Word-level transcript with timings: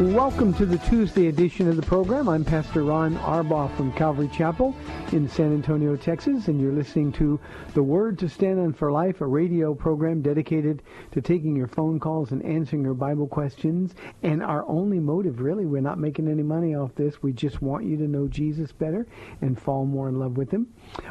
Welcome 0.00 0.54
to 0.54 0.64
the 0.64 0.78
Tuesday 0.78 1.26
edition 1.26 1.68
of 1.68 1.76
the 1.76 1.82
program. 1.82 2.26
I'm 2.26 2.42
Pastor 2.42 2.84
Ron 2.84 3.18
Arbaugh 3.18 3.76
from 3.76 3.92
Calvary 3.92 4.30
Chapel 4.32 4.74
in 5.12 5.28
San 5.28 5.52
Antonio, 5.52 5.94
Texas, 5.94 6.48
and 6.48 6.58
you're 6.58 6.72
listening 6.72 7.12
to 7.12 7.38
The 7.74 7.82
Word 7.82 8.18
to 8.20 8.28
Stand 8.30 8.58
On 8.60 8.72
for 8.72 8.90
Life, 8.90 9.20
a 9.20 9.26
radio 9.26 9.74
program 9.74 10.22
dedicated 10.22 10.82
to 11.12 11.20
taking 11.20 11.54
your 11.54 11.66
phone 11.66 12.00
calls 12.00 12.32
and 12.32 12.42
answering 12.46 12.82
your 12.82 12.94
Bible 12.94 13.26
questions. 13.26 13.94
And 14.22 14.42
our 14.42 14.66
only 14.66 14.98
motive, 14.98 15.42
really, 15.42 15.66
we're 15.66 15.82
not 15.82 15.98
making 15.98 16.28
any 16.28 16.42
money 16.42 16.74
off 16.74 16.94
this. 16.94 17.22
We 17.22 17.34
just 17.34 17.60
want 17.60 17.84
you 17.84 17.98
to 17.98 18.08
know 18.08 18.26
Jesus 18.26 18.72
better 18.72 19.06
and 19.42 19.60
fall 19.60 19.84
more 19.84 20.08
in 20.08 20.18
love 20.18 20.38
with 20.38 20.50
Him. 20.50 20.66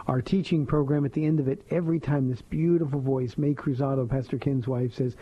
Our 0.07 0.19
teaching 0.19 0.65
program 0.65 1.05
at 1.05 1.13
the 1.13 1.27
end 1.27 1.39
of 1.39 1.47
it, 1.47 1.61
every 1.69 1.99
time 1.99 2.27
this 2.27 2.41
beautiful 2.41 3.01
voice, 3.01 3.37
May 3.37 3.53
Cruzado, 3.53 4.09
Pastor 4.09 4.39
Ken's 4.39 4.67
wife, 4.67 4.95
says, 4.95 5.15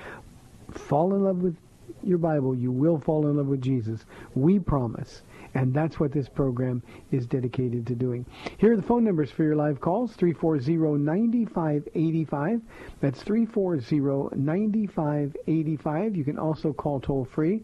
fall 0.72 1.14
in 1.14 1.26
love 1.26 1.40
with 1.40 1.58
your 2.04 2.18
Bible, 2.18 2.54
you 2.56 2.72
will 2.72 3.00
fall 3.00 3.28
in 3.28 3.38
love 3.38 3.48
with 3.48 3.62
Jesus. 3.62 4.06
We 4.36 4.60
promise. 4.60 5.22
And 5.54 5.74
that's 5.74 5.98
what 6.00 6.12
this 6.12 6.28
program 6.30 6.84
is 7.12 7.26
dedicated 7.26 7.88
to 7.88 7.96
doing. 7.96 8.26
Here 8.58 8.74
are 8.74 8.76
the 8.76 8.84
phone 8.84 9.04
numbers 9.04 9.32
for 9.32 9.44
your 9.44 9.56
live 9.56 9.80
calls, 9.80 10.16
340-9585. 10.18 12.62
That's 13.00 13.24
340-9585. 13.24 16.16
You 16.16 16.24
can 16.24 16.38
also 16.38 16.74
call 16.74 17.00
toll 17.00 17.26
free 17.26 17.64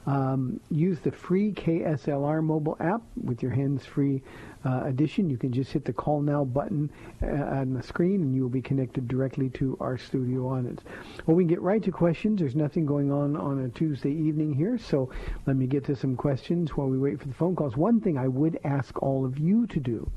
Um, 0.05 0.59
use 0.69 0.99
the 0.99 1.11
free 1.11 1.51
KSLR 1.51 2.43
mobile 2.43 2.77
app 2.79 3.01
with 3.21 3.43
your 3.43 3.51
hands-free 3.51 4.21
uh, 4.67 4.83
edition. 4.85 5.29
You 5.29 5.37
can 5.37 5.51
just 5.51 5.71
hit 5.71 5.85
the 5.85 5.93
Call 5.93 6.21
Now 6.21 6.43
button 6.43 6.89
uh, 7.23 7.27
on 7.27 7.73
the 7.73 7.83
screen, 7.83 8.21
and 8.21 8.35
you 8.35 8.41
will 8.41 8.49
be 8.49 8.61
connected 8.61 9.07
directly 9.07 9.49
to 9.51 9.77
our 9.79 9.97
studio 9.97 10.49
audience. 10.49 10.81
Well, 11.25 11.37
we 11.37 11.43
can 11.43 11.49
get 11.49 11.61
right 11.61 11.81
to 11.83 11.91
questions. 11.91 12.39
There's 12.39 12.55
nothing 12.55 12.85
going 12.85 13.11
on 13.11 13.35
on 13.35 13.63
a 13.65 13.69
Tuesday 13.69 14.11
evening 14.11 14.53
here, 14.53 14.77
so 14.77 15.09
let 15.45 15.55
me 15.55 15.67
get 15.67 15.85
to 15.85 15.95
some 15.95 16.15
questions 16.15 16.75
while 16.75 16.87
we 16.87 16.97
wait 16.97 17.19
for 17.19 17.27
the 17.27 17.33
phone 17.33 17.55
calls. 17.55 17.77
One 17.77 18.01
thing 18.01 18.17
I 18.17 18.27
would 18.27 18.59
ask 18.63 19.01
all 19.01 19.25
of 19.25 19.39
you 19.39 19.67
to 19.67 19.79
do 19.79 20.09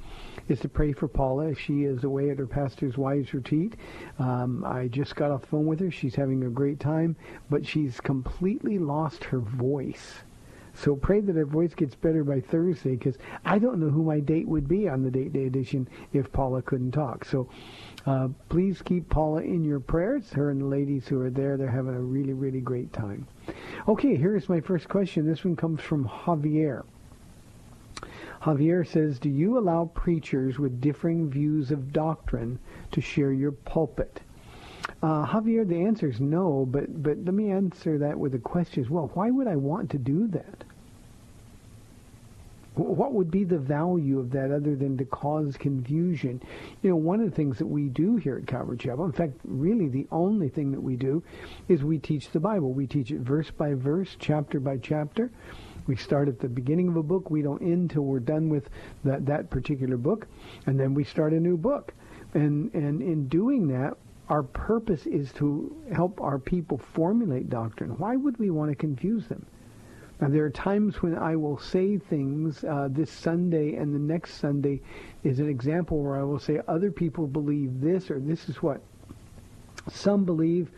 is 0.49 0.61
to 0.61 0.69
pray 0.69 0.93
for 0.93 1.07
Paula. 1.07 1.55
She 1.55 1.85
is 1.85 2.05
away 2.05 2.31
at 2.31 2.39
her 2.39 2.47
pastor's 2.47 2.99
wives 2.99 3.33
retreat. 3.33 3.75
Um, 4.19 4.65
I 4.65 4.89
just 4.89 5.15
got 5.15 5.31
off 5.31 5.43
the 5.43 5.47
phone 5.49 5.67
with 5.67 5.81
her. 5.81 5.91
She's 5.91 6.15
having 6.15 6.45
a 6.45 6.51
great 6.51 6.81
time, 6.81 7.17
but 7.49 7.65
she's 7.67 8.01
completely 8.01 8.79
lost 8.79 9.25
her 9.25 9.39
voice. 9.39 10.23
So 10.83 10.97
pray 10.97 11.21
that 11.21 11.37
her 11.37 11.45
voice 11.45 11.75
gets 11.75 11.95
better 11.95 12.25
by 12.25 12.41
Thursday 12.41 12.97
because 12.97 13.19
I 13.45 13.59
don't 13.59 13.81
know 13.81 13.91
who 13.91 14.03
my 14.03 14.19
date 14.21 14.49
would 14.49 14.67
be 14.67 14.89
on 14.89 15.03
the 15.03 15.11
date 15.11 15.35
day 15.35 15.45
edition 15.45 15.87
if 16.15 16.33
Paula 16.33 16.63
couldn't 16.63 16.93
talk. 16.93 17.27
So 17.27 17.51
uh, 18.07 18.29
please 18.49 18.81
keep 18.81 19.11
Paula 19.11 19.43
in 19.43 19.63
your 19.63 19.81
prayers. 19.81 20.33
Her 20.33 20.49
and 20.49 20.63
the 20.63 20.67
ladies 20.67 21.07
who 21.07 21.21
are 21.21 21.29
there, 21.29 21.59
they're 21.59 21.69
having 21.69 21.95
a 21.95 22.01
really, 22.01 22.33
really 22.33 22.63
great 22.63 22.95
time. 22.95 23.29
Okay, 23.89 24.17
here's 24.17 24.49
my 24.49 24.61
first 24.61 24.89
question. 24.89 25.27
This 25.27 25.45
one 25.45 25.55
comes 25.55 25.83
from 25.83 26.09
Javier. 26.09 26.85
Javier 28.41 28.87
says, 28.87 29.19
do 29.19 29.29
you 29.29 29.59
allow 29.59 29.85
preachers 29.93 30.59
with 30.59 30.81
differing 30.81 31.29
views 31.29 31.71
of 31.71 31.93
doctrine 31.93 32.59
to 32.93 33.03
share 33.03 33.33
your 33.33 33.53
pulpit? 33.53 34.23
Uh, 35.03 35.27
Javier, 35.27 35.69
the 35.69 35.85
answer 35.85 36.09
is 36.09 36.21
no, 36.21 36.67
but, 36.67 37.03
but 37.03 37.19
let 37.19 37.35
me 37.35 37.51
answer 37.51 37.99
that 37.99 38.19
with 38.19 38.35
a 38.35 38.39
question 38.39 38.83
as 38.83 38.89
well. 38.89 39.11
Why 39.13 39.31
would 39.31 39.47
I 39.47 39.57
want 39.57 39.91
to 39.91 39.99
do 39.99 40.27
that? 40.29 40.65
What 42.81 43.13
would 43.13 43.31
be 43.31 43.45
the 43.45 43.59
value 43.59 44.19
of 44.19 44.31
that 44.31 44.51
other 44.51 44.75
than 44.75 44.97
to 44.99 45.05
cause 45.05 45.57
confusion? 45.57 46.43
You 46.83 46.91
know, 46.91 46.97
one 46.97 47.21
of 47.21 47.29
the 47.29 47.37
things 47.37 47.59
that 47.59 47.67
we 47.67 47.89
do 47.89 48.17
here 48.17 48.39
at 48.39 48.47
Calvary 48.47 48.79
Chapel, 48.79 49.05
in 49.05 49.13
fact, 49.13 49.39
really 49.45 49.89
the 49.89 50.07
only 50.11 50.49
thing 50.49 50.73
that 50.73 50.81
we 50.81 50.97
do, 50.97 51.23
is 51.69 51.85
we 51.85 51.99
teach 51.99 52.31
the 52.31 52.41
Bible. 52.41 52.73
We 52.73 52.87
teach 52.87 53.11
it 53.11 53.21
verse 53.21 53.51
by 53.51 53.75
verse, 53.75 54.17
chapter 54.19 54.61
by 54.61 54.79
chapter. 54.79 55.31
We 55.87 55.97
start 55.97 56.29
at 56.29 56.41
the 56.41 56.49
beginning 56.49 56.89
of 56.89 56.97
a 56.97 57.03
book. 57.03 57.31
We 57.31 57.43
don't 57.43 57.63
end 57.63 57.91
till 57.91 58.03
we're 58.03 58.21
done 58.21 58.49
with 58.49 58.71
that, 59.05 59.27
that 59.27 59.51
particular 59.51 59.97
book. 59.97 60.27
And 60.67 60.79
then 60.79 60.95
we 60.95 61.05
start 61.05 61.33
a 61.33 61.41
new 61.41 61.57
book. 61.57 61.93
And, 62.35 62.73
and 62.75 63.03
in 63.03 63.29
doing 63.29 63.69
that, 63.69 63.97
our 64.29 64.43
purpose 64.45 65.07
is 65.07 65.33
to 65.33 65.77
help 65.93 66.21
our 66.21 66.39
people 66.39 66.79
formulate 66.79 67.51
doctrine. 67.51 67.91
Why 67.99 68.17
would 68.17 68.39
we 68.39 68.51
want 68.51 68.71
to 68.71 68.77
confuse 68.77 69.27
them? 69.27 69.45
Now, 70.21 70.29
there 70.29 70.45
are 70.45 70.51
times 70.51 71.01
when 71.01 71.17
I 71.17 71.35
will 71.37 71.59
say 71.59 71.97
things 71.97 72.63
uh, 72.65 72.89
this 72.91 73.11
Sunday 73.11 73.77
and 73.77 73.95
the 73.95 73.99
next 73.99 74.35
Sunday 74.35 74.83
is 75.25 75.39
an 75.39 75.49
example 75.49 76.03
where 76.03 76.21
I 76.21 76.25
will 76.25 76.39
say 76.39 76.61
other 76.69 76.91
people 76.91 77.27
believe 77.27 77.81
this 77.81 78.11
or 78.11 78.21
this 78.21 78.49
is 78.49 78.63
what 78.63 78.83
some 79.91 80.25
believe, 80.25 80.71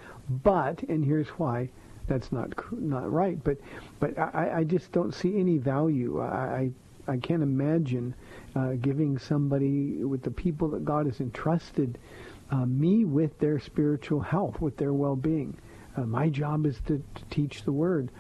but, 0.45 0.83
and 0.85 1.05
here's 1.05 1.29
why, 1.31 1.69
that's 2.07 2.31
not 2.33 2.53
not 2.73 3.11
right. 3.13 3.43
But 3.43 3.59
but 4.01 4.19
I, 4.19 4.59
I 4.59 4.65
just 4.65 4.93
don't 4.93 5.15
see 5.15 5.39
any 5.39 5.59
value. 5.59 6.21
I 6.21 6.71
I, 7.07 7.13
I 7.13 7.17
can't 7.17 7.43
imagine 7.43 8.15
uh, 8.55 8.73
giving 8.81 9.19
somebody 9.19 10.05
with 10.05 10.23
the 10.23 10.31
people 10.31 10.69
that 10.69 10.85
God 10.85 11.07
has 11.07 11.21
entrusted 11.21 11.99
uh, 12.51 12.67
me 12.67 13.05
with 13.05 13.39
their 13.39 13.59
spiritual 13.59 14.21
health, 14.21 14.61
with 14.61 14.77
their 14.77 14.93
well-being. 14.93 15.57
Uh, 15.97 16.03
my 16.03 16.29
job 16.29 16.67
is 16.67 16.81
to, 16.87 17.03
to 17.15 17.25
teach 17.31 17.65
the 17.65 17.73
word. 17.73 18.11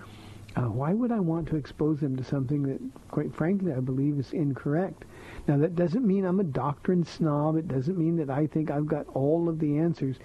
Uh, 0.54 0.62
why 0.69 0.93
would 0.93 1.10
I 1.10 1.20
want 1.20 1.49
to 1.49 1.56
expose 1.56 2.00
them 2.00 2.14
to 2.16 2.25
something 2.25 2.62
that, 2.64 2.81
quite 3.10 3.34
frankly, 3.34 3.72
I 3.72 3.81
believe 3.81 4.19
is 4.19 4.32
incorrect? 4.32 5.04
Now, 5.49 5.56
that 5.58 5.76
doesn't 5.76 6.06
mean 6.06 6.25
I'm 6.26 6.40
a 6.40 6.44
doctrine 6.44 7.04
snob. 7.04 7.56
It 7.56 7.69
doesn't 7.69 7.96
mean 7.96 8.16
that 8.16 8.28
I 8.28 8.46
think 8.46 8.70
I've 8.70 8.87
got 8.87 9.06
all 9.14 9.49
of 9.49 9.58
the 9.58 9.78
answers. 9.78 10.16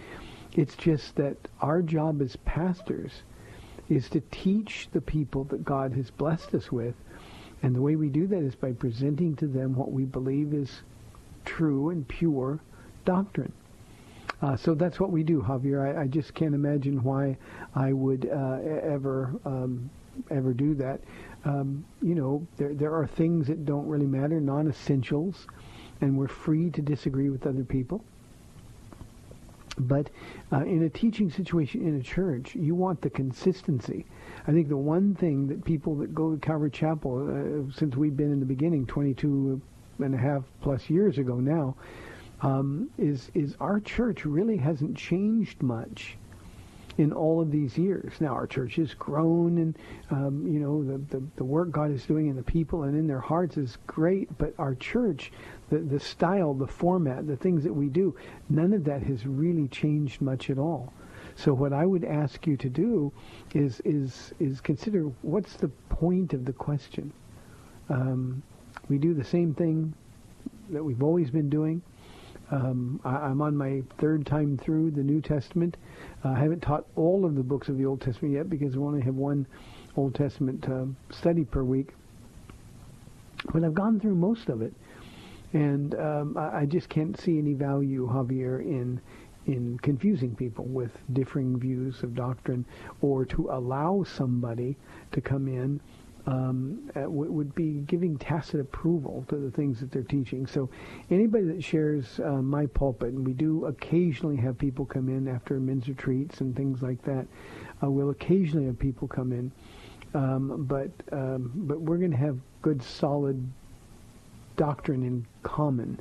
It's 0.53 0.75
just 0.75 1.15
that 1.15 1.37
our 1.61 1.81
job 1.81 2.21
as 2.21 2.35
pastors 2.37 3.23
is 3.89 4.09
to 4.09 4.21
teach 4.31 4.89
the 4.91 5.01
people 5.01 5.45
that 5.45 5.63
God 5.63 5.93
has 5.93 6.11
blessed 6.11 6.53
us 6.53 6.71
with. 6.71 6.95
And 7.63 7.73
the 7.73 7.81
way 7.81 7.95
we 7.95 8.09
do 8.09 8.27
that 8.27 8.39
is 8.41 8.53
by 8.55 8.73
presenting 8.73 9.35
to 9.37 9.47
them 9.47 9.75
what 9.75 9.91
we 9.91 10.03
believe 10.03 10.53
is 10.53 10.81
true 11.45 11.89
and 11.89 12.07
pure 12.07 12.59
doctrine. 13.05 13.53
Uh, 14.41 14.55
so 14.55 14.75
that's 14.75 14.99
what 14.99 15.09
we 15.09 15.23
do, 15.23 15.41
Javier. 15.41 15.97
I, 15.97 16.01
I 16.01 16.07
just 16.07 16.33
can't 16.33 16.53
imagine 16.53 17.01
why 17.01 17.37
I 17.73 17.93
would 17.93 18.29
uh, 18.31 18.59
ever 18.83 19.33
um, 19.45 19.89
ever 20.31 20.53
do 20.53 20.73
that. 20.75 21.01
Um, 21.45 21.85
you 22.01 22.15
know, 22.15 22.45
there 22.57 22.73
there 22.73 22.93
are 22.93 23.07
things 23.07 23.47
that 23.47 23.65
don't 23.65 23.87
really 23.87 24.05
matter, 24.05 24.39
non-essentials, 24.39 25.47
and 26.01 26.17
we're 26.17 26.27
free 26.27 26.69
to 26.71 26.81
disagree 26.81 27.29
with 27.29 27.45
other 27.45 27.63
people. 27.63 28.03
But 29.79 30.09
uh, 30.51 30.63
in 30.63 30.83
a 30.83 30.89
teaching 30.89 31.29
situation 31.29 31.87
in 31.87 31.99
a 31.99 32.03
church, 32.03 32.55
you 32.55 32.73
want 32.73 33.01
the 33.01 33.11
consistency. 33.11 34.05
I 34.47 34.51
think 34.51 34.69
the 34.69 34.77
one 34.77 35.13
thing 35.13 35.47
that 35.47 35.63
people 35.63 35.95
that 35.97 36.15
go 36.15 36.33
to 36.33 36.39
Calvary 36.39 36.71
Chapel, 36.71 37.67
uh, 37.69 37.71
since 37.77 37.95
we've 37.95 38.17
been 38.17 38.31
in 38.31 38.39
the 38.39 38.45
beginning, 38.45 38.87
22 38.87 39.61
and 39.99 40.15
a 40.15 40.17
half 40.17 40.43
plus 40.61 40.89
years 40.89 41.19
ago 41.19 41.35
now, 41.35 41.75
um, 42.41 42.89
is 42.97 43.31
is 43.33 43.55
our 43.59 43.79
church 43.79 44.25
really 44.25 44.57
hasn't 44.57 44.95
changed 44.95 45.61
much 45.61 46.17
in 46.97 47.13
all 47.13 47.41
of 47.41 47.51
these 47.51 47.77
years. 47.77 48.13
Now 48.19 48.33
our 48.33 48.47
church 48.47 48.75
has 48.75 48.93
grown, 48.93 49.57
and 49.57 49.77
um, 50.11 50.47
you 50.47 50.59
know 50.59 50.83
the, 50.83 50.97
the 50.97 51.23
the 51.35 51.43
work 51.43 51.71
God 51.71 51.91
is 51.91 52.05
doing 52.05 52.27
in 52.27 52.35
the 52.35 52.43
people 52.43 52.83
and 52.83 52.97
in 52.97 53.07
their 53.07 53.19
hearts 53.19 53.57
is 53.57 53.77
great. 53.87 54.35
But 54.37 54.53
our 54.57 54.75
church, 54.75 55.31
the 55.69 55.79
the 55.79 55.99
style, 55.99 56.53
the 56.53 56.67
format, 56.67 57.27
the 57.27 57.37
things 57.37 57.63
that 57.63 57.73
we 57.73 57.87
do, 57.87 58.15
none 58.49 58.73
of 58.73 58.83
that 58.85 59.03
has 59.03 59.25
really 59.25 59.67
changed 59.67 60.21
much 60.21 60.49
at 60.49 60.57
all. 60.57 60.93
So 61.35 61.53
what 61.53 61.71
I 61.71 61.85
would 61.85 62.03
ask 62.03 62.47
you 62.47 62.57
to 62.57 62.69
do 62.69 63.13
is 63.53 63.79
is 63.85 64.33
is 64.39 64.59
consider 64.59 65.03
what's 65.21 65.55
the 65.55 65.69
point 65.89 66.33
of 66.33 66.45
the 66.45 66.53
question. 66.53 67.13
Um, 67.89 68.41
we 68.89 68.97
do 68.97 69.13
the 69.13 69.23
same 69.23 69.53
thing 69.53 69.93
that 70.71 70.83
we've 70.83 71.03
always 71.03 71.29
been 71.29 71.49
doing. 71.49 71.81
Um, 72.51 72.99
I, 73.03 73.15
I'm 73.15 73.41
on 73.41 73.57
my 73.57 73.81
third 73.97 74.25
time 74.25 74.57
through 74.57 74.91
the 74.91 75.03
New 75.03 75.21
Testament. 75.21 75.77
Uh, 76.23 76.29
I 76.29 76.39
haven't 76.39 76.61
taught 76.61 76.85
all 76.95 77.25
of 77.25 77.35
the 77.35 77.43
books 77.43 77.67
of 77.67 77.77
the 77.77 77.85
Old 77.85 78.01
Testament 78.01 78.33
yet 78.33 78.49
because 78.49 78.77
we 78.77 78.83
only 78.83 79.01
have 79.01 79.15
one 79.15 79.45
Old 79.95 80.15
Testament 80.15 80.67
uh, 80.69 80.85
study 81.11 81.43
per 81.43 81.63
week. 81.63 81.89
But 83.53 83.63
I've 83.63 83.73
gone 83.73 83.99
through 83.99 84.15
most 84.15 84.49
of 84.49 84.61
it, 84.61 84.73
and 85.53 85.93
um, 85.95 86.37
I, 86.37 86.61
I 86.61 86.65
just 86.65 86.89
can't 86.89 87.19
see 87.19 87.37
any 87.37 87.53
value, 87.53 88.07
Javier, 88.07 88.61
in 88.61 88.99
in 89.45 89.79
confusing 89.79 90.35
people 90.35 90.65
with 90.65 90.91
differing 91.13 91.57
views 91.57 92.03
of 92.03 92.13
doctrine, 92.13 92.65
or 93.01 93.23
to 93.23 93.49
allow 93.49 94.03
somebody 94.03 94.75
to 95.13 95.21
come 95.21 95.47
in 95.47 95.79
um, 96.27 96.91
uh, 96.95 97.01
w- 97.01 97.31
would 97.31 97.55
be 97.55 97.79
giving 97.87 98.17
tacit 98.17 98.59
approval 98.59 99.25
to 99.29 99.37
the 99.37 99.49
things 99.49 99.79
that 99.79 99.91
they're 99.91 100.03
teaching. 100.03 100.45
So 100.45 100.69
anybody 101.09 101.45
that 101.45 101.63
shares 101.63 102.19
uh, 102.19 102.41
my 102.41 102.65
pulpit, 102.67 103.13
and 103.13 103.25
we 103.25 103.33
do 103.33 103.65
occasionally 103.65 104.35
have 104.37 104.57
people 104.57 104.85
come 104.85 105.07
in 105.07 105.27
after 105.27 105.59
men's 105.59 105.87
retreats 105.87 106.41
and 106.41 106.55
things 106.55 106.81
like 106.81 107.01
that, 107.03 107.25
uh, 107.81 107.89
we'll 107.89 108.09
occasionally 108.09 108.65
have 108.65 108.77
people 108.77 109.07
come 109.07 109.31
in. 109.31 109.51
Um, 110.13 110.65
but 110.65 110.91
um, 111.11 111.51
but 111.55 111.81
we're 111.81 111.97
going 111.97 112.11
to 112.11 112.17
have 112.17 112.37
good, 112.61 112.81
solid 112.81 113.49
doctrine 114.55 115.03
in 115.03 115.25
common, 115.43 115.99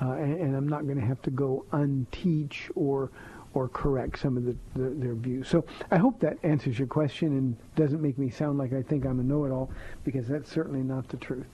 uh, 0.00 0.12
and, 0.12 0.40
and 0.40 0.56
I'm 0.56 0.68
not 0.68 0.84
going 0.84 1.00
to 1.00 1.06
have 1.06 1.20
to 1.22 1.30
go 1.30 1.64
unteach 1.72 2.70
or 2.74 3.10
or 3.58 3.68
correct 3.68 4.20
some 4.20 4.36
of 4.36 4.44
the, 4.44 4.54
the, 4.76 4.90
their 4.90 5.14
views. 5.14 5.48
So 5.48 5.64
I 5.90 5.96
hope 5.96 6.20
that 6.20 6.38
answers 6.44 6.78
your 6.78 6.86
question 6.86 7.36
and 7.36 7.56
doesn't 7.74 8.00
make 8.00 8.16
me 8.16 8.30
sound 8.30 8.56
like 8.56 8.72
I 8.72 8.82
think 8.82 9.04
I'm 9.04 9.18
a 9.18 9.24
know-it-all 9.24 9.68
because 10.04 10.28
that's 10.28 10.48
certainly 10.48 10.84
not 10.84 11.08
the 11.08 11.16
truth. 11.16 11.48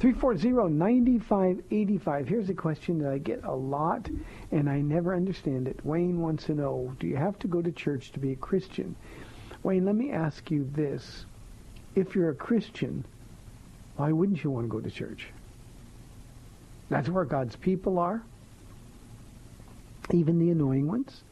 340-9585. 0.00 2.28
Here's 2.28 2.50
a 2.50 2.54
question 2.54 2.98
that 2.98 3.10
I 3.10 3.16
get 3.16 3.42
a 3.44 3.54
lot 3.54 4.10
and 4.52 4.68
I 4.68 4.82
never 4.82 5.14
understand 5.14 5.66
it. 5.66 5.80
Wayne 5.82 6.20
wants 6.20 6.44
to 6.44 6.54
know, 6.54 6.94
do 7.00 7.06
you 7.06 7.16
have 7.16 7.38
to 7.38 7.48
go 7.48 7.62
to 7.62 7.72
church 7.72 8.12
to 8.12 8.18
be 8.18 8.32
a 8.32 8.36
Christian? 8.36 8.94
Wayne, 9.62 9.86
let 9.86 9.94
me 9.94 10.10
ask 10.10 10.50
you 10.50 10.68
this. 10.74 11.24
If 11.94 12.14
you're 12.14 12.28
a 12.28 12.34
Christian, 12.34 13.06
why 13.96 14.12
wouldn't 14.12 14.44
you 14.44 14.50
want 14.50 14.66
to 14.66 14.68
go 14.68 14.80
to 14.80 14.90
church? 14.90 15.28
That's 16.90 17.08
where 17.08 17.24
God's 17.24 17.56
people 17.56 17.98
are 17.98 18.22
even 20.12 20.38
the 20.38 20.50
annoying 20.50 20.86
ones. 20.86 21.22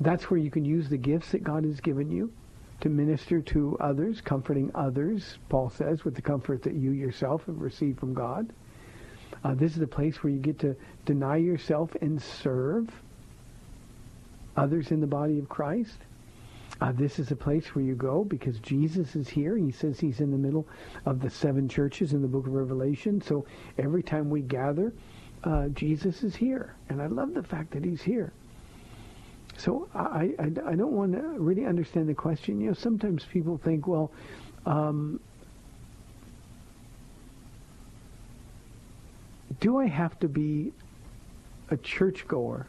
That's 0.00 0.30
where 0.30 0.38
you 0.38 0.50
can 0.50 0.64
use 0.64 0.88
the 0.88 0.98
gifts 0.98 1.32
that 1.32 1.42
God 1.42 1.64
has 1.64 1.80
given 1.80 2.10
you 2.10 2.32
to 2.80 2.88
minister 2.88 3.40
to 3.40 3.76
others, 3.80 4.20
comforting 4.20 4.70
others, 4.74 5.38
Paul 5.48 5.70
says, 5.70 6.04
with 6.04 6.14
the 6.14 6.22
comfort 6.22 6.62
that 6.64 6.74
you 6.74 6.90
yourself 6.90 7.46
have 7.46 7.60
received 7.60 7.98
from 7.98 8.12
God. 8.12 8.52
Uh, 9.42 9.54
this 9.54 9.72
is 9.72 9.78
the 9.78 9.86
place 9.86 10.22
where 10.22 10.32
you 10.32 10.38
get 10.38 10.58
to 10.58 10.76
deny 11.04 11.36
yourself 11.36 11.94
and 12.00 12.20
serve 12.20 12.90
others 14.56 14.90
in 14.90 15.00
the 15.00 15.06
body 15.06 15.38
of 15.38 15.48
Christ. 15.48 15.98
Uh, 16.80 16.92
this 16.92 17.18
is 17.18 17.30
a 17.30 17.36
place 17.36 17.74
where 17.74 17.84
you 17.84 17.94
go 17.94 18.24
because 18.24 18.58
Jesus 18.58 19.16
is 19.16 19.28
here. 19.28 19.56
He 19.56 19.70
says 19.70 19.98
he's 19.98 20.20
in 20.20 20.30
the 20.30 20.36
middle 20.36 20.66
of 21.06 21.20
the 21.20 21.30
seven 21.30 21.68
churches 21.68 22.12
in 22.12 22.20
the 22.20 22.28
book 22.28 22.46
of 22.46 22.52
Revelation. 22.52 23.22
So 23.22 23.46
every 23.78 24.02
time 24.02 24.28
we 24.28 24.42
gather, 24.42 24.92
uh, 25.44 25.68
Jesus 25.68 26.22
is 26.22 26.36
here. 26.36 26.74
And 26.90 27.00
I 27.00 27.06
love 27.06 27.32
the 27.32 27.42
fact 27.42 27.70
that 27.70 27.84
he's 27.84 28.02
here. 28.02 28.32
So 29.58 29.88
I, 29.94 30.34
I, 30.38 30.44
I 30.44 30.74
don't 30.74 30.92
want 30.92 31.12
to 31.12 31.22
really 31.38 31.64
understand 31.64 32.08
the 32.08 32.14
question. 32.14 32.60
You 32.60 32.68
know, 32.68 32.74
sometimes 32.74 33.24
people 33.24 33.58
think, 33.58 33.86
well, 33.86 34.10
um, 34.66 35.20
do 39.60 39.78
I 39.78 39.86
have 39.86 40.18
to 40.20 40.28
be 40.28 40.72
a 41.70 41.76
churchgoer 41.76 42.66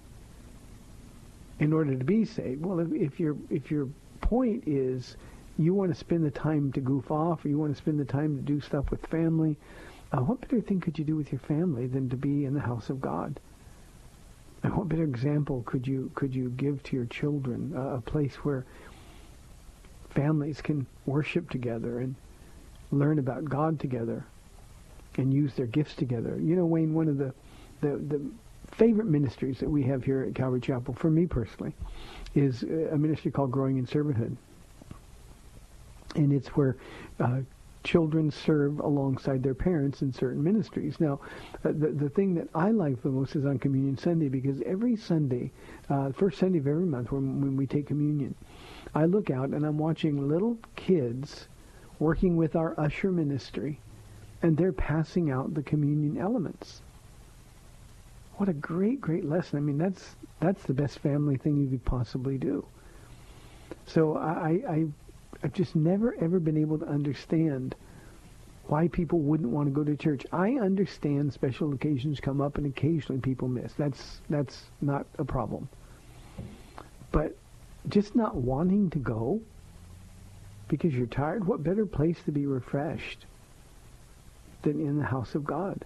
in 1.60 1.74
order 1.74 1.96
to 1.96 2.04
be 2.04 2.24
saved? 2.26 2.66
Well, 2.66 2.80
if, 2.80 2.92
if 2.94 3.20
your 3.20 3.36
if 3.50 3.70
your 3.70 3.90
point 4.22 4.64
is 4.68 5.18
you 5.58 5.74
want 5.74 5.92
to 5.92 5.98
spend 5.98 6.26
the 6.26 6.32
time 6.32 6.72
to 6.74 6.82
goof 6.82 7.12
off, 7.12 7.44
or 7.44 7.50
you 7.50 7.58
want 7.58 7.74
to 7.74 7.78
spend 7.78 8.00
the 8.00 8.06
time 8.06 8.38
to 8.38 8.42
do 8.42 8.62
stuff 8.62 8.90
with 8.92 9.06
family, 9.08 9.58
uh, 10.12 10.20
what 10.20 10.40
better 10.40 10.62
thing 10.62 10.80
could 10.80 10.98
you 10.98 11.04
do 11.04 11.16
with 11.16 11.32
your 11.32 11.40
family 11.40 11.88
than 11.88 12.10
to 12.10 12.16
be 12.16 12.46
in 12.46 12.54
the 12.54 12.60
house 12.60 12.90
of 12.90 13.02
God? 13.02 13.40
And 14.64 14.76
what 14.76 14.90
better 14.90 15.04
example 15.04 15.64
could 15.66 15.88
you 15.88 16.12
could 16.16 16.36
you 16.36 16.50
give 16.50 16.82
to 16.84 16.96
your 16.96 17.06
children? 17.06 17.74
Uh, 17.76 17.98
a 17.98 18.02
place 18.02 18.36
where 18.38 18.66
families 20.10 20.62
can 20.62 20.88
worship 21.06 21.50
together 21.50 22.00
and 22.00 22.16
learn 22.92 23.20
about 23.20 23.46
God 23.46 23.80
together 23.80 24.26
and 25.18 25.34
use 25.34 25.54
their 25.54 25.68
gifts 25.68 25.96
together. 25.96 26.40
You 26.42 26.56
know, 26.56 26.66
Wayne, 26.66 26.94
one 26.94 27.08
of 27.08 27.18
the 27.18 27.34
the, 27.82 27.98
the 27.98 28.22
favorite 28.72 29.08
ministries 29.08 29.60
that 29.60 29.70
we 29.70 29.84
have 29.84 30.04
here 30.04 30.24
at 30.24 30.36
Calvary 30.36 30.62
Chapel, 30.62 30.94
for 30.94 31.10
me 31.10 31.26
personally, 31.26 31.74
is 32.36 32.64
a 32.64 32.98
ministry 32.98 33.32
called 33.32 33.52
Growing 33.52 33.78
in 33.78 33.86
Servanthood. 33.86 34.36
And 36.16 36.34
it's 36.34 36.50
where 36.50 36.76
uh, 37.20 37.42
children 37.88 38.30
serve 38.30 38.80
alongside 38.80 39.42
their 39.42 39.56
parents 39.56 40.02
in 40.02 40.12
certain 40.12 40.44
ministries. 40.44 41.00
Now, 41.00 41.22
uh, 41.64 41.72
the, 41.72 41.96
the 41.96 42.10
thing 42.10 42.36
that 42.36 42.50
I 42.54 42.72
like 42.72 43.02
the 43.02 43.10
most 43.10 43.38
is 43.38 43.46
on 43.46 43.58
Communion 43.60 43.98
Sunday 43.98 44.28
because 44.28 44.62
every 44.66 44.98
Sunday, 44.98 45.52
uh, 45.90 46.12
first 46.12 46.38
Sunday 46.38 46.60
of 46.60 46.68
every 46.68 46.86
month 46.86 47.14
when, 47.14 47.40
when 47.40 47.56
we 47.56 47.66
take 47.66 47.88
communion, 47.88 48.36
I 48.94 49.06
look 49.06 49.32
out 49.32 49.50
and 49.50 49.66
I'm 49.66 49.78
watching 49.78 50.28
little 50.28 50.58
kids 50.76 51.48
working 52.00 52.36
with 52.36 52.58
our 52.58 52.78
usher 52.78 53.10
ministry 53.10 53.80
and 54.42 54.58
they're 54.58 54.74
passing 54.74 55.32
out 55.32 55.54
the 55.54 55.64
communion 55.64 56.18
elements. 56.18 56.82
What 58.36 58.50
a 58.50 58.54
great, 58.54 59.00
great 59.00 59.24
lesson. 59.24 59.58
I 59.58 59.62
mean, 59.62 59.78
that's 59.78 60.16
that's 60.42 60.64
the 60.64 60.74
best 60.74 61.00
family 61.00 61.38
thing 61.38 61.58
you 61.58 61.70
could 61.70 61.86
possibly 61.86 62.38
do. 62.38 62.66
So 63.86 64.18
I, 64.18 64.62
I 64.70 64.86
I've 65.44 65.54
just 65.54 65.76
never 65.76 66.16
ever 66.22 66.40
been 66.40 66.58
able 66.58 66.80
to 66.80 66.88
understand 66.88 67.76
why 68.68 68.88
people 68.90 69.20
wouldn't 69.20 69.50
want 69.50 69.68
to 69.68 69.72
go 69.74 69.84
to 69.84 69.96
church. 69.96 70.26
I 70.32 70.56
understand 70.56 71.32
special 71.32 71.74
occasions 71.74 72.20
come 72.20 72.42
up 72.42 72.58
and 72.58 72.66
occasionally 72.68 73.22
people 73.22 73.48
miss. 73.48 73.74
That's 73.74 74.22
that's 74.30 74.66
not 74.82 75.06
a 75.18 75.26
problem. 75.26 75.70
But 77.12 77.38
just 77.88 78.16
not 78.16 78.36
wanting 78.36 78.90
to 78.92 79.00
go 79.00 79.42
because 80.68 80.94
you're 80.94 81.08
tired, 81.08 81.48
what 81.48 81.64
better 81.64 81.86
place 81.86 82.18
to 82.26 82.32
be 82.32 82.46
refreshed 82.46 83.26
than 84.64 84.80
in 84.82 84.98
the 84.98 85.06
house 85.06 85.36
of 85.36 85.46
God? 85.46 85.86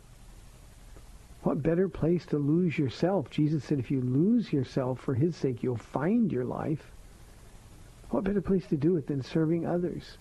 What 1.43 1.63
better 1.63 1.89
place 1.89 2.25
to 2.27 2.37
lose 2.37 2.77
yourself? 2.77 3.29
Jesus 3.29 3.63
said 3.63 3.79
if 3.79 3.91
you 3.91 4.01
lose 4.01 4.51
yourself 4.51 4.99
for 4.99 5.13
his 5.13 5.35
sake, 5.35 5.63
you'll 5.63 5.75
find 5.75 6.31
your 6.31 6.45
life. 6.45 6.90
What 8.11 8.25
better 8.25 8.41
place 8.41 8.67
to 8.67 8.75
do 8.75 8.97
it 8.97 9.07
than 9.07 9.23
serving 9.23 9.65
others? 9.65 10.17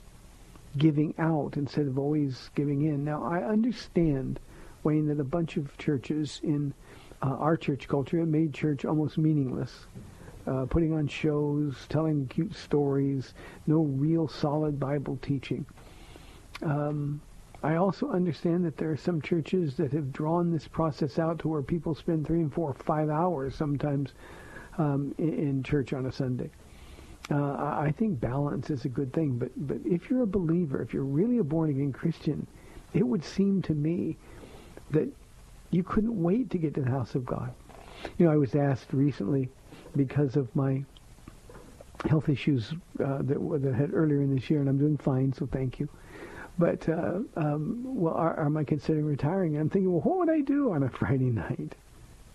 Giving 0.79 1.13
out 1.19 1.57
instead 1.57 1.89
of 1.89 1.99
always 1.99 2.49
giving 2.55 2.83
in. 2.83 3.05
Now, 3.05 3.25
I 3.25 3.43
understand, 3.43 4.39
Wayne, 4.85 5.09
that 5.09 5.19
a 5.19 5.25
bunch 5.25 5.57
of 5.57 5.77
churches 5.77 6.41
in 6.45 6.73
uh, 7.21 7.31
our 7.31 7.57
church 7.57 7.89
culture 7.89 8.21
have 8.21 8.29
made 8.29 8.55
church 8.55 8.85
almost 8.85 9.19
meaningless. 9.19 9.87
Uh, 10.47 10.67
putting 10.67 10.93
on 10.93 11.09
shows, 11.09 11.87
telling 11.89 12.29
cute 12.29 12.55
stories, 12.55 13.35
no 13.67 13.83
real 13.83 14.29
solid 14.29 14.79
Bible 14.79 15.19
teaching. 15.21 15.67
Um, 16.63 17.21
I 17.63 17.75
also 17.75 18.09
understand 18.09 18.65
that 18.67 18.77
there 18.77 18.93
are 18.93 18.97
some 18.97 19.21
churches 19.21 19.77
that 19.79 19.93
have 19.93 20.13
drawn 20.13 20.53
this 20.53 20.69
process 20.69 21.19
out 21.19 21.41
to 21.41 21.49
where 21.49 21.63
people 21.63 21.97
spend 21.97 22.25
three 22.25 22.41
and 22.41 22.55
four, 22.55 22.73
five 22.73 23.11
hours 23.11 23.57
sometimes 23.57 24.13
um, 24.79 25.13
in, 25.19 25.35
in 25.35 25.63
church 25.65 25.93
on 25.93 26.07
a 26.07 26.13
Sunday. 26.13 26.51
Uh, 27.31 27.77
I 27.79 27.95
think 27.97 28.21
balance 28.21 28.71
is 28.71 28.85
a 28.85 28.89
good 28.89 29.13
thing, 29.13 29.39
but 29.39 29.51
but 29.69 29.79
if 29.85 30.11
you're 30.11 30.23
a 30.23 30.27
believer, 30.27 30.83
if 30.83 30.93
you're 30.93 31.05
really 31.05 31.39
a 31.39 31.45
born 31.45 31.71
again 31.71 31.93
Christian, 31.93 32.47
it 32.93 33.07
would 33.07 33.25
seem 33.25 33.63
to 33.63 33.75
me 33.75 34.17
that 34.91 35.09
you 35.71 35.85
couldn't 35.85 36.21
wait 36.21 36.51
to 36.51 36.59
get 36.59 36.75
to 36.75 36.83
the 36.83 36.91
house 36.91 37.15
of 37.15 37.25
God. 37.25 37.53
You 38.19 38.27
know, 38.27 38.33
I 38.33 38.37
was 38.37 38.55
asked 38.55 38.93
recently 38.93 39.49
because 39.95 40.37
of 40.37 40.55
my 40.57 40.85
health 42.09 42.29
issues 42.29 42.73
uh, 43.05 43.19
that 43.23 43.61
that 43.63 43.73
I 43.75 43.77
had 43.77 43.95
earlier 43.95 44.23
in 44.23 44.35
this 44.35 44.51
year, 44.51 44.61
and 44.61 44.69
I'm 44.69 44.79
doing 44.79 44.97
fine, 44.97 45.33
so 45.33 45.47
thank 45.47 45.79
you. 45.79 45.89
But 46.59 46.89
uh, 46.89 47.21
um, 47.37 47.83
well, 47.85 48.15
are, 48.15 48.45
am 48.45 48.57
I 48.57 48.65
considering 48.65 49.07
retiring? 49.07 49.55
And 49.55 49.63
I'm 49.63 49.71
thinking, 49.71 49.93
well, 49.93 50.03
what 50.03 50.19
would 50.19 50.31
I 50.31 50.41
do 50.41 50.73
on 50.73 50.83
a 50.83 50.89
Friday 51.01 51.31
night? 51.31 51.75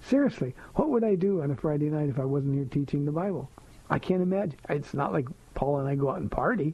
Seriously, 0.01 0.53
what 0.75 0.89
would 0.89 1.03
I 1.03 1.15
do 1.15 1.41
on 1.41 1.51
a 1.51 1.55
Friday 1.55 1.89
night 1.89 2.09
if 2.09 2.19
I 2.19 2.25
wasn't 2.25 2.55
here 2.55 2.65
teaching 2.65 3.05
the 3.05 3.11
Bible? 3.11 3.49
I 3.89 3.99
can't 3.99 4.21
imagine. 4.21 4.59
It's 4.69 4.93
not 4.93 5.13
like 5.13 5.27
Paula 5.53 5.79
and 5.81 5.89
I 5.89 5.95
go 5.95 6.09
out 6.09 6.19
and 6.19 6.31
party. 6.31 6.73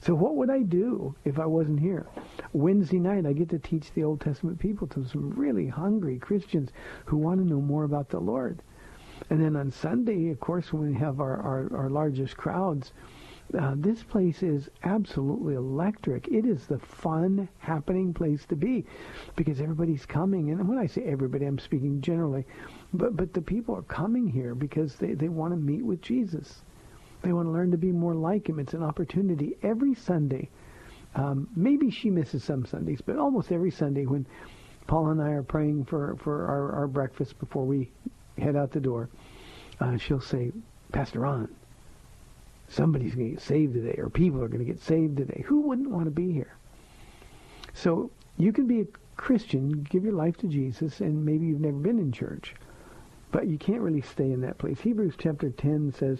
So 0.00 0.14
what 0.14 0.36
would 0.36 0.50
I 0.50 0.62
do 0.62 1.14
if 1.24 1.38
I 1.40 1.46
wasn't 1.46 1.80
here? 1.80 2.06
Wednesday 2.52 3.00
night, 3.00 3.26
I 3.26 3.32
get 3.32 3.48
to 3.50 3.58
teach 3.58 3.92
the 3.92 4.04
Old 4.04 4.20
Testament 4.20 4.58
people 4.58 4.86
to 4.88 5.04
some 5.04 5.30
really 5.30 5.66
hungry 5.66 6.18
Christians 6.18 6.70
who 7.04 7.16
want 7.16 7.40
to 7.40 7.46
know 7.46 7.60
more 7.60 7.84
about 7.84 8.08
the 8.08 8.20
Lord. 8.20 8.62
And 9.30 9.42
then 9.42 9.56
on 9.56 9.72
Sunday, 9.72 10.30
of 10.30 10.38
course, 10.38 10.72
when 10.72 10.92
we 10.92 10.98
have 10.98 11.20
our, 11.20 11.36
our, 11.40 11.76
our 11.76 11.90
largest 11.90 12.36
crowds, 12.36 12.92
uh, 13.58 13.74
this 13.76 14.02
place 14.02 14.42
is 14.42 14.68
absolutely 14.84 15.54
electric. 15.54 16.28
It 16.28 16.44
is 16.44 16.66
the 16.66 16.78
fun, 16.78 17.48
happening 17.58 18.14
place 18.14 18.44
to 18.46 18.56
be 18.56 18.84
because 19.36 19.60
everybody's 19.60 20.06
coming. 20.06 20.50
And 20.50 20.68
when 20.68 20.78
I 20.78 20.86
say 20.86 21.02
everybody, 21.04 21.46
I'm 21.46 21.58
speaking 21.58 22.00
generally. 22.00 22.44
But, 22.92 23.16
but 23.16 23.34
the 23.34 23.42
people 23.42 23.76
are 23.76 23.82
coming 23.82 24.26
here 24.26 24.54
because 24.54 24.94
they, 24.96 25.14
they 25.14 25.28
want 25.28 25.52
to 25.52 25.58
meet 25.58 25.84
with 25.84 26.00
Jesus. 26.00 26.62
They 27.22 27.32
want 27.32 27.46
to 27.46 27.52
learn 27.52 27.70
to 27.72 27.76
be 27.76 27.92
more 27.92 28.14
like 28.14 28.48
him. 28.48 28.58
It's 28.58 28.74
an 28.74 28.82
opportunity 28.82 29.56
every 29.62 29.94
Sunday. 29.94 30.48
Um, 31.14 31.48
maybe 31.56 31.90
she 31.90 32.10
misses 32.10 32.44
some 32.44 32.64
Sundays, 32.64 33.00
but 33.00 33.16
almost 33.16 33.50
every 33.52 33.70
Sunday 33.70 34.06
when 34.06 34.26
Paula 34.86 35.10
and 35.10 35.22
I 35.22 35.30
are 35.30 35.42
praying 35.42 35.84
for, 35.84 36.16
for 36.22 36.46
our, 36.46 36.72
our 36.72 36.86
breakfast 36.86 37.38
before 37.38 37.64
we 37.64 37.90
head 38.38 38.56
out 38.56 38.72
the 38.72 38.80
door, 38.80 39.08
uh, 39.80 39.96
she'll 39.96 40.20
say, 40.20 40.52
Pastor 40.92 41.20
Ron, 41.20 41.54
somebody's 42.68 43.14
going 43.14 43.30
to 43.30 43.34
get 43.34 43.42
saved 43.42 43.74
today, 43.74 43.96
or 43.98 44.08
people 44.08 44.42
are 44.42 44.48
going 44.48 44.64
to 44.64 44.72
get 44.72 44.82
saved 44.82 45.16
today. 45.16 45.42
Who 45.46 45.60
wouldn't 45.60 45.90
want 45.90 46.06
to 46.06 46.10
be 46.10 46.32
here? 46.32 46.56
So 47.74 48.10
you 48.38 48.52
can 48.52 48.66
be 48.66 48.80
a 48.80 48.86
Christian, 49.16 49.82
give 49.90 50.04
your 50.04 50.14
life 50.14 50.36
to 50.38 50.46
Jesus, 50.46 51.00
and 51.00 51.24
maybe 51.24 51.46
you've 51.46 51.60
never 51.60 51.76
been 51.76 51.98
in 51.98 52.12
church, 52.12 52.54
but 53.30 53.46
you 53.46 53.58
can't 53.58 53.80
really 53.80 54.00
stay 54.00 54.32
in 54.32 54.40
that 54.42 54.58
place. 54.58 54.80
Hebrews 54.80 55.14
chapter 55.18 55.50
10 55.50 55.92
says, 55.92 56.18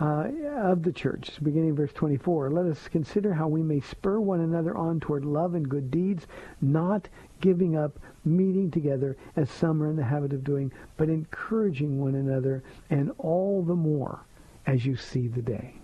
uh, 0.00 0.28
of 0.56 0.82
the 0.82 0.92
church, 0.92 1.32
beginning 1.42 1.74
verse 1.74 1.92
24, 1.92 2.50
let 2.50 2.64
us 2.64 2.88
consider 2.88 3.34
how 3.34 3.46
we 3.46 3.62
may 3.62 3.80
spur 3.80 4.18
one 4.18 4.40
another 4.40 4.74
on 4.74 4.98
toward 4.98 5.26
love 5.26 5.54
and 5.54 5.68
good 5.68 5.90
deeds, 5.90 6.26
not 6.62 7.06
giving 7.42 7.76
up 7.76 7.98
meeting 8.24 8.70
together 8.70 9.16
as 9.36 9.50
some 9.50 9.82
are 9.82 9.90
in 9.90 9.96
the 9.96 10.04
habit 10.04 10.32
of 10.32 10.42
doing, 10.42 10.72
but 10.96 11.10
encouraging 11.10 12.00
one 12.00 12.14
another, 12.14 12.62
and 12.88 13.12
all 13.18 13.62
the 13.62 13.74
more 13.74 14.20
as 14.66 14.86
you 14.86 14.96
see 14.96 15.28
the 15.28 15.42
day. 15.42 15.74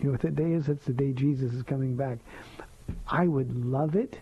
You 0.00 0.06
know 0.06 0.12
what 0.12 0.22
the 0.22 0.30
day 0.30 0.52
is? 0.52 0.68
It's 0.68 0.86
the 0.86 0.92
day 0.92 1.12
Jesus 1.12 1.52
is 1.52 1.62
coming 1.62 1.94
back. 1.94 2.18
I 3.06 3.28
would 3.28 3.64
love 3.64 3.94
it, 3.94 4.18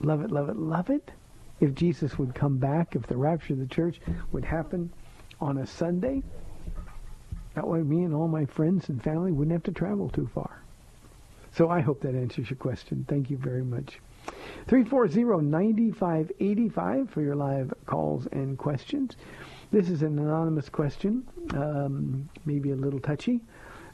love 0.00 0.22
it, 0.22 0.30
love 0.30 0.48
it, 0.48 0.56
love 0.56 0.88
it, 0.88 1.10
if 1.64 1.74
Jesus 1.74 2.16
would 2.18 2.34
come 2.34 2.58
back, 2.58 2.94
if 2.94 3.06
the 3.06 3.16
rapture 3.16 3.54
of 3.54 3.58
the 3.58 3.66
church 3.66 3.98
would 4.32 4.44
happen 4.44 4.92
on 5.40 5.56
a 5.58 5.66
Sunday. 5.66 6.22
That 7.54 7.66
way 7.66 7.82
me 7.82 8.04
and 8.04 8.14
all 8.14 8.28
my 8.28 8.44
friends 8.44 8.88
and 8.88 9.02
family 9.02 9.32
wouldn't 9.32 9.52
have 9.52 9.64
to 9.64 9.72
travel 9.72 10.10
too 10.10 10.30
far. 10.34 10.60
So 11.52 11.70
I 11.70 11.80
hope 11.80 12.02
that 12.02 12.14
answers 12.14 12.50
your 12.50 12.58
question. 12.58 13.06
Thank 13.08 13.30
you 13.30 13.38
very 13.38 13.64
much. 13.64 13.98
340-9585 14.66 17.08
for 17.08 17.22
your 17.22 17.36
live 17.36 17.72
calls 17.86 18.26
and 18.32 18.58
questions. 18.58 19.16
This 19.70 19.88
is 19.88 20.02
an 20.02 20.18
anonymous 20.18 20.68
question, 20.68 21.26
um, 21.54 22.28
maybe 22.44 22.72
a 22.72 22.76
little 22.76 23.00
touchy. 23.00 23.40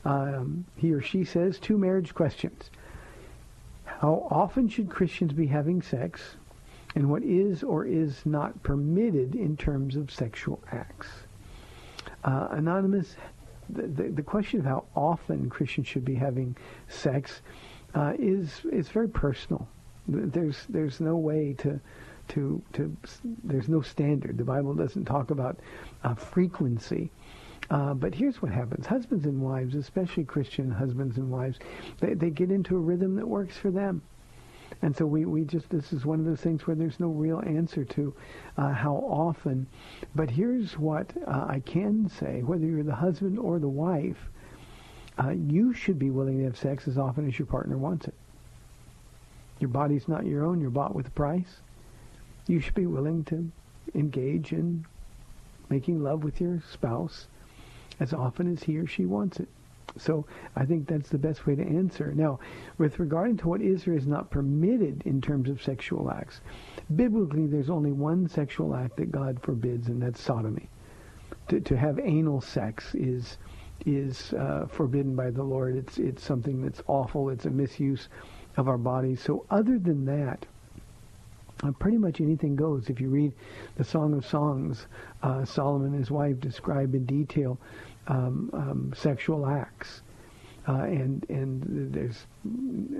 Um, 0.05 0.65
he 0.77 0.93
or 0.93 1.03
she 1.03 1.25
says, 1.25 1.59
two 1.59 1.79
marriage 1.79 2.15
questions. 2.15 2.71
How 3.85 4.27
often 4.31 4.69
should 4.69 4.89
Christians 4.89 5.33
be 5.33 5.47
having 5.47 5.83
sex? 5.83 6.37
And 6.95 7.11
what 7.11 7.23
is 7.23 7.63
or 7.63 7.85
is 7.85 8.25
not 8.27 8.63
permitted 8.63 9.35
in 9.35 9.57
terms 9.57 9.97
of 9.97 10.11
sexual 10.11 10.63
acts? 10.73 11.09
Uh, 12.25 12.49
anonymous, 12.51 13.17
the, 13.69 13.83
the, 13.83 14.09
the, 14.09 14.23
question 14.23 14.61
of 14.61 14.67
how 14.67 14.85
often 14.97 15.49
Christians 15.49 15.87
should 15.87 16.05
be 16.05 16.15
having 16.15 16.57
sex 16.89 17.43
uh, 17.95 18.15
is 18.19 18.61
is 18.73 18.89
very 18.89 19.09
personal. 19.09 19.69
There's 20.09 20.67
there's 20.69 21.01
no 21.01 21.17
way 21.17 21.55
to 21.59 21.81
to 22.29 22.63
to 22.73 22.97
there's 23.45 23.69
no 23.69 23.81
standard. 23.81 24.39
The 24.39 24.45
Bible 24.45 24.75
doesn't 24.75 25.05
talk 25.05 25.31
about 25.31 25.59
uh, 26.03 26.15
frequency. 26.15 27.11
Uh, 27.71 27.95
but 27.95 28.15
here's 28.15 28.43
what 28.43 28.51
happens. 28.51 28.87
Husbands 28.87 29.27
and 29.27 29.41
wives, 29.41 29.77
especially 29.77 30.25
Christian 30.25 30.71
husbands 30.71 31.19
and 31.19 31.31
wives, 31.31 31.59
they, 32.01 32.15
they 32.15 32.31
get 32.31 32.51
into 32.51 32.77
a 32.77 32.81
rhythm 32.81 33.15
that 33.15 33.29
works 33.29 33.57
for 33.57 33.71
them. 33.71 34.03
And 34.83 34.97
so 34.97 35.05
we, 35.05 35.27
we 35.27 35.45
just, 35.45 35.69
this 35.69 35.93
is 35.93 36.07
one 36.07 36.21
of 36.21 36.25
those 36.25 36.41
things 36.41 36.67
where 36.67 36.75
there's 36.75 36.99
no 36.99 37.09
real 37.09 37.43
answer 37.45 37.85
to 37.85 38.15
uh, 38.57 38.73
how 38.73 38.95
often. 38.95 39.67
But 40.15 40.31
here's 40.31 40.79
what 40.79 41.13
uh, 41.27 41.47
I 41.49 41.61
can 41.61 42.09
say, 42.09 42.43
whether 42.43 42.65
you're 42.65 42.83
the 42.83 42.95
husband 42.95 43.39
or 43.39 43.59
the 43.59 43.69
wife, 43.69 44.31
uh, 45.23 45.31
you 45.31 45.75
should 45.75 45.99
be 45.99 46.11
willing 46.11 46.39
to 46.39 46.45
have 46.45 46.57
sex 46.57 46.89
as 46.89 46.97
often 46.97 47.29
as 47.29 47.39
your 47.39 47.47
partner 47.47 47.77
wants 47.77 48.09
it. 48.09 48.15
Your 49.59 49.69
body's 49.69 50.09
not 50.09 50.25
your 50.25 50.47
own. 50.47 50.61
You're 50.61 50.71
bought 50.71 50.95
with 50.95 51.09
a 51.09 51.11
price. 51.11 51.61
You 52.47 52.61
should 52.61 52.75
be 52.75 52.87
willing 52.87 53.25
to 53.25 53.51
engage 53.95 54.53
in 54.53 54.87
making 55.69 56.03
love 56.03 56.25
with 56.25 56.41
your 56.41 56.63
spouse 56.73 57.27
as 58.01 58.15
often 58.15 58.51
as 58.51 58.63
he 58.63 58.79
or 58.79 58.87
she 58.87 59.05
wants 59.05 59.39
it. 59.41 59.49
So 59.97 60.27
I 60.57 60.65
think 60.65 60.87
that's 60.87 61.09
the 61.09 61.19
best 61.19 61.47
way 61.47 61.55
to 61.55 61.63
answer. 61.63 62.13
Now, 62.15 62.39
with 62.79 62.99
regard 62.99 63.39
to 63.41 63.49
what 63.49 63.61
is 63.61 63.87
or 63.87 63.95
is 63.95 64.07
not 64.07 64.31
permitted 64.31 65.03
in 65.05 65.21
terms 65.21 65.49
of 65.49 65.63
sexual 65.63 66.11
acts, 66.11 66.41
biblically 66.95 67.47
there's 67.47 67.71
only 67.71 67.93
one 67.93 68.29
sexual 68.29 68.75
act 68.75 68.97
that 68.97 69.11
God 69.11 69.41
forbids, 69.43 69.89
and 69.89 70.03
that's 70.03 70.21
sodomy. 70.21 70.69
To, 71.49 71.61
to 71.61 71.77
have 71.77 71.99
anal 71.99 72.41
sex 72.41 72.95
is 72.95 73.39
is 73.87 74.35
uh, 74.35 74.67
forbidden 74.67 75.17
by 75.17 75.31
the 75.31 75.43
Lord. 75.43 75.75
It's 75.77 75.99
it's 75.99 76.23
something 76.23 76.63
that's 76.63 76.83
awful. 76.87 77.31
It's 77.31 77.47
a 77.47 77.51
misuse 77.51 78.09
of 78.57 78.69
our 78.69 78.79
bodies. 78.79 79.21
So 79.21 79.47
other 79.51 79.79
than 79.79 80.05
that, 80.07 80.47
uh, 81.63 81.73
pretty 81.73 81.99
much 81.99 82.21
anything 82.21 82.57
goes. 82.57 82.89
If 82.89 83.01
you 83.01 83.09
read 83.09 83.33
the 83.77 83.85
Song 83.85 84.15
of 84.15 84.25
Songs, 84.25 84.87
uh, 85.23 85.45
Solomon 85.45 85.89
and 85.89 85.99
his 85.99 86.11
wife 86.11 86.41
describe 86.41 86.95
in 86.95 87.05
detail 87.05 87.59
um, 88.11 88.51
um, 88.53 88.93
sexual 88.97 89.47
acts, 89.47 90.03
uh, 90.69 90.83
and 90.83 91.25
and 91.31 91.93
there's 91.95 92.27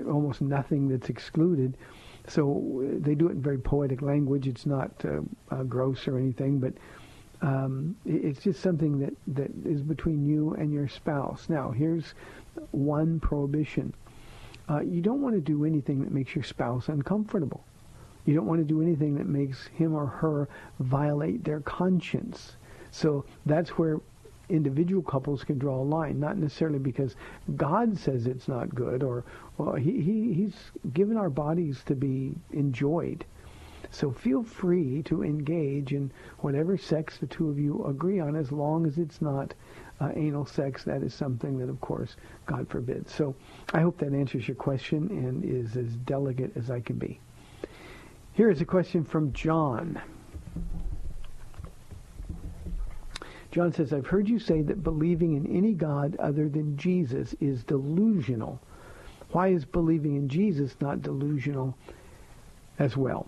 almost 0.07 0.41
nothing 0.41 0.87
that's 0.87 1.09
excluded. 1.09 1.77
So 2.27 2.83
they 2.99 3.15
do 3.15 3.27
it 3.27 3.31
in 3.31 3.41
very 3.41 3.57
poetic 3.57 4.01
language. 4.01 4.47
It's 4.47 4.65
not 4.65 4.91
uh, 5.03 5.21
uh, 5.49 5.63
gross 5.63 6.07
or 6.07 6.17
anything, 6.17 6.59
but 6.59 6.73
um, 7.41 7.95
it's 8.05 8.41
just 8.41 8.61
something 8.61 8.99
that, 8.99 9.13
that 9.35 9.51
is 9.65 9.81
between 9.81 10.25
you 10.25 10.53
and 10.53 10.71
your 10.71 10.87
spouse. 10.87 11.49
Now, 11.49 11.71
here's 11.71 12.13
one 12.71 13.19
prohibition. 13.19 13.93
Uh, 14.69 14.81
you 14.81 15.01
don't 15.01 15.21
want 15.21 15.35
to 15.35 15.41
do 15.41 15.65
anything 15.65 16.03
that 16.03 16.11
makes 16.11 16.35
your 16.35 16.43
spouse 16.43 16.87
uncomfortable. 16.87 17.63
You 18.25 18.35
don't 18.35 18.45
want 18.45 18.61
to 18.61 18.65
do 18.65 18.81
anything 18.81 19.15
that 19.15 19.27
makes 19.27 19.65
him 19.67 19.95
or 19.95 20.05
her 20.05 20.47
violate 20.79 21.43
their 21.43 21.61
conscience. 21.61 22.55
So 22.91 23.25
that's 23.47 23.71
where 23.71 23.99
individual 24.51 25.01
couples 25.01 25.43
can 25.43 25.57
draw 25.57 25.81
a 25.81 25.83
line, 25.83 26.19
not 26.19 26.37
necessarily 26.37 26.79
because 26.79 27.15
God 27.55 27.97
says 27.97 28.27
it's 28.27 28.47
not 28.47 28.75
good 28.75 29.03
or 29.03 29.23
well, 29.57 29.75
he, 29.75 30.01
he, 30.01 30.33
he's 30.33 30.71
given 30.93 31.17
our 31.17 31.29
bodies 31.29 31.83
to 31.85 31.95
be 31.95 32.35
enjoyed. 32.51 33.25
So 33.89 34.11
feel 34.11 34.43
free 34.43 35.03
to 35.03 35.23
engage 35.23 35.91
in 35.91 36.11
whatever 36.39 36.77
sex 36.77 37.17
the 37.17 37.27
two 37.27 37.49
of 37.49 37.59
you 37.59 37.83
agree 37.85 38.19
on 38.19 38.35
as 38.35 38.51
long 38.51 38.85
as 38.85 38.97
it's 38.97 39.21
not 39.21 39.53
uh, 39.99 40.11
anal 40.15 40.45
sex. 40.45 40.83
That 40.83 41.03
is 41.03 41.13
something 41.13 41.57
that, 41.59 41.69
of 41.69 41.81
course, 41.81 42.15
God 42.45 42.69
forbids. 42.69 43.13
So 43.13 43.35
I 43.73 43.81
hope 43.81 43.97
that 43.99 44.13
answers 44.13 44.47
your 44.47 44.55
question 44.55 45.09
and 45.09 45.43
is 45.43 45.75
as 45.75 45.95
delicate 46.05 46.55
as 46.55 46.71
I 46.71 46.79
can 46.79 46.97
be. 46.97 47.19
Here 48.33 48.49
is 48.49 48.61
a 48.61 48.65
question 48.65 49.03
from 49.03 49.33
John. 49.33 50.01
John 53.51 53.73
says, 53.73 53.91
I've 53.91 54.07
heard 54.07 54.29
you 54.29 54.39
say 54.39 54.61
that 54.61 54.83
believing 54.83 55.33
in 55.33 55.45
any 55.45 55.73
God 55.73 56.15
other 56.17 56.47
than 56.47 56.77
Jesus 56.77 57.35
is 57.41 57.63
delusional. 57.63 58.59
Why 59.31 59.49
is 59.49 59.65
believing 59.65 60.15
in 60.15 60.29
Jesus 60.29 60.75
not 60.79 61.01
delusional 61.01 61.75
as 62.79 62.95
well? 62.95 63.27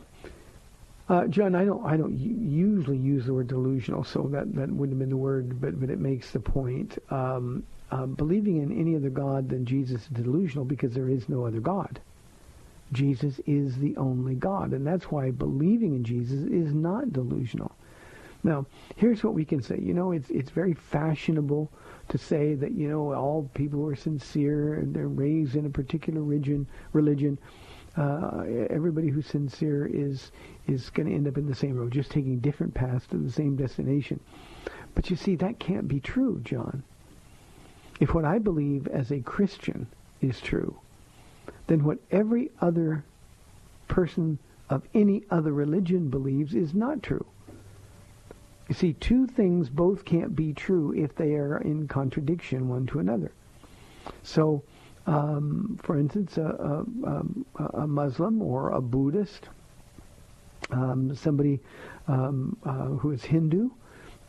Uh, 1.09 1.27
John, 1.27 1.53
I 1.53 1.65
don't, 1.65 1.85
I 1.85 1.97
don't 1.97 2.17
usually 2.17 2.97
use 2.97 3.25
the 3.25 3.33
word 3.33 3.47
delusional, 3.47 4.05
so 4.05 4.29
that, 4.31 4.55
that 4.55 4.71
wouldn't 4.71 4.91
have 4.91 4.99
been 4.99 5.09
the 5.09 5.17
word, 5.17 5.59
but, 5.59 5.79
but 5.79 5.89
it 5.89 5.99
makes 5.99 6.31
the 6.31 6.39
point. 6.39 6.97
Um, 7.09 7.63
uh, 7.91 8.05
believing 8.05 8.57
in 8.57 8.71
any 8.71 8.95
other 8.95 9.09
God 9.09 9.49
than 9.49 9.65
Jesus 9.65 10.03
is 10.03 10.07
delusional 10.07 10.65
because 10.65 10.93
there 10.93 11.09
is 11.09 11.27
no 11.29 11.45
other 11.45 11.59
God. 11.59 11.99
Jesus 12.93 13.39
is 13.45 13.77
the 13.77 13.95
only 13.97 14.35
God, 14.35 14.71
and 14.71 14.87
that's 14.87 15.11
why 15.11 15.31
believing 15.31 15.93
in 15.93 16.03
Jesus 16.03 16.39
is 16.49 16.73
not 16.73 17.11
delusional. 17.11 17.71
Now, 18.43 18.65
here's 18.97 19.23
what 19.23 19.33
we 19.33 19.45
can 19.45 19.61
say. 19.61 19.79
You 19.81 19.93
know, 19.93 20.11
it's 20.11 20.29
it's 20.29 20.49
very 20.49 20.73
fashionable 20.73 21.71
to 22.09 22.17
say 22.17 22.55
that 22.55 22.73
you 22.73 22.89
know 22.89 23.13
all 23.13 23.49
people 23.53 23.85
are 23.87 23.95
sincere 23.95 24.75
and 24.75 24.93
they're 24.93 25.07
raised 25.07 25.55
in 25.55 25.65
a 25.65 25.69
particular 25.69 26.21
religion. 26.21 26.67
Religion. 26.91 27.37
Uh, 27.95 28.43
everybody 28.71 29.09
who's 29.09 29.27
sincere 29.27 29.85
is 29.85 30.31
is 30.67 30.89
going 30.89 31.07
to 31.07 31.13
end 31.13 31.27
up 31.27 31.37
in 31.37 31.47
the 31.47 31.55
same 31.55 31.77
road, 31.77 31.91
just 31.91 32.11
taking 32.11 32.39
different 32.39 32.73
paths 32.73 33.05
to 33.07 33.17
the 33.17 33.31
same 33.31 33.55
destination. 33.55 34.19
But 34.95 35.09
you 35.09 35.15
see, 35.15 35.35
that 35.37 35.59
can't 35.59 35.87
be 35.87 35.99
true, 35.99 36.41
John. 36.43 36.83
If 37.99 38.13
what 38.13 38.25
I 38.25 38.39
believe 38.39 38.87
as 38.87 39.11
a 39.11 39.21
Christian 39.21 39.87
is 40.21 40.41
true, 40.41 40.75
then 41.67 41.83
what 41.83 41.99
every 42.11 42.49
other 42.59 43.03
person 43.87 44.39
of 44.69 44.83
any 44.93 45.23
other 45.29 45.53
religion 45.53 46.09
believes 46.09 46.55
is 46.55 46.73
not 46.73 47.03
true. 47.03 47.25
You 48.73 48.79
see, 48.79 48.93
two 48.93 49.27
things 49.27 49.69
both 49.69 50.03
can't 50.03 50.35
be 50.35 50.51
true 50.51 50.95
if 50.95 51.13
they 51.13 51.35
are 51.35 51.59
in 51.59 51.87
contradiction 51.87 52.69
one 52.69 52.87
to 52.87 52.97
another. 52.97 53.31
So, 54.23 54.63
um, 55.05 55.77
for 55.83 55.95
instance, 55.95 56.39
a, 56.39 56.83
a, 57.03 57.81
a, 57.81 57.85
Muslim 57.85 58.41
or 58.41 58.71
a 58.71 58.81
Buddhist, 58.81 59.47
um, 60.71 61.13
somebody 61.15 61.59
um, 62.07 62.57
uh, 62.65 62.85
who 62.97 63.11
is 63.11 63.23
Hindu, 63.23 63.69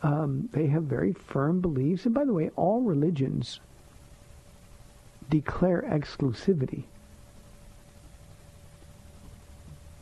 um, 0.03 0.47
they 0.53 0.67
have 0.67 0.83
very 0.83 1.13
firm 1.13 1.59
beliefs. 1.59 2.05
And 2.05 2.13
by 2.13 2.23
the 2.23 2.33
way, 2.33 2.51
all 2.55 2.81
religions 2.81 3.61
declare 5.27 5.81
exclusivity. 5.89 6.83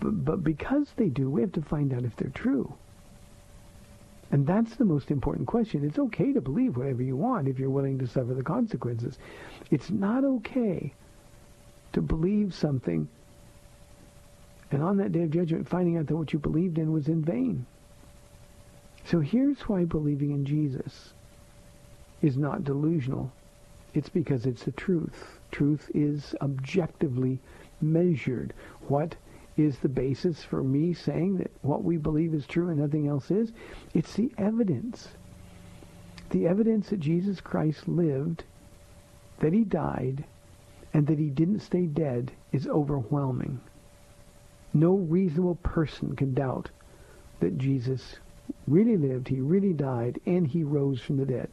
But, 0.01 0.25
but 0.25 0.43
because 0.43 0.89
they 0.97 1.07
do, 1.07 1.29
we 1.29 1.39
have 1.39 1.53
to 1.53 1.61
find 1.61 1.93
out 1.93 2.03
if 2.03 2.17
they're 2.17 2.29
true. 2.29 2.75
And 4.33 4.47
that's 4.47 4.75
the 4.75 4.83
most 4.83 5.11
important 5.11 5.45
question. 5.45 5.85
It's 5.85 5.99
okay 5.99 6.33
to 6.33 6.41
believe 6.41 6.75
whatever 6.75 7.03
you 7.03 7.15
want 7.15 7.47
if 7.47 7.59
you're 7.59 7.69
willing 7.69 7.99
to 7.99 8.07
suffer 8.07 8.33
the 8.33 8.41
consequences. 8.41 9.19
It's 9.69 9.91
not 9.91 10.25
okay 10.25 10.91
to 11.91 12.01
believe 12.01 12.51
something 12.51 13.07
and 14.71 14.81
on 14.81 14.97
that 14.97 15.11
day 15.11 15.21
of 15.21 15.29
judgment 15.29 15.69
finding 15.69 15.97
out 15.97 16.07
that 16.07 16.15
what 16.15 16.33
you 16.33 16.39
believed 16.39 16.79
in 16.79 16.91
was 16.91 17.07
in 17.07 17.21
vain. 17.21 17.67
So 19.05 19.19
here's 19.19 19.69
why 19.69 19.85
believing 19.85 20.31
in 20.31 20.45
Jesus 20.45 21.13
is 22.23 22.35
not 22.35 22.63
delusional. 22.63 23.31
It's 23.93 24.09
because 24.09 24.47
it's 24.47 24.63
the 24.63 24.71
truth. 24.71 25.39
Truth 25.51 25.91
is 25.93 26.33
objectively 26.41 27.37
measured. 27.81 28.55
What 28.87 29.15
is 29.55 29.77
the 29.79 29.89
basis 29.89 30.43
for 30.43 30.63
me 30.63 30.93
saying 30.93 31.37
that 31.37 31.51
what 31.61 31.83
we 31.83 31.97
believe 31.97 32.33
is 32.33 32.47
true 32.47 32.69
and 32.69 32.79
nothing 32.79 33.07
else 33.07 33.29
is. 33.29 33.51
It's 33.93 34.13
the 34.13 34.31
evidence. 34.37 35.09
The 36.31 36.47
evidence 36.47 36.89
that 36.89 36.99
Jesus 36.99 37.39
Christ 37.39 37.87
lived, 37.87 38.43
that 39.39 39.53
he 39.53 39.63
died, 39.63 40.25
and 40.93 41.05
that 41.07 41.19
he 41.19 41.29
didn't 41.29 41.59
stay 41.59 41.85
dead 41.85 42.31
is 42.51 42.67
overwhelming. 42.67 43.59
No 44.73 44.95
reasonable 44.95 45.55
person 45.55 46.15
can 46.15 46.33
doubt 46.33 46.71
that 47.39 47.57
Jesus 47.57 48.17
really 48.67 48.97
lived, 48.97 49.27
he 49.27 49.39
really 49.39 49.73
died, 49.73 50.19
and 50.25 50.47
he 50.47 50.63
rose 50.63 51.01
from 51.01 51.17
the 51.17 51.25
dead. 51.25 51.49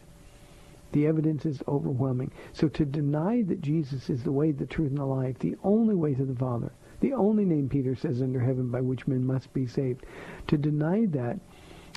The 0.92 1.06
evidence 1.06 1.46
is 1.46 1.62
overwhelming. 1.68 2.32
So 2.52 2.68
to 2.68 2.84
deny 2.84 3.42
that 3.42 3.60
Jesus 3.60 4.10
is 4.10 4.24
the 4.24 4.32
way, 4.32 4.50
the 4.52 4.66
truth, 4.66 4.88
and 4.88 4.98
the 4.98 5.04
life, 5.04 5.38
the 5.38 5.56
only 5.62 5.94
way 5.94 6.14
to 6.14 6.24
the 6.24 6.34
Father, 6.34 6.72
the 7.00 7.12
only 7.12 7.44
name 7.44 7.68
Peter 7.68 7.94
says 7.94 8.22
under 8.22 8.40
heaven 8.40 8.70
by 8.70 8.80
which 8.80 9.06
men 9.06 9.26
must 9.26 9.52
be 9.52 9.66
saved. 9.66 10.04
To 10.48 10.56
deny 10.56 11.06
that 11.06 11.40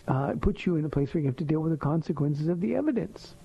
uh, 0.08 0.34
puts 0.40 0.66
you 0.66 0.76
in 0.76 0.86
a 0.86 0.90
place 0.90 1.14
where 1.14 1.22
you 1.22 1.28
have 1.28 1.38
to 1.38 1.44
deal 1.44 1.60
with 1.60 1.72
the 1.72 1.78
consequences 1.78 2.48
of 2.48 2.62
the 2.62 2.76
evidence. 2.76 3.36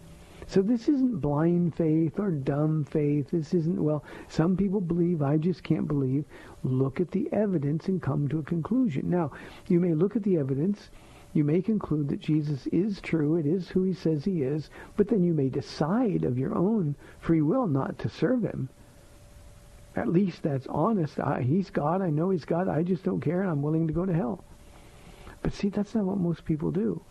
So 0.47 0.63
this 0.63 0.89
isn't 0.89 1.21
blind 1.21 1.75
faith 1.75 2.19
or 2.19 2.31
dumb 2.31 2.85
faith. 2.85 3.31
This 3.31 3.53
isn't, 3.53 3.83
well, 3.83 4.03
some 4.29 4.57
people 4.57 4.81
believe, 4.81 5.21
I 5.21 5.37
just 5.37 5.63
can't 5.63 5.87
believe. 5.87 6.25
Look 6.63 7.01
at 7.01 7.11
the 7.11 7.29
evidence 7.33 7.89
and 7.89 8.01
come 8.01 8.29
to 8.29 8.39
a 8.39 8.43
conclusion. 8.43 9.11
Now, 9.11 9.33
you 9.67 9.79
may 9.79 9.93
look 9.93 10.17
at 10.17 10.23
the 10.23 10.39
evidence. 10.39 10.89
You 11.35 11.45
may 11.45 11.61
conclude 11.61 12.09
that 12.09 12.21
Jesus 12.21 12.67
is 12.69 13.01
true. 13.03 13.37
It 13.37 13.45
is 13.45 13.69
who 13.69 13.83
he 13.83 13.93
says 13.93 14.25
he 14.25 14.43
is. 14.43 14.71
But 14.97 15.09
then 15.09 15.23
you 15.23 15.35
may 15.35 15.51
decide 15.51 16.25
of 16.25 16.39
your 16.39 16.55
own 16.55 16.97
free 17.21 17.43
will 17.43 17.67
not 17.67 17.99
to 17.99 18.09
serve 18.09 18.43
him. 18.43 18.71
At 19.99 20.07
least 20.07 20.45
that's 20.45 20.69
honest. 20.69 21.19
I, 21.19 21.43
he's 21.43 21.71
God. 21.71 22.03
I 22.03 22.11
know 22.11 22.31
he's 22.31 22.45
God. 22.45 22.69
I 22.69 22.85
just 22.85 23.03
don't 23.03 23.21
care, 23.21 23.41
and 23.41 23.51
I'm 23.51 23.63
willing 23.63 23.89
to 23.89 23.93
go 23.93 24.07
to 24.07 24.13
hell. 24.13 24.45
But 25.43 25.53
see, 25.53 25.71
that's 25.71 25.93
not 25.93 26.05
what 26.05 26.19
most 26.19 26.45
people 26.45 26.71
do. 26.71 27.03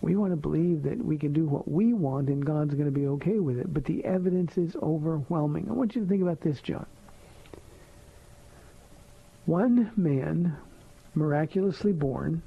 We 0.00 0.16
want 0.16 0.32
to 0.32 0.36
believe 0.36 0.82
that 0.84 1.04
we 1.04 1.18
can 1.18 1.34
do 1.34 1.44
what 1.44 1.70
we 1.70 1.92
want 1.92 2.28
and 2.28 2.44
God's 2.44 2.74
going 2.74 2.86
to 2.86 2.90
be 2.90 3.06
okay 3.06 3.38
with 3.38 3.58
it. 3.58 3.72
But 3.72 3.84
the 3.84 4.02
evidence 4.04 4.56
is 4.56 4.76
overwhelming. 4.76 5.66
I 5.68 5.72
want 5.72 5.94
you 5.94 6.02
to 6.02 6.08
think 6.08 6.22
about 6.22 6.40
this, 6.40 6.60
John. 6.62 6.86
One 9.44 9.92
man, 9.94 10.56
miraculously 11.14 11.92
born, 11.92 12.42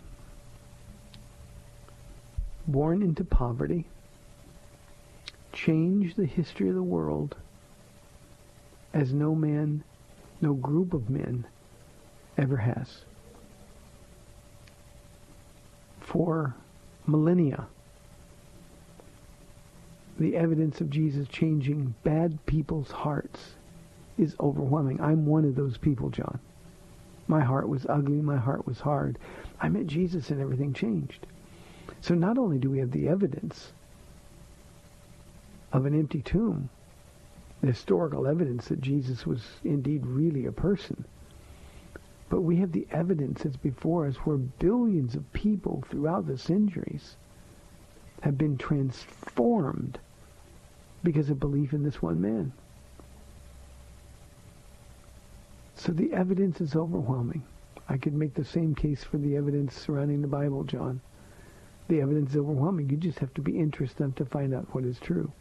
born 2.67 3.03
into 3.03 3.23
poverty, 3.23 3.85
changed 5.53 6.17
the 6.17 6.25
history 6.25 6.69
of 6.69 6.75
the 6.75 6.81
world 6.81 7.35
as 8.97 9.13
no 9.13 9.35
man, 9.35 9.83
no 10.41 10.55
group 10.55 10.91
of 10.91 11.07
men 11.07 11.45
ever 12.35 12.57
has. 12.57 13.05
For 15.99 16.55
millennia, 17.05 17.67
the 20.17 20.35
evidence 20.35 20.81
of 20.81 20.89
Jesus 20.89 21.27
changing 21.27 21.93
bad 22.03 22.43
people's 22.47 22.89
hearts 22.89 23.53
is 24.17 24.35
overwhelming. 24.39 24.99
I'm 24.99 25.27
one 25.27 25.45
of 25.45 25.55
those 25.55 25.77
people, 25.77 26.09
John. 26.09 26.39
My 27.27 27.41
heart 27.41 27.69
was 27.69 27.85
ugly. 27.87 28.19
My 28.19 28.37
heart 28.37 28.65
was 28.65 28.79
hard. 28.79 29.19
I 29.61 29.69
met 29.69 29.85
Jesus 29.85 30.31
and 30.31 30.41
everything 30.41 30.73
changed. 30.73 31.27
So 32.01 32.15
not 32.15 32.39
only 32.39 32.57
do 32.57 32.71
we 32.71 32.79
have 32.79 32.91
the 32.91 33.07
evidence 33.07 33.73
of 35.71 35.85
an 35.85 35.93
empty 35.93 36.23
tomb, 36.23 36.69
historical 37.61 38.27
evidence 38.27 38.67
that 38.67 38.81
Jesus 38.81 39.25
was 39.25 39.41
indeed 39.63 40.05
really 40.05 40.45
a 40.45 40.51
person. 40.51 41.05
But 42.29 42.41
we 42.41 42.57
have 42.57 42.71
the 42.71 42.87
evidence 42.91 43.43
that's 43.43 43.57
before 43.57 44.05
us 44.05 44.17
where 44.17 44.37
billions 44.37 45.15
of 45.15 45.31
people 45.33 45.83
throughout 45.89 46.27
the 46.27 46.37
centuries 46.37 47.15
have 48.21 48.37
been 48.37 48.57
transformed 48.57 49.99
because 51.03 51.29
of 51.29 51.39
belief 51.39 51.73
in 51.73 51.83
this 51.83 52.01
one 52.01 52.19
man. 52.19 52.51
So 55.75 55.91
the 55.91 56.11
evidence 56.11 56.59
is 56.59 56.75
overwhelming. 56.75 57.43
I 57.87 57.97
could 57.97 58.13
make 58.13 58.33
the 58.33 58.43
same 58.43 58.75
case 58.75 59.03
for 59.03 59.17
the 59.17 59.37
evidence 59.37 59.75
surrounding 59.75 60.21
the 60.21 60.27
Bible, 60.27 60.63
John. 60.63 60.99
The 61.87 62.01
evidence 62.01 62.31
is 62.31 62.37
overwhelming. 62.37 62.89
You 62.89 62.97
just 62.97 63.19
have 63.19 63.33
to 63.35 63.41
be 63.41 63.57
interested 63.57 64.03
enough 64.03 64.15
to 64.15 64.25
find 64.25 64.53
out 64.53 64.73
what 64.73 64.83
is 64.83 64.99
true. 64.99 65.31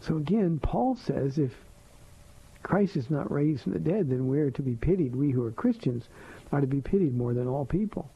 So 0.00 0.16
again, 0.16 0.58
Paul 0.62 0.96
says 0.96 1.38
if 1.38 1.52
Christ 2.62 2.96
is 2.96 3.10
not 3.10 3.30
raised 3.30 3.62
from 3.62 3.72
the 3.72 3.78
dead, 3.78 4.10
then 4.10 4.28
we 4.28 4.40
are 4.40 4.50
to 4.50 4.62
be 4.62 4.74
pitied. 4.74 5.14
We 5.14 5.30
who 5.30 5.44
are 5.44 5.50
Christians 5.50 6.08
are 6.52 6.60
to 6.60 6.66
be 6.66 6.80
pitied 6.80 7.14
more 7.14 7.34
than 7.34 7.46
all 7.46 7.64
people. 7.64 8.10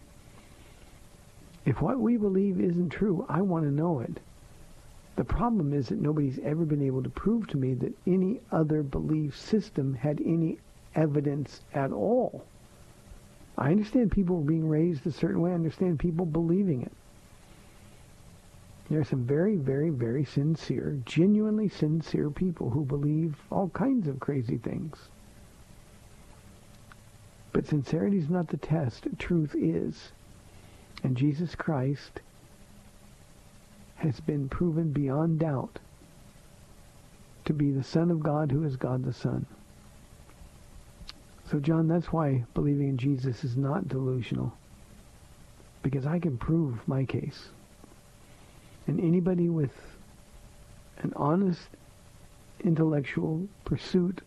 If 1.64 1.80
what 1.80 1.98
we 1.98 2.16
believe 2.16 2.60
isn't 2.60 2.90
true, 2.90 3.24
I 3.28 3.40
want 3.40 3.64
to 3.64 3.70
know 3.70 4.00
it. 4.00 4.20
The 5.16 5.24
problem 5.24 5.72
is 5.72 5.88
that 5.88 6.00
nobody's 6.00 6.38
ever 6.40 6.64
been 6.64 6.82
able 6.82 7.02
to 7.02 7.10
prove 7.10 7.46
to 7.48 7.56
me 7.56 7.74
that 7.74 7.96
any 8.06 8.40
other 8.50 8.82
belief 8.82 9.36
system 9.36 9.94
had 9.94 10.20
any 10.20 10.58
evidence 10.94 11.62
at 11.72 11.92
all. 11.92 12.44
I 13.56 13.70
understand 13.70 14.10
people 14.10 14.40
being 14.40 14.68
raised 14.68 15.06
a 15.06 15.12
certain 15.12 15.40
way. 15.40 15.52
I 15.52 15.54
understand 15.54 16.00
people 16.00 16.26
believing 16.26 16.82
it. 16.82 16.92
There 18.90 19.00
are 19.00 19.04
some 19.04 19.24
very, 19.24 19.56
very, 19.56 19.90
very 19.90 20.24
sincere, 20.24 20.98
genuinely 21.06 21.68
sincere 21.68 22.28
people 22.30 22.70
who 22.70 22.84
believe 22.84 23.36
all 23.50 23.70
kinds 23.70 24.06
of 24.06 24.20
crazy 24.20 24.58
things. 24.58 25.08
But 27.52 27.66
sincerity 27.66 28.18
is 28.18 28.28
not 28.28 28.48
the 28.48 28.56
test. 28.56 29.06
Truth 29.18 29.54
is. 29.54 30.12
And 31.02 31.16
Jesus 31.16 31.54
Christ 31.54 32.20
has 33.96 34.20
been 34.20 34.48
proven 34.48 34.92
beyond 34.92 35.38
doubt 35.38 35.78
to 37.46 37.52
be 37.52 37.70
the 37.70 37.82
Son 37.82 38.10
of 38.10 38.22
God 38.22 38.50
who 38.50 38.64
is 38.64 38.76
God 38.76 39.04
the 39.04 39.12
Son. 39.12 39.46
So, 41.50 41.58
John, 41.60 41.88
that's 41.88 42.12
why 42.12 42.44
believing 42.54 42.88
in 42.88 42.98
Jesus 42.98 43.44
is 43.44 43.56
not 43.56 43.88
delusional. 43.88 44.52
Because 45.82 46.06
I 46.06 46.18
can 46.18 46.38
prove 46.38 46.86
my 46.88 47.04
case. 47.04 47.48
And 48.86 49.00
anybody 49.00 49.48
with 49.48 49.72
an 50.98 51.12
honest 51.16 51.68
intellectual 52.62 53.48
pursuit 53.64 54.20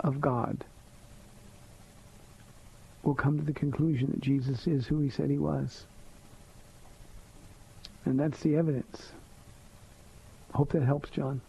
of 0.00 0.20
God 0.20 0.64
will 3.02 3.14
come 3.14 3.38
to 3.38 3.44
the 3.44 3.52
conclusion 3.52 4.08
that 4.10 4.20
Jesus 4.20 4.66
is 4.66 4.86
who 4.86 5.00
he 5.00 5.08
said 5.08 5.30
he 5.30 5.38
was. 5.38 5.86
And 8.04 8.20
that's 8.20 8.40
the 8.40 8.56
evidence. 8.56 9.12
Hope 10.52 10.72
that 10.72 10.82
helps, 10.82 11.08
John. 11.10 11.40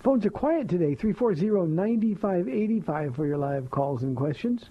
Phones 0.00 0.26
are 0.26 0.30
quiet 0.30 0.68
today. 0.68 0.94
340-9585 0.94 3.16
for 3.16 3.26
your 3.26 3.38
live 3.38 3.70
calls 3.70 4.02
and 4.02 4.14
questions. 4.16 4.68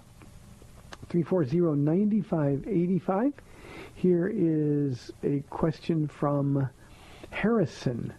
340-9585. 1.08 3.32
Here 4.04 4.30
is 4.36 5.10
a 5.22 5.42
question 5.48 6.08
from 6.08 6.68
Harrison. 7.30 8.12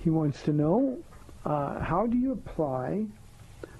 He 0.00 0.10
wants 0.10 0.42
to 0.42 0.52
know, 0.52 0.98
uh, 1.46 1.80
how 1.80 2.06
do 2.06 2.18
you 2.18 2.32
apply 2.32 3.06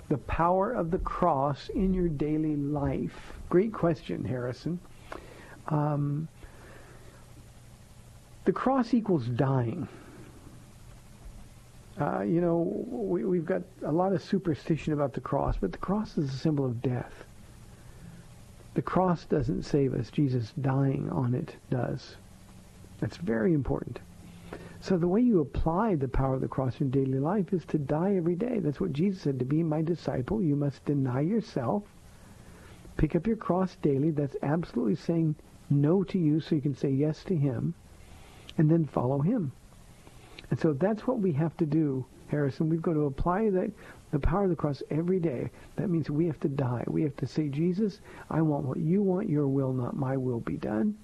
the 0.08 0.16
power 0.16 0.72
of 0.72 0.90
the 0.90 0.98
cross 1.00 1.68
in 1.74 1.92
your 1.92 2.08
daily 2.08 2.56
life? 2.56 3.34
Great 3.50 3.70
question, 3.70 4.24
Harrison. 4.24 4.80
Um, 5.68 6.26
the 8.46 8.52
cross 8.52 8.94
equals 8.94 9.26
dying. 9.26 9.86
Uh, 12.00 12.22
you 12.22 12.40
know, 12.40 12.60
we, 12.88 13.26
we've 13.26 13.44
got 13.44 13.60
a 13.84 13.92
lot 13.92 14.14
of 14.14 14.22
superstition 14.22 14.94
about 14.94 15.12
the 15.12 15.20
cross, 15.20 15.58
but 15.60 15.70
the 15.70 15.76
cross 15.76 16.16
is 16.16 16.32
a 16.32 16.38
symbol 16.38 16.64
of 16.64 16.80
death. 16.80 17.12
The 18.80 18.84
cross 18.84 19.26
doesn't 19.26 19.64
save 19.64 19.92
us. 19.92 20.10
Jesus 20.10 20.54
dying 20.58 21.10
on 21.10 21.34
it 21.34 21.54
does. 21.68 22.16
That's 22.98 23.18
very 23.18 23.52
important. 23.52 23.98
So 24.80 24.96
the 24.96 25.06
way 25.06 25.20
you 25.20 25.40
apply 25.40 25.96
the 25.96 26.08
power 26.08 26.36
of 26.36 26.40
the 26.40 26.48
cross 26.48 26.80
in 26.80 26.90
daily 26.90 27.18
life 27.18 27.52
is 27.52 27.66
to 27.66 27.78
die 27.78 28.14
every 28.16 28.36
day. 28.36 28.58
That's 28.58 28.80
what 28.80 28.94
Jesus 28.94 29.20
said. 29.20 29.38
To 29.38 29.44
be 29.44 29.62
my 29.62 29.82
disciple, 29.82 30.40
you 30.40 30.56
must 30.56 30.82
deny 30.86 31.20
yourself, 31.20 31.82
pick 32.96 33.14
up 33.14 33.26
your 33.26 33.36
cross 33.36 33.76
daily. 33.82 34.12
That's 34.12 34.36
absolutely 34.42 34.96
saying 34.96 35.36
no 35.68 36.02
to 36.04 36.18
you 36.18 36.40
so 36.40 36.54
you 36.54 36.62
can 36.62 36.74
say 36.74 36.88
yes 36.88 37.22
to 37.24 37.36
him, 37.36 37.74
and 38.56 38.70
then 38.70 38.86
follow 38.86 39.18
him. 39.18 39.52
And 40.48 40.58
so 40.58 40.72
that's 40.72 41.06
what 41.06 41.18
we 41.18 41.32
have 41.32 41.54
to 41.58 41.66
do, 41.66 42.06
Harrison. 42.28 42.70
We've 42.70 42.80
got 42.80 42.94
to 42.94 43.04
apply 43.04 43.50
that, 43.50 43.72
the 44.10 44.18
power 44.18 44.44
of 44.44 44.50
the 44.50 44.56
cross 44.56 44.82
every 44.90 45.20
day. 45.20 45.50
That 45.76 45.90
means 45.90 46.10
we 46.10 46.26
have 46.26 46.40
to 46.40 46.48
die. 46.48 46.84
We 46.86 47.02
have 47.02 47.16
to 47.16 47.26
say, 47.26 47.48
Jesus, 47.48 48.00
I 48.30 48.42
want 48.42 48.64
what 48.64 48.78
you 48.78 49.02
want. 49.02 49.28
Your 49.28 49.48
will, 49.48 49.72
not 49.72 49.96
my 49.96 50.16
will, 50.16 50.40
be 50.40 50.56
done. 50.56 50.96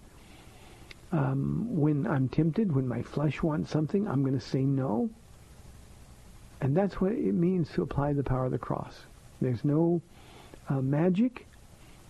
Um, 1.13 1.67
when 1.71 2.07
I'm 2.07 2.29
tempted, 2.29 2.75
when 2.75 2.89
my 2.89 3.03
flesh 3.03 3.43
wants 3.43 3.71
something, 3.71 4.09
I'm 4.09 4.23
going 4.23 4.39
to 4.39 4.45
say 4.45 4.63
no. 4.63 5.09
And 6.61 6.77
that's 6.77 7.01
what 7.01 7.13
it 7.13 7.35
means 7.35 7.71
to 7.73 7.83
apply 7.83 8.13
the 8.13 8.25
power 8.25 8.47
of 8.47 8.53
the 8.53 8.59
cross. 8.59 8.95
There's 9.41 9.65
no 9.65 10.01
uh, 10.69 10.81
magic. 10.81 11.47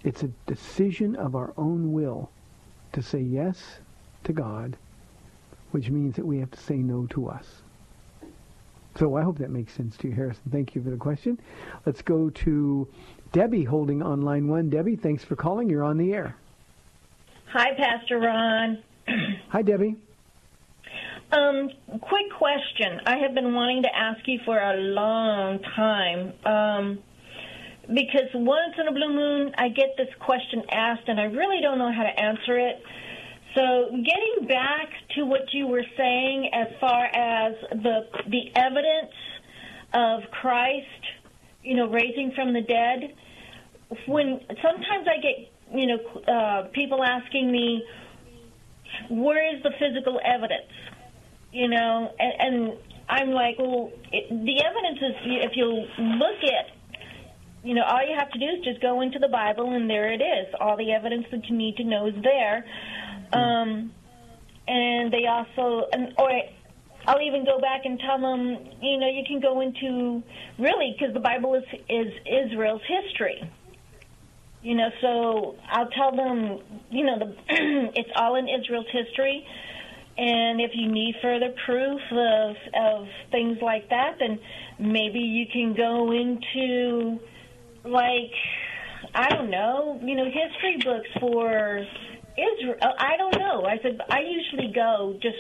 It's 0.03 0.23
a 0.23 0.31
decision 0.47 1.17
of 1.17 1.35
our 1.35 1.53
own 1.57 1.93
will 1.93 2.31
to 2.93 3.03
say 3.03 3.21
yes 3.21 3.81
to 4.25 4.33
God 4.33 4.77
which 5.77 5.91
means 5.91 6.17
that 6.17 6.27
we 6.27 6.39
have 6.39 6.51
to 6.51 6.61
say 6.61 6.77
no 6.77 7.07
to 7.07 7.29
us. 7.29 7.63
So 8.99 9.17
I 9.17 9.23
hope 9.23 9.39
that 9.39 9.51
makes 9.51 9.75
sense 9.75 9.97
to 9.99 10.09
you, 10.09 10.15
Harrison. 10.15 10.43
Thank 10.51 10.75
you 10.75 10.83
for 10.83 10.91
the 10.91 10.97
question. 10.97 11.39
Let's 11.85 12.03
go 12.03 12.31
to 12.31 12.89
Debbie 13.33 13.65
holding 13.65 14.03
on 14.03 14.23
line 14.23 14.49
one. 14.49 14.71
Debbie, 14.71 14.97
thanks 14.97 15.23
for 15.23 15.37
calling. 15.37 15.69
You're 15.69 15.85
on 15.85 15.99
the 15.99 16.13
air. 16.13 16.37
Hi, 17.53 17.75
Pastor 17.77 18.19
Ron. 18.19 18.83
Hi, 19.51 19.63
Debbie. 19.63 19.97
Um, 21.33 21.71
quick 22.01 22.31
question. 22.39 23.01
I 23.05 23.19
have 23.19 23.35
been 23.35 23.53
wanting 23.53 23.83
to 23.83 23.95
ask 23.95 24.21
you 24.27 24.39
for 24.45 24.59
a 24.59 24.77
long 24.77 25.59
time. 25.75 26.33
Um, 26.45 26.99
because 27.89 28.31
once 28.35 28.75
in 28.79 28.89
a 28.89 28.93
blue 28.93 29.13
moon, 29.13 29.53
I 29.59 29.69
get 29.69 29.97
this 29.97 30.09
question 30.21 30.63
asked, 30.71 31.09
and 31.09 31.21
I 31.21 31.25
really 31.25 31.61
don't 31.61 31.79
know 31.79 31.93
how 31.93 32.03
to 32.03 32.21
answer 32.21 32.59
it. 32.59 32.83
So, 33.57 33.88
getting 33.90 34.49
back 34.49 34.90
to 35.16 35.25
what 35.25 35.40
you 35.53 35.66
were 35.66 35.85
saying 35.97 36.51
as 36.53 36.66
far 36.79 37.07
as 37.07 37.55
the 37.71 38.01
the 38.29 38.53
evidence 38.55 39.14
of 39.95 40.31
Christ, 40.31 40.85
you 41.62 41.75
know, 41.75 41.88
raising 41.88 42.33
from 42.37 42.53
the 42.53 42.61
dead, 42.61 43.14
when 44.07 44.40
sometimes 44.62 45.07
I 45.09 45.21
get, 45.23 45.51
you 45.75 45.87
know, 45.87 45.99
uh, 46.29 46.69
people 46.75 47.03
asking 47.03 47.51
me, 47.51 47.83
where 49.09 49.57
is 49.57 49.62
the 49.62 49.71
physical 49.79 50.21
evidence? 50.23 50.73
You 51.51 51.69
know, 51.69 52.12
and, 52.19 52.33
and 52.38 52.79
I'm 53.09 53.31
like, 53.31 53.59
well, 53.59 53.90
it, 54.12 54.29
the 54.29 54.62
evidence 54.62 54.99
is 55.01 55.14
if 55.25 55.53
you 55.57 55.66
look 55.66 56.45
at 56.45 56.77
you 57.64 57.75
know, 57.75 57.83
all 57.83 58.01
you 58.07 58.14
have 58.16 58.31
to 58.31 58.38
do 58.38 58.47
is 58.47 58.64
just 58.64 58.81
go 58.81 59.01
into 59.01 59.19
the 59.19 59.27
Bible, 59.27 59.75
and 59.75 59.90
there 59.90 60.12
it 60.12 60.23
is. 60.23 60.55
All 60.61 60.77
the 60.77 60.92
evidence 60.92 61.27
that 61.33 61.47
you 61.47 61.57
need 61.57 61.77
to 61.79 61.85
know 61.85 62.07
is 62.07 62.14
there. 62.23 62.64
Um, 63.33 63.93
and 64.69 65.12
they 65.12 65.27
also, 65.27 65.87
and, 65.93 66.12
or 66.19 66.31
I'll 67.07 67.23
even 67.23 67.45
go 67.45 67.61
back 67.61 67.83
and 67.85 68.01
tell 68.01 68.21
them, 68.21 68.59
you 68.81 68.99
know, 68.99 69.09
you 69.09 69.23
can 69.27 69.41
go 69.41 69.61
into 69.61 70.23
really 70.59 70.97
because 70.99 71.15
the 71.15 71.21
Bible 71.21 71.55
is 71.55 71.65
is 71.89 72.12
Israel's 72.27 72.83
history. 72.87 73.49
You 74.62 74.75
know, 74.75 74.89
so 75.01 75.57
I'll 75.71 75.91
tell 75.91 76.17
them, 76.17 76.59
you 76.91 77.05
know, 77.05 77.19
the 77.19 77.37
it's 77.95 78.11
all 78.17 78.35
in 78.35 78.49
Israel's 78.49 78.91
history, 78.91 79.47
and 80.19 80.61
if 80.61 80.73
you 80.75 80.91
need 80.91 81.15
further 81.23 81.55
proof 81.65 82.01
of 82.11 82.57
of 82.75 83.09
things 83.31 83.59
like 83.62 83.89
that, 83.91 84.17
then 84.19 84.41
maybe 84.81 85.21
you 85.21 85.47
can 85.53 85.75
go 85.75 86.11
into 86.11 87.21
like 87.85 88.33
I 89.15 89.29
don't 89.29 89.51
know, 89.51 90.01
you 90.03 90.17
know, 90.17 90.25
history 90.25 90.79
books 90.85 91.09
for 91.21 91.87
Israel. 92.38 92.77
I 92.99 93.16
don't 93.16 93.38
know. 93.38 93.64
I 93.64 93.79
said 93.83 93.99
I 94.09 94.20
usually 94.20 94.72
go 94.75 95.18
just 95.22 95.37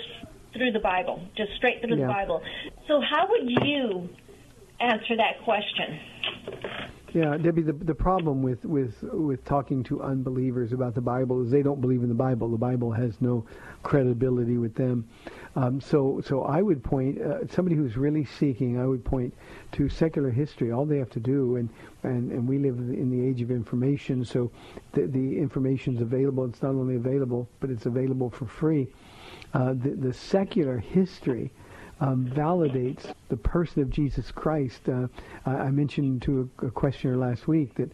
through 0.54 0.72
the 0.72 0.80
Bible, 0.80 1.20
just 1.36 1.50
straight 1.56 1.80
through 1.80 1.96
Yeah. 1.96 2.06
the 2.06 2.12
Bible. 2.12 2.42
So 2.88 3.00
how 3.00 3.28
would 3.28 3.50
you 3.66 4.08
answer 4.80 5.16
that 5.16 5.42
question? 5.44 6.00
Yeah, 7.12 7.36
Debbie, 7.38 7.62
the, 7.62 7.72
the 7.72 7.94
problem 7.94 8.42
with, 8.42 8.62
with, 8.66 8.94
with 9.02 9.42
talking 9.46 9.82
to 9.84 10.02
unbelievers 10.02 10.72
about 10.72 10.94
the 10.94 11.00
Bible 11.00 11.42
is 11.42 11.50
they 11.50 11.62
don't 11.62 11.80
believe 11.80 12.02
in 12.02 12.10
the 12.10 12.14
Bible. 12.14 12.50
The 12.50 12.58
Bible 12.58 12.92
has 12.92 13.14
no 13.20 13.46
credibility 13.82 14.58
with 14.58 14.74
them. 14.74 15.08
Um, 15.56 15.80
so, 15.80 16.20
so 16.22 16.42
I 16.42 16.60
would 16.60 16.84
point, 16.84 17.20
uh, 17.20 17.46
somebody 17.48 17.76
who's 17.76 17.96
really 17.96 18.26
seeking, 18.26 18.78
I 18.78 18.86
would 18.86 19.02
point 19.04 19.34
to 19.72 19.88
secular 19.88 20.30
history. 20.30 20.70
All 20.70 20.84
they 20.84 20.98
have 20.98 21.10
to 21.10 21.20
do, 21.20 21.56
and, 21.56 21.70
and, 22.02 22.30
and 22.30 22.46
we 22.46 22.58
live 22.58 22.78
in 22.78 23.10
the 23.10 23.26
age 23.26 23.40
of 23.40 23.50
information, 23.50 24.22
so 24.22 24.50
the, 24.92 25.06
the 25.06 25.38
is 25.38 26.00
available. 26.02 26.44
It's 26.44 26.62
not 26.62 26.70
only 26.70 26.96
available, 26.96 27.48
but 27.60 27.70
it's 27.70 27.86
available 27.86 28.28
for 28.28 28.44
free. 28.44 28.88
Uh, 29.54 29.72
the, 29.72 29.90
the 29.90 30.12
secular 30.12 30.76
history 30.76 31.50
um, 32.00 32.26
validates 32.26 33.14
the 33.28 33.36
person 33.36 33.82
of 33.82 33.90
Jesus 33.90 34.30
Christ. 34.30 34.88
Uh, 34.88 35.08
I 35.46 35.52
I 35.52 35.70
mentioned 35.70 36.22
to 36.22 36.50
a, 36.60 36.66
a 36.66 36.70
questioner 36.70 37.16
last 37.16 37.48
week 37.48 37.74
that 37.76 37.90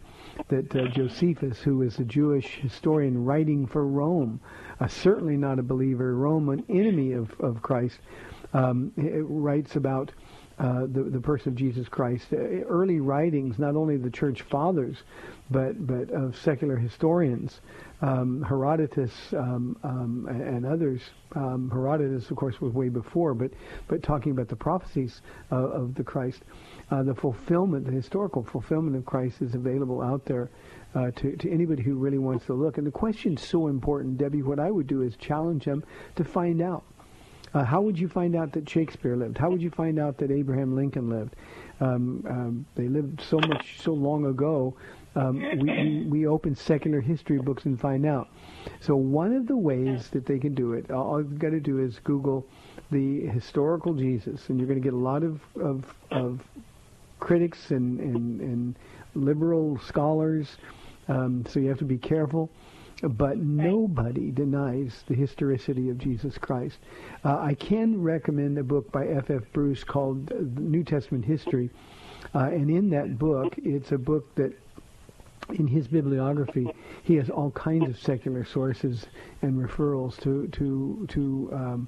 that 0.49 0.75
uh, 0.75 0.87
Josephus, 0.87 1.59
who 1.59 1.77
was 1.77 1.99
a 1.99 2.03
Jewish 2.03 2.55
historian 2.55 3.23
writing 3.23 3.65
for 3.65 3.87
Rome, 3.87 4.41
uh, 4.79 4.87
certainly 4.87 5.37
not 5.37 5.59
a 5.59 5.63
believer, 5.63 6.15
Rome, 6.15 6.49
an 6.49 6.63
enemy 6.69 7.13
of, 7.13 7.31
of 7.39 7.61
Christ, 7.61 7.99
um, 8.53 8.91
it 8.97 9.25
writes 9.27 9.75
about 9.75 10.11
uh, 10.59 10.81
the 10.81 11.03
the 11.03 11.19
person 11.19 11.49
of 11.49 11.55
Jesus 11.55 11.89
Christ. 11.89 12.27
Uh, 12.31 12.37
early 12.37 12.99
writings, 12.99 13.57
not 13.57 13.75
only 13.75 13.97
the 13.97 14.11
church 14.11 14.43
fathers, 14.43 14.97
but 15.49 15.87
but 15.87 16.11
of 16.11 16.37
secular 16.37 16.75
historians, 16.75 17.59
um, 18.01 18.43
Herodotus 18.43 19.11
um, 19.33 19.75
um, 19.83 20.27
and 20.29 20.41
and 20.41 20.65
others. 20.65 21.01
Um, 21.35 21.71
Herodotus, 21.71 22.29
of 22.29 22.37
course, 22.37 22.61
was 22.61 22.71
way 22.71 22.89
before, 22.89 23.33
but 23.33 23.49
but 23.87 24.03
talking 24.03 24.31
about 24.31 24.47
the 24.47 24.55
prophecies 24.55 25.21
uh, 25.51 25.55
of 25.55 25.95
the 25.95 26.03
Christ, 26.03 26.43
uh, 26.91 27.01
the 27.01 27.15
fulfillment, 27.15 27.85
the 27.87 27.91
historical 27.91 28.43
fulfillment 28.43 28.95
of 28.95 29.05
Christ 29.05 29.41
is 29.41 29.55
available 29.55 30.01
out 30.03 30.23
there. 30.25 30.51
Uh, 30.95 31.09
to, 31.15 31.35
to 31.37 31.51
anybody 31.51 31.81
who 31.81 31.95
really 31.95 32.19
wants 32.19 32.45
to 32.45 32.53
look. 32.53 32.77
And 32.77 32.85
the 32.85 32.91
question's 32.91 33.43
so 33.43 33.65
important, 33.65 34.19
Debbie. 34.19 34.43
What 34.43 34.59
I 34.59 34.69
would 34.69 34.85
do 34.85 35.01
is 35.01 35.15
challenge 35.15 35.65
them 35.65 35.83
to 36.17 36.23
find 36.23 36.61
out. 36.61 36.83
Uh, 37.53 37.63
how 37.63 37.81
would 37.81 37.97
you 37.97 38.07
find 38.07 38.35
out 38.35 38.51
that 38.53 38.69
Shakespeare 38.69 39.15
lived? 39.15 39.37
How 39.37 39.49
would 39.49 39.61
you 39.61 39.71
find 39.71 39.99
out 39.99 40.17
that 40.17 40.29
Abraham 40.29 40.75
Lincoln 40.75 41.09
lived? 41.09 41.35
Um, 41.79 42.23
um, 42.29 42.65
they 42.75 42.87
lived 42.87 43.21
so 43.21 43.39
much, 43.47 43.79
so 43.79 43.93
long 43.93 44.25
ago. 44.27 44.75
Um, 45.15 45.39
we, 45.59 45.71
we, 45.71 46.05
we 46.09 46.27
open 46.27 46.55
secular 46.55 47.01
history 47.01 47.39
books 47.39 47.65
and 47.65 47.79
find 47.79 48.05
out. 48.05 48.29
So 48.79 48.95
one 48.95 49.33
of 49.33 49.47
the 49.47 49.57
ways 49.57 50.09
that 50.09 50.25
they 50.25 50.39
can 50.39 50.55
do 50.55 50.73
it, 50.73 50.89
all 50.89 51.21
you've 51.21 51.39
got 51.39 51.51
to 51.51 51.59
do 51.59 51.79
is 51.79 51.99
Google 52.03 52.47
the 52.89 53.27
historical 53.27 53.93
Jesus, 53.93 54.49
and 54.49 54.59
you're 54.59 54.67
going 54.67 54.81
to 54.81 54.83
get 54.83 54.93
a 54.93 54.97
lot 54.97 55.23
of 55.23 55.41
of, 55.55 55.93
of 56.11 56.41
critics 57.19 57.71
and, 57.71 57.99
and, 57.99 58.41
and 58.41 58.75
liberal 59.15 59.79
scholars, 59.79 60.57
um, 61.07 61.45
so 61.47 61.59
you 61.59 61.69
have 61.69 61.79
to 61.79 61.85
be 61.85 61.97
careful. 61.97 62.49
But 63.01 63.37
nobody 63.37 64.31
denies 64.31 65.03
the 65.07 65.15
historicity 65.15 65.89
of 65.89 65.97
Jesus 65.97 66.37
Christ. 66.37 66.77
Uh, 67.25 67.37
I 67.37 67.53
can 67.55 68.01
recommend 68.01 68.57
a 68.57 68.63
book 68.63 68.91
by 68.93 69.07
F. 69.07 69.29
F. 69.29 69.43
Bruce 69.51 69.83
called 69.83 70.31
New 70.57 70.83
Testament 70.83 71.25
History, 71.25 71.69
uh, 72.33 72.45
and 72.45 72.69
in 72.69 72.89
that 72.91 73.19
book, 73.19 73.55
it's 73.57 73.91
a 73.91 73.97
book 73.97 74.33
that 74.35 74.53
in 75.49 75.67
his 75.67 75.87
bibliography, 75.87 76.67
he 77.03 77.15
has 77.15 77.29
all 77.29 77.51
kinds 77.51 77.89
of 77.89 77.99
secular 77.99 78.45
sources 78.45 79.05
and 79.41 79.55
referrals 79.55 80.17
to 80.21 80.47
to 80.47 81.05
to 81.09 81.49
um, 81.53 81.87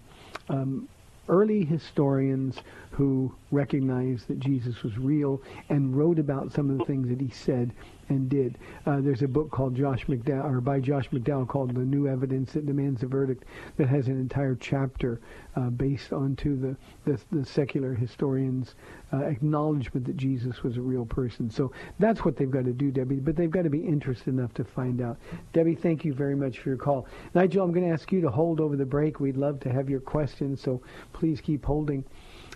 um, 0.49 0.89
early 1.30 1.63
historians 1.63 2.58
who 2.91 3.34
recognized 3.51 4.28
that 4.28 4.39
Jesus 4.39 4.84
was 4.84 4.97
real 4.97 5.41
and 5.69 5.95
wrote 5.95 6.19
about 6.19 6.51
some 6.51 6.69
of 6.69 6.78
the 6.78 6.86
things 6.86 7.10
that 7.10 7.19
he 7.19 7.30
said 7.30 7.73
and 8.10 8.30
did. 8.30 8.58
Uh, 8.86 9.02
there's 9.02 9.22
a 9.22 9.28
book 9.28 9.52
called 9.52 9.76
Josh 9.76 10.06
McDowell, 10.06 10.46
or 10.46 10.62
by 10.62 10.80
Josh 10.80 11.10
McDowell, 11.10 11.48
called 11.48 11.74
"The 11.74 11.82
New 11.82 12.08
Evidence 12.08 12.54
That 12.54 12.65
Demands 12.65 13.04
a 13.04 13.08
Verdict," 13.08 13.46
that 13.78 13.88
has 13.88 14.08
an 14.08 14.20
entire 14.20 14.56
chapter 14.56 15.20
uh, 15.56 15.70
based 15.70 16.13
onto 16.13 16.60
the, 16.60 16.76
the 17.06 17.20
the 17.32 17.46
secular 17.46 17.94
historians' 17.94 18.76
uh, 19.13 19.24
acknowledgement 19.24 20.06
that 20.06 20.18
Jesus 20.18 20.63
was 20.63 20.78
a 20.78 20.82
real 20.82 21.06
person. 21.06 21.50
So 21.50 21.72
that's 22.00 22.24
what 22.26 22.36
they've 22.38 22.52
got 22.52 22.65
to 22.65 22.74
do, 22.74 22.91
Debbie. 22.91 23.15
But 23.15 23.36
they've 23.36 23.52
got 23.52 23.63
to 23.63 23.70
be 23.70 23.86
interested 23.86 24.30
enough 24.30 24.54
to 24.56 24.63
find 24.63 25.02
out. 25.02 25.18
Debbie, 25.54 25.76
thank 25.76 26.06
you 26.06 26.13
very 26.13 26.36
much 26.36 26.60
for 26.60 26.70
your 26.70 26.78
call. 26.78 27.08
Nigel, 27.34 27.63
I'm 27.63 27.72
going 27.72 27.86
to 27.86 27.94
ask 27.94 28.12
you 28.12 28.22
to 28.22 28.30
hold 28.30 28.60
over 28.60 28.76
the 28.76 28.86
break. 28.86 29.20
We'd 29.20 29.38
love 29.38 29.60
to 29.62 29.72
have 29.72 29.89
your 29.89 30.00
questions, 30.00 30.62
so 30.62 30.82
please 31.13 31.41
keep 31.41 31.65
holding. 31.65 32.04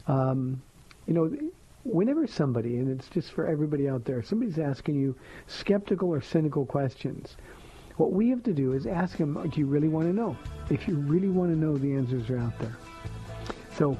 Um, 0.08 0.62
you 1.08 1.14
know, 1.14 1.32
whenever 1.84 2.28
somebody, 2.28 2.78
and 2.78 2.88
it's 2.90 3.10
just 3.10 3.32
for 3.32 3.48
everybody 3.48 3.90
out 3.90 4.06
there, 4.06 4.22
somebody's 4.22 4.60
asking 4.60 4.96
you 4.96 5.16
skeptical 5.48 6.10
or 6.10 6.22
cynical 6.22 6.66
questions, 6.66 7.36
what 7.98 8.12
we 8.12 8.30
have 8.30 8.44
to 8.44 8.54
do 8.54 8.74
is 8.74 8.86
ask 8.86 9.18
them, 9.18 9.50
do 9.50 9.60
you 9.60 9.66
really 9.66 9.90
want 9.90 10.08
to 10.08 10.14
know? 10.14 10.38
If 10.70 10.88
you 10.88 10.96
really 10.96 11.28
want 11.28 11.52
to 11.52 11.58
know, 11.58 11.78
the 11.78 11.96
answers 11.96 12.30
are 12.30 12.38
out 12.38 12.58
there. 12.60 12.78
So, 13.76 13.98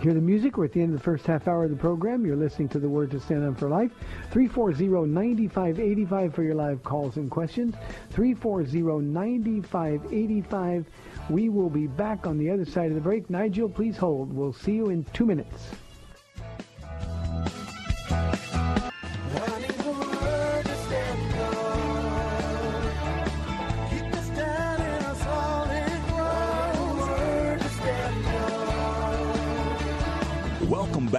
hear 0.00 0.14
the 0.14 0.20
music. 0.20 0.56
We're 0.56 0.66
at 0.66 0.72
the 0.72 0.82
end 0.82 0.94
of 0.94 1.00
the 1.00 1.04
first 1.04 1.26
half 1.26 1.48
hour 1.48 1.64
of 1.64 1.70
the 1.70 1.76
program. 1.76 2.24
You're 2.24 2.36
listening 2.36 2.68
to 2.70 2.78
the 2.78 2.88
Word 2.88 3.10
to 3.10 3.18
Stand 3.18 3.44
On 3.44 3.56
for 3.56 3.68
Life. 3.68 3.90
340-9585 4.32 6.32
for 6.32 6.44
your 6.44 6.54
live 6.54 6.84
calls 6.84 7.16
and 7.16 7.28
questions. 7.30 7.74
340-9585. 8.12 10.84
We 11.28 11.48
will 11.48 11.70
be 11.70 11.88
back 11.88 12.24
on 12.26 12.38
the 12.38 12.50
other 12.50 12.64
side 12.64 12.90
of 12.90 12.94
the 12.94 13.00
break. 13.00 13.28
Nigel, 13.30 13.68
please 13.68 13.96
hold. 13.96 14.32
We'll 14.32 14.52
see 14.52 14.74
you 14.74 14.90
in 14.90 15.02
two 15.12 15.26
minutes. 15.26 15.70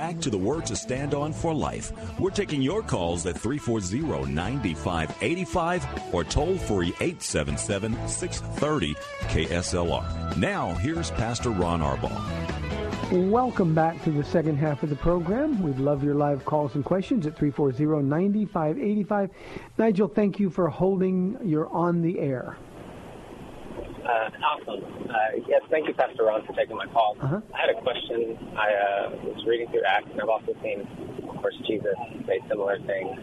Back 0.07 0.19
to 0.21 0.29
the 0.29 0.37
Word 0.37 0.65
to 0.65 0.73
Stand 0.73 1.13
On 1.13 1.33
for 1.33 1.53
Life. 1.53 1.91
We're 2.17 2.29
taking 2.29 2.61
your 2.61 2.81
calls 2.81 3.25
at 3.25 3.35
340-9585 3.35 6.13
or 6.13 6.23
toll 6.23 6.57
free 6.57 6.93
877-630 6.93 8.95
KSLR. 9.23 10.37
Now, 10.37 10.73
here's 10.75 11.11
Pastor 11.11 11.49
Ron 11.49 11.81
Arbaugh. 11.81 13.29
Welcome 13.29 13.75
back 13.75 14.01
to 14.05 14.11
the 14.11 14.23
second 14.23 14.55
half 14.55 14.81
of 14.81 14.89
the 14.89 14.95
program. 14.95 15.61
We'd 15.61 15.77
love 15.77 16.05
your 16.05 16.15
live 16.15 16.45
calls 16.45 16.75
and 16.75 16.85
questions 16.85 17.27
at 17.27 17.35
340-9585. 17.35 19.29
Nigel, 19.77 20.07
thank 20.07 20.39
you 20.39 20.49
for 20.49 20.69
holding. 20.69 21.37
You're 21.43 21.67
on 21.67 22.01
the 22.01 22.19
air. 22.19 22.55
Uh, 24.07 24.29
awesome. 24.39 24.83
Uh, 25.09 25.15
yes, 25.47 25.61
thank 25.69 25.87
you, 25.87 25.93
Pastor 25.93 26.23
Ron, 26.23 26.45
for 26.45 26.53
taking 26.53 26.77
my 26.77 26.85
call. 26.87 27.17
Uh-huh. 27.19 27.41
I 27.53 27.59
had 27.59 27.75
a 27.75 27.81
question. 27.81 28.37
I 28.55 28.71
uh, 28.71 29.09
was 29.27 29.43
reading 29.45 29.67
through 29.67 29.83
Acts, 29.83 30.07
and 30.11 30.21
I've 30.21 30.29
also 30.29 30.55
seen, 30.63 30.87
of 31.27 31.35
course, 31.43 31.55
Jesus 31.67 31.95
say 32.25 32.39
similar 32.47 32.79
things. 32.87 33.19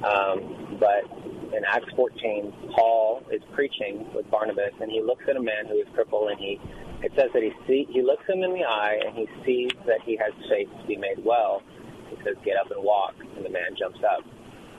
Um, 0.00 0.78
but 0.80 1.04
in 1.52 1.64
Acts 1.68 1.92
14, 1.94 2.72
Paul 2.74 3.22
is 3.30 3.42
preaching 3.52 4.08
with 4.14 4.30
Barnabas, 4.30 4.72
and 4.80 4.90
he 4.90 5.02
looks 5.02 5.24
at 5.28 5.36
a 5.36 5.42
man 5.42 5.66
who 5.68 5.76
is 5.76 5.86
crippled, 5.92 6.30
and 6.30 6.40
he 6.40 6.58
it 7.02 7.12
says 7.16 7.28
that 7.34 7.42
he 7.42 7.50
see 7.66 7.86
he 7.90 8.00
looks 8.00 8.24
him 8.26 8.42
in 8.42 8.54
the 8.54 8.64
eye, 8.64 9.00
and 9.04 9.14
he 9.14 9.26
sees 9.44 9.72
that 9.86 10.00
he 10.06 10.16
has 10.16 10.32
faith 10.48 10.68
to 10.80 10.86
be 10.86 10.96
made 10.96 11.22
well. 11.24 11.60
He 12.08 12.16
says, 12.24 12.36
"Get 12.44 12.56
up 12.56 12.70
and 12.70 12.82
walk," 12.82 13.14
and 13.36 13.44
the 13.44 13.50
man 13.50 13.76
jumps 13.76 13.98
up. 14.00 14.24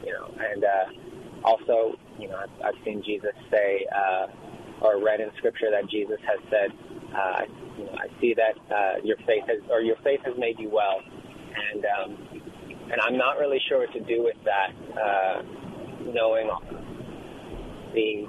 You 0.03 0.13
know, 0.13 0.33
and 0.39 0.63
uh, 0.63 1.45
also, 1.45 1.99
you 2.17 2.27
know, 2.29 2.37
I've, 2.37 2.73
I've 2.73 2.83
seen 2.83 3.03
Jesus 3.05 3.35
say. 3.51 3.85
Uh, 3.93 4.27
or 4.83 5.03
read 5.03 5.21
in 5.21 5.29
scripture 5.37 5.71
that 5.71 5.89
Jesus 5.89 6.19
has 6.27 6.39
said, 6.51 6.69
uh, 7.15 7.41
you 7.77 7.85
know, 7.85 7.95
I 7.97 8.07
see 8.19 8.35
that 8.35 8.55
uh, 8.73 9.01
your 9.03 9.17
faith 9.25 9.43
has, 9.47 9.59
or 9.69 9.81
your 9.81 9.95
faith 10.03 10.19
has 10.25 10.35
made 10.37 10.59
you 10.59 10.69
well, 10.69 10.99
and 11.71 11.85
um, 11.85 12.41
and 12.91 13.01
I'm 13.01 13.17
not 13.17 13.39
really 13.39 13.59
sure 13.69 13.79
what 13.79 13.93
to 13.93 14.01
do 14.01 14.23
with 14.23 14.37
that, 14.43 14.71
uh, 14.99 15.41
knowing 16.13 16.49
the 17.93 18.27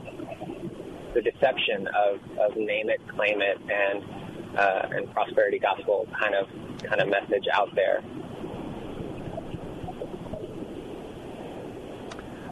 the 1.14 1.22
deception 1.22 1.86
of, 1.88 2.18
of 2.38 2.56
name 2.56 2.90
it, 2.90 3.00
claim 3.14 3.40
it, 3.40 3.58
and 3.70 4.58
uh, 4.58 4.88
and 4.96 5.10
prosperity 5.12 5.58
gospel 5.58 6.06
kind 6.18 6.34
of 6.34 6.46
kind 6.88 7.00
of 7.00 7.08
message 7.08 7.44
out 7.52 7.74
there. 7.74 8.02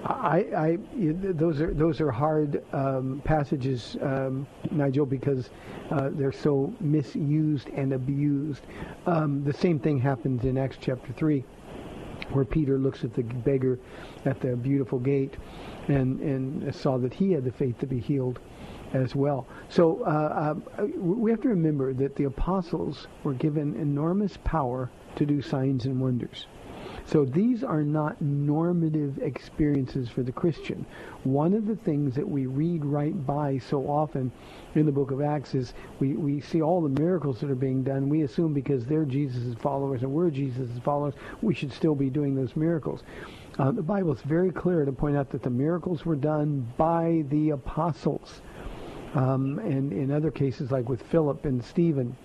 I, 0.05 0.47
I, 0.57 0.79
those 0.95 1.61
are 1.61 1.73
those 1.73 2.01
are 2.01 2.11
hard 2.11 2.62
um, 2.73 3.23
passages, 3.25 3.97
um, 4.03 4.47
Nigel, 4.73 5.07
because 5.07 5.51
uh, 5.91 6.11
they're 6.12 6.33
so 6.33 6.75
misused 6.81 7.69
and 7.69 7.93
abused. 7.93 8.62
Um, 9.07 9.45
the 9.45 9.53
same 9.53 9.79
thing 9.79 10.01
happens 10.01 10.45
in 10.45 10.59
Acts 10.59 10.77
chapter 10.81 11.12
three, 11.12 11.45
where 12.33 12.45
Peter 12.45 12.79
looks 12.79 13.05
at 13.05 13.15
the 13.15 13.23
beggar 13.23 13.79
at 14.25 14.41
the 14.41 14.57
beautiful 14.57 14.99
gate, 14.99 15.35
and 15.87 16.19
and 16.21 16.75
saw 16.75 16.99
that 16.99 17.15
he 17.15 17.33
had 17.33 17.45
the 17.45 17.53
faith 17.53 17.79
to 17.79 17.87
be 17.87 18.01
healed 18.01 18.41
as 18.95 19.15
well. 19.15 19.47
So 19.69 20.03
uh, 20.03 20.55
uh, 20.79 20.85
we 20.97 21.31
have 21.31 21.41
to 21.43 21.49
remember 21.49 21.93
that 21.95 22.17
the 22.17 22.25
apostles 22.25 23.07
were 23.23 23.35
given 23.35 23.77
enormous 23.77 24.37
power 24.45 24.91
to 25.17 25.25
do 25.25 25.41
signs 25.41 25.87
and 25.87 26.01
wonders. 26.01 26.47
So 27.07 27.25
these 27.25 27.62
are 27.65 27.83
not 27.83 28.21
normative 28.23 29.19
experiences 29.19 30.09
for 30.09 30.23
the 30.23 30.33
Christian. 30.33 30.87
One 31.25 31.53
of 31.53 31.67
the 31.67 31.77
things 31.77 32.15
that 32.15 32.29
we 32.29 32.47
read 32.47 32.85
right 32.85 33.27
by 33.27 33.59
so 33.59 33.87
often 33.87 34.31
in 34.75 34.87
the 34.87 34.93
book 34.93 35.11
of 35.11 35.21
Acts 35.21 35.55
is 35.55 35.75
we, 36.01 36.15
we 36.15 36.41
see 36.41 36.62
all 36.62 36.81
the 36.81 37.01
miracles 37.01 37.41
that 37.41 37.51
are 37.51 37.57
being 37.57 37.83
done. 37.83 38.09
We 38.09 38.23
assume 38.23 38.55
because 38.55 38.87
they're 38.87 39.05
Jesus' 39.05 39.55
followers 39.61 40.03
and 40.03 40.12
we're 40.12 40.31
Jesus' 40.31 40.71
followers, 40.85 41.15
we 41.43 41.55
should 41.55 41.73
still 41.73 41.95
be 41.95 42.09
doing 42.09 42.35
those 42.35 42.57
miracles. 42.57 43.03
Uh, 43.59 43.71
the 43.71 43.83
Bible 43.83 44.12
is 44.12 44.23
very 44.23 44.51
clear 44.51 44.85
to 44.85 44.93
point 44.93 45.17
out 45.17 45.31
that 45.31 45.43
the 45.43 45.51
miracles 45.51 46.07
were 46.07 46.17
done 46.17 46.67
by 46.79 47.25
the 47.29 47.51
apostles. 47.51 48.41
Um, 49.15 49.59
and 49.59 49.93
in 49.93 50.11
other 50.11 50.31
cases, 50.31 50.71
like 50.71 50.88
with 50.88 51.03
Philip 51.03 51.45
and 51.45 51.62
Stephen, 51.62 52.17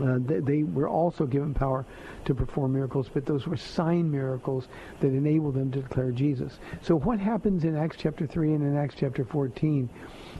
uh, 0.00 0.18
they, 0.20 0.40
they, 0.40 0.62
were 0.62 0.88
also 0.88 1.26
given 1.26 1.54
power 1.54 1.86
to 2.24 2.34
perform 2.34 2.72
miracles, 2.72 3.08
but 3.12 3.24
those 3.24 3.46
were 3.46 3.56
sign 3.56 4.10
miracles 4.10 4.68
that 5.00 5.08
enabled 5.08 5.54
them 5.54 5.70
to 5.72 5.80
declare 5.80 6.10
Jesus. 6.10 6.58
So 6.82 6.96
what 6.96 7.18
happens 7.18 7.64
in 7.64 7.76
Acts 7.76 7.96
chapter 7.98 8.26
3 8.26 8.54
and 8.54 8.62
in 8.62 8.76
Acts 8.76 8.94
chapter 8.98 9.24
14? 9.24 9.88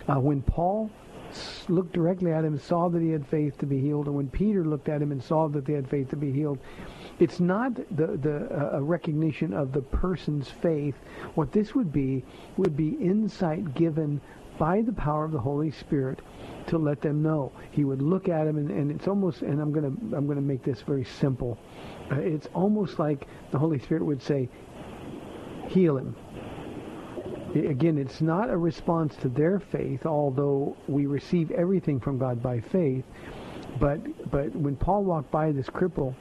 Uh, 0.08 0.20
when 0.20 0.42
Paul 0.42 0.90
looked 1.68 1.92
directly 1.92 2.32
at 2.32 2.44
him 2.44 2.58
saw 2.58 2.88
that 2.88 3.02
he 3.02 3.10
had 3.10 3.26
faith 3.26 3.58
to 3.58 3.66
be 3.66 3.80
healed, 3.80 4.06
and 4.06 4.16
when 4.16 4.28
Peter 4.28 4.64
looked 4.64 4.88
at 4.88 5.02
him 5.02 5.12
and 5.12 5.22
saw 5.22 5.48
that 5.48 5.64
they 5.64 5.72
had 5.72 5.88
faith 5.88 6.08
to 6.10 6.16
be 6.16 6.32
healed, 6.32 6.58
it's 7.18 7.40
not 7.40 7.74
the, 7.74 8.18
the 8.18 8.76
uh, 8.76 8.80
recognition 8.80 9.52
of 9.52 9.72
the 9.72 9.80
person's 9.80 10.48
faith. 10.48 10.94
What 11.34 11.52
this 11.52 11.74
would 11.74 11.92
be 11.92 12.24
would 12.56 12.76
be 12.76 12.90
insight 12.90 13.74
given 13.74 14.20
by 14.58 14.82
the 14.82 14.92
power 14.92 15.24
of 15.24 15.32
the 15.32 15.40
Holy 15.40 15.70
Spirit 15.70 16.20
to 16.68 16.78
let 16.78 17.00
them 17.00 17.22
know. 17.22 17.52
He 17.70 17.84
would 17.84 18.02
look 18.02 18.28
at 18.28 18.46
him, 18.46 18.56
and, 18.56 18.70
and 18.70 18.90
it's 18.90 19.06
almost, 19.06 19.42
and 19.42 19.60
I'm 19.60 19.72
gonna, 19.72 19.92
I'm 20.16 20.26
gonna 20.26 20.40
make 20.40 20.62
this 20.62 20.82
very 20.82 21.04
simple. 21.04 21.58
Uh, 22.10 22.16
it's 22.16 22.48
almost 22.54 22.98
like 22.98 23.26
the 23.50 23.58
Holy 23.58 23.78
Spirit 23.78 24.04
would 24.04 24.22
say, 24.22 24.48
"Heal 25.68 25.98
him." 25.98 26.16
Again, 27.54 27.96
it's 27.96 28.20
not 28.20 28.50
a 28.50 28.56
response 28.56 29.16
to 29.16 29.28
their 29.28 29.60
faith, 29.60 30.04
although 30.04 30.76
we 30.88 31.06
receive 31.06 31.50
everything 31.52 32.00
from 32.00 32.18
God 32.18 32.42
by 32.42 32.60
faith. 32.60 33.04
But, 33.80 34.30
but 34.30 34.54
when 34.54 34.76
Paul 34.76 35.04
walked 35.04 35.30
by 35.30 35.52
this 35.52 35.66
cripple, 35.66 36.14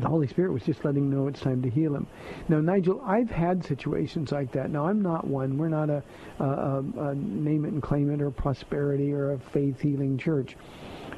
the 0.00 0.08
Holy 0.08 0.26
Spirit 0.26 0.52
was 0.52 0.62
just 0.64 0.84
letting 0.84 1.04
him 1.04 1.10
know 1.10 1.28
it's 1.28 1.40
time 1.40 1.62
to 1.62 1.70
heal 1.70 1.94
him. 1.94 2.06
Now, 2.48 2.60
Nigel, 2.60 3.00
I've 3.04 3.30
had 3.30 3.64
situations 3.64 4.32
like 4.32 4.52
that. 4.52 4.70
Now, 4.70 4.86
I'm 4.86 5.02
not 5.02 5.26
one. 5.26 5.58
We're 5.58 5.68
not 5.68 5.90
a, 5.90 6.02
a, 6.40 6.84
a, 6.98 7.14
name 7.14 7.64
it 7.64 7.72
and 7.72 7.82
claim 7.82 8.10
it 8.10 8.22
or 8.22 8.30
prosperity 8.30 9.12
or 9.12 9.32
a 9.32 9.38
faith 9.38 9.80
healing 9.80 10.18
church. 10.18 10.56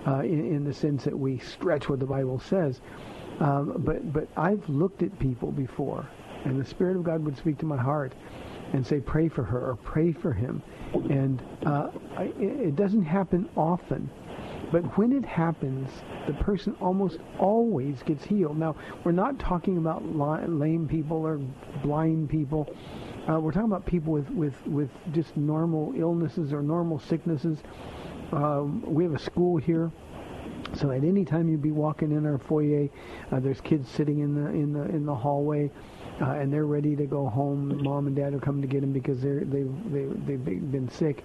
uh, 0.07 0.21
in, 0.21 0.55
in 0.55 0.65
the 0.65 0.73
sense 0.73 1.05
that 1.05 1.19
we 1.19 1.39
stretch 1.39 1.89
what 1.89 2.01
the 2.01 2.07
Bible 2.07 2.39
says. 2.41 2.81
Um, 3.41 3.75
but 3.79 4.13
but 4.13 4.29
I've 4.37 4.69
looked 4.69 5.03
at 5.03 5.19
people 5.19 5.51
before, 5.53 6.09
and 6.45 6.61
the 6.61 6.65
Spirit 6.65 6.97
of 6.97 7.05
God 7.05 7.25
would 7.25 7.37
speak 7.37 7.59
to 7.59 7.67
my 7.67 7.77
heart 7.77 8.13
and 8.73 8.87
say, 8.87 9.01
"Pray 9.01 9.29
for 9.29 9.45
her" 9.45 9.71
or 9.71 9.77
"Pray 9.77 10.13
for 10.13 10.33
him," 10.33 10.63
and 11.11 11.43
uh, 11.67 11.89
I, 12.17 12.33
it 12.39 12.77
doesn't 12.77 13.05
happen 13.05 13.49
often. 13.57 14.11
But 14.73 14.83
when 14.99 15.13
it 15.13 15.25
happens, 15.25 15.89
the 16.27 16.35
person 16.35 16.77
almost 16.81 17.19
always 17.39 18.03
gets 18.03 18.25
healed. 18.25 18.59
Now, 18.59 18.77
we're 19.05 19.13
not 19.13 19.39
talking 19.39 19.79
about 19.79 20.05
lame 20.17 20.89
people 20.89 21.19
or 21.19 21.39
blind 21.83 22.29
people. 22.29 22.69
Uh, 23.29 23.41
we're 23.41 23.53
talking 23.53 23.71
about 23.71 23.87
people 23.87 24.13
with, 24.13 24.29
with, 24.31 24.55
with 24.67 24.91
just 25.13 25.37
normal 25.37 25.93
illnesses 25.97 26.53
or 26.53 26.63
normal 26.63 26.99
sicknesses. 26.99 27.59
Um, 28.33 28.83
we 28.87 29.05
have 29.05 29.15
a 29.15 29.19
school 29.19 29.57
here 29.57 29.91
so 30.75 30.91
at 30.91 31.05
any 31.05 31.25
time 31.25 31.49
you'd 31.49 31.63
be 31.63 31.71
walking 31.71 32.11
in 32.13 32.27
our 32.27 32.39
foyer, 32.39 32.89
uh, 33.31 33.41
there's 33.41 33.61
kids 33.61 33.89
sitting 33.89 34.21
in 34.21 34.35
the 34.35 34.51
in 34.51 34.73
the 34.73 34.83
in 34.85 35.07
the 35.07 35.15
hallway, 35.15 35.71
uh, 36.21 36.31
and 36.31 36.53
they're 36.53 36.67
ready 36.67 36.97
to 36.97 37.07
go 37.07 37.29
home. 37.29 37.83
Mom 37.83 38.07
and 38.07 38.17
dad 38.17 38.35
are 38.35 38.41
coming 38.41 38.63
to 38.63 38.69
get 38.69 38.81
them 38.81 38.93
because 38.93 39.21
they're 39.21 39.45
they 39.45 39.65
they 39.93 40.05
they've 40.27 40.73
been 40.73 40.89
sick, 40.89 41.25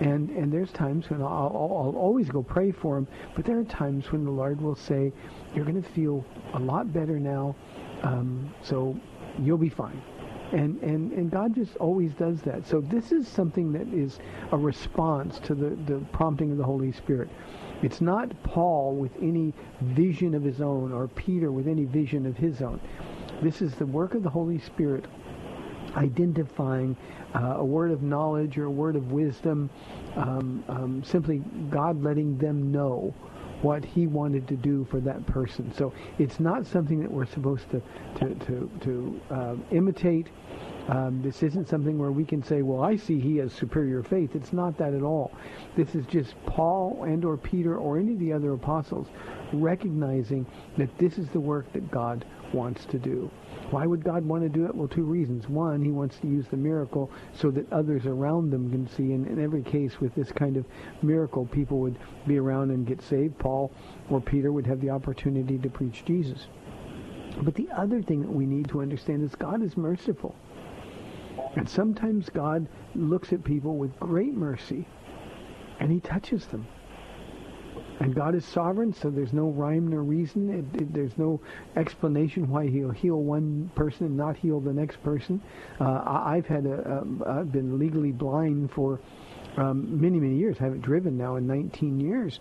and 0.00 0.30
and 0.30 0.52
there's 0.52 0.72
times 0.72 1.08
when 1.10 1.22
I'll, 1.22 1.28
I'll, 1.28 1.82
I'll 1.86 1.96
always 1.96 2.28
go 2.28 2.42
pray 2.42 2.72
for 2.72 2.96
them, 2.96 3.08
but 3.34 3.44
there 3.44 3.58
are 3.58 3.64
times 3.64 4.10
when 4.12 4.24
the 4.24 4.30
Lord 4.30 4.60
will 4.60 4.74
say, 4.74 5.12
"You're 5.54 5.64
going 5.64 5.82
to 5.82 5.88
feel 5.90 6.24
a 6.54 6.58
lot 6.58 6.92
better 6.92 7.18
now, 7.18 7.54
um, 8.02 8.52
so 8.62 8.96
you'll 9.38 9.58
be 9.58 9.68
fine." 9.68 10.00
And, 10.52 10.80
and, 10.82 11.10
and 11.12 11.30
God 11.32 11.54
just 11.54 11.74
always 11.76 12.12
does 12.12 12.40
that. 12.42 12.64
So 12.66 12.80
this 12.80 13.10
is 13.10 13.26
something 13.26 13.72
that 13.72 13.88
is 13.92 14.20
a 14.52 14.56
response 14.56 15.40
to 15.40 15.54
the, 15.54 15.70
the 15.86 15.98
prompting 16.12 16.52
of 16.52 16.58
the 16.58 16.64
Holy 16.64 16.92
Spirit. 16.92 17.28
It's 17.82 18.00
not 18.00 18.30
Paul 18.44 18.94
with 18.94 19.10
any 19.20 19.52
vision 19.80 20.32
of 20.34 20.44
his 20.44 20.60
own 20.60 20.92
or 20.92 21.08
Peter 21.08 21.50
with 21.50 21.66
any 21.66 21.84
vision 21.84 22.24
of 22.24 22.36
his 22.36 22.62
own. 22.62 22.80
This 23.42 23.62
is 23.62 23.74
the 23.74 23.86
work 23.86 24.14
of 24.14 24.22
the 24.22 24.30
Holy 24.30 24.58
Spirit 24.58 25.06
identifying 25.96 26.96
uh, 27.34 27.56
a 27.58 27.64
word 27.64 27.90
of 27.90 28.02
knowledge 28.02 28.58
or 28.58 28.64
a 28.64 28.70
word 28.70 28.96
of 28.96 29.12
wisdom, 29.12 29.70
um, 30.16 30.64
um, 30.68 31.02
simply 31.04 31.38
God 31.70 32.02
letting 32.02 32.38
them 32.38 32.70
know 32.70 33.14
what 33.62 33.84
he 33.84 34.06
wanted 34.06 34.46
to 34.46 34.56
do 34.56 34.86
for 34.90 35.00
that 35.00 35.24
person. 35.26 35.72
So 35.74 35.92
it's 36.18 36.38
not 36.38 36.66
something 36.66 37.00
that 37.00 37.10
we're 37.10 37.26
supposed 37.26 37.70
to 37.70 37.82
to 38.18 38.34
to, 38.46 38.70
to 38.80 39.20
uh, 39.30 39.54
imitate. 39.70 40.28
Um, 40.88 41.22
this 41.22 41.42
isn't 41.42 41.66
something 41.66 41.98
where 41.98 42.12
we 42.12 42.26
can 42.26 42.42
say, 42.42 42.60
well, 42.60 42.82
I 42.82 42.96
see 42.96 43.18
he 43.18 43.38
has 43.38 43.54
superior 43.54 44.02
faith. 44.02 44.36
It's 44.36 44.52
not 44.52 44.76
that 44.76 44.92
at 44.92 45.02
all. 45.02 45.32
This 45.76 45.94
is 45.94 46.04
just 46.04 46.34
Paul 46.44 47.04
and 47.04 47.24
or 47.24 47.38
Peter 47.38 47.78
or 47.78 47.98
any 47.98 48.12
of 48.12 48.18
the 48.18 48.34
other 48.34 48.52
apostles 48.52 49.06
recognizing 49.54 50.44
that 50.76 50.96
this 50.98 51.16
is 51.16 51.28
the 51.30 51.40
work 51.40 51.72
that 51.72 51.90
God 51.90 52.26
wants 52.52 52.84
to 52.86 52.98
do. 52.98 53.30
Why 53.74 53.86
would 53.86 54.04
God 54.04 54.24
want 54.24 54.44
to 54.44 54.48
do 54.48 54.66
it? 54.66 54.74
Well, 54.76 54.86
two 54.86 55.02
reasons. 55.02 55.48
One, 55.48 55.82
he 55.84 55.90
wants 55.90 56.16
to 56.20 56.28
use 56.28 56.46
the 56.48 56.56
miracle 56.56 57.10
so 57.32 57.50
that 57.50 57.72
others 57.72 58.06
around 58.06 58.50
them 58.50 58.70
can 58.70 58.86
see. 58.86 59.14
And 59.14 59.26
in 59.26 59.42
every 59.42 59.64
case 59.64 60.00
with 60.00 60.14
this 60.14 60.30
kind 60.30 60.56
of 60.56 60.64
miracle, 61.02 61.46
people 61.46 61.80
would 61.80 61.98
be 62.24 62.38
around 62.38 62.70
and 62.70 62.86
get 62.86 63.02
saved. 63.02 63.36
Paul 63.36 63.72
or 64.10 64.20
Peter 64.20 64.52
would 64.52 64.64
have 64.64 64.80
the 64.80 64.90
opportunity 64.90 65.58
to 65.58 65.68
preach 65.68 66.04
Jesus. 66.04 66.46
But 67.42 67.56
the 67.56 67.68
other 67.76 68.00
thing 68.00 68.20
that 68.20 68.30
we 68.30 68.46
need 68.46 68.68
to 68.68 68.80
understand 68.80 69.24
is 69.24 69.34
God 69.34 69.60
is 69.60 69.76
merciful. 69.76 70.36
And 71.56 71.68
sometimes 71.68 72.30
God 72.30 72.68
looks 72.94 73.32
at 73.32 73.42
people 73.42 73.76
with 73.76 73.98
great 73.98 74.34
mercy 74.34 74.86
and 75.80 75.90
he 75.90 75.98
touches 75.98 76.46
them. 76.46 76.64
And 78.00 78.14
God 78.14 78.34
is 78.34 78.44
sovereign, 78.44 78.92
so 78.92 79.10
there's 79.10 79.32
no 79.32 79.48
rhyme 79.48 79.88
nor 79.88 80.02
reason. 80.02 80.50
It, 80.74 80.82
it, 80.82 80.92
there's 80.92 81.16
no 81.16 81.40
explanation 81.76 82.48
why 82.48 82.66
He'll 82.68 82.90
heal 82.90 83.22
one 83.22 83.70
person 83.74 84.06
and 84.06 84.16
not 84.16 84.36
heal 84.36 84.60
the 84.60 84.72
next 84.72 85.02
person. 85.02 85.40
Uh, 85.80 86.02
I, 86.04 86.36
have 86.36 86.46
had 86.46 86.66
a, 86.66 87.04
a, 87.26 87.40
I've 87.40 87.52
been 87.52 87.78
legally 87.78 88.12
blind 88.12 88.70
for 88.72 89.00
um, 89.56 90.00
many 90.00 90.18
many 90.18 90.36
years. 90.36 90.56
I 90.60 90.64
haven't 90.64 90.82
driven 90.82 91.16
now 91.16 91.36
in 91.36 91.46
19 91.46 92.00
years, 92.00 92.40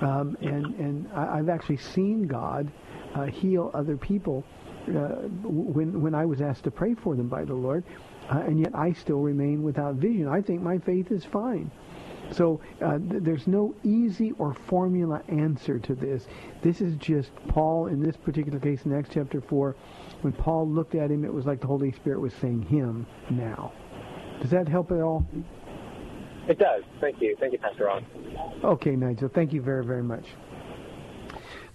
um, 0.00 0.36
and 0.40 0.74
and 0.74 1.12
I, 1.12 1.36
have 1.36 1.48
actually 1.48 1.78
seen 1.78 2.26
God 2.26 2.70
uh, 3.14 3.26
heal 3.26 3.70
other 3.74 3.96
people 3.96 4.44
uh, 4.88 5.28
when 5.44 6.02
when 6.02 6.14
I 6.14 6.26
was 6.26 6.40
asked 6.40 6.64
to 6.64 6.70
pray 6.70 6.94
for 6.94 7.14
them 7.16 7.28
by 7.28 7.44
the 7.44 7.54
Lord 7.54 7.84
uh, 8.30 8.38
and 8.46 8.60
yet 8.60 8.74
I 8.74 8.92
still 8.92 9.20
remain 9.20 9.62
without 9.62 9.96
vision. 9.96 10.28
I 10.28 10.40
think 10.40 10.62
my 10.62 10.78
faith 10.78 11.10
is 11.10 11.24
fine. 11.24 11.70
So 12.32 12.60
uh, 12.80 12.98
th- 12.98 13.22
there's 13.22 13.46
no 13.46 13.74
easy 13.82 14.32
or 14.32 14.54
formula 14.54 15.22
answer 15.28 15.78
to 15.78 15.94
this. 15.94 16.26
This 16.62 16.80
is 16.80 16.94
just 16.96 17.30
Paul, 17.48 17.86
in 17.86 18.02
this 18.02 18.16
particular 18.16 18.58
case, 18.58 18.84
in 18.84 18.94
Acts 18.94 19.10
chapter 19.12 19.40
4, 19.40 19.76
when 20.22 20.32
Paul 20.32 20.68
looked 20.68 20.94
at 20.94 21.10
him, 21.10 21.24
it 21.24 21.32
was 21.32 21.46
like 21.46 21.60
the 21.60 21.66
Holy 21.66 21.92
Spirit 21.92 22.20
was 22.20 22.34
saying, 22.34 22.62
him 22.62 23.06
now. 23.30 23.72
Does 24.40 24.50
that 24.50 24.68
help 24.68 24.90
at 24.92 25.00
all? 25.00 25.26
It 26.48 26.58
does. 26.58 26.82
Thank 27.00 27.20
you. 27.20 27.36
Thank 27.38 27.52
you, 27.52 27.58
Pastor 27.58 27.84
Ron. 27.84 28.04
Okay, 28.64 28.96
Nigel. 28.96 29.28
Thank 29.28 29.52
you 29.52 29.62
very, 29.62 29.84
very 29.84 30.02
much. 30.02 30.26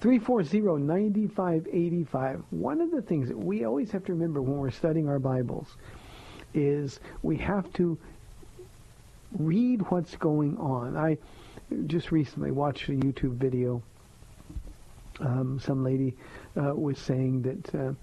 340-9585. 0.02 2.44
One 2.50 2.82
of 2.82 2.92
the 2.92 3.02
things 3.02 3.30
that 3.30 3.38
we 3.38 3.64
always 3.66 3.92
have 3.92 4.04
to 4.06 4.14
remember 4.14 4.42
when 4.42 4.58
we're 4.58 4.72
studying 4.72 5.08
our 5.08 5.20
Bibles 5.20 5.78
is 6.54 7.00
we 7.22 7.38
have 7.38 7.72
to 7.74 7.98
read 9.38 9.82
what's 9.90 10.16
going 10.16 10.58
on. 10.58 10.98
I 10.98 11.18
just 11.88 12.12
recently 12.12 12.52
watched 12.52 12.88
a 12.90 12.94
YouTube 12.94 13.36
video. 13.36 13.82
Um, 15.20 15.60
some 15.60 15.84
lady 15.84 16.16
uh, 16.58 16.76
was 16.76 17.00
saying 17.00 17.42
that 17.44 17.76
uh, 17.76 17.94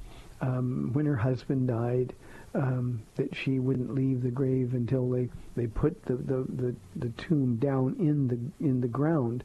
um, 0.41 0.91
when 0.93 1.07
her 1.07 1.17
husband 1.17 1.69
died, 1.69 2.15
um, 2.55 3.03
that 3.17 3.35
she 3.35 3.59
wouldn't 3.59 3.95
leave 3.95 4.23
the 4.23 4.31
grave 4.31 4.75
until 4.75 5.09
they, 5.09 5.29
they 5.57 5.67
put 5.67 6.03
the, 6.05 6.17
the, 6.17 6.45
the, 6.55 6.75
the 6.97 7.09
tomb 7.11 7.57
down 7.57 7.97
in 7.99 8.29
the 8.29 8.67
in 8.67 8.81
the 8.81 8.89
ground. 8.89 9.45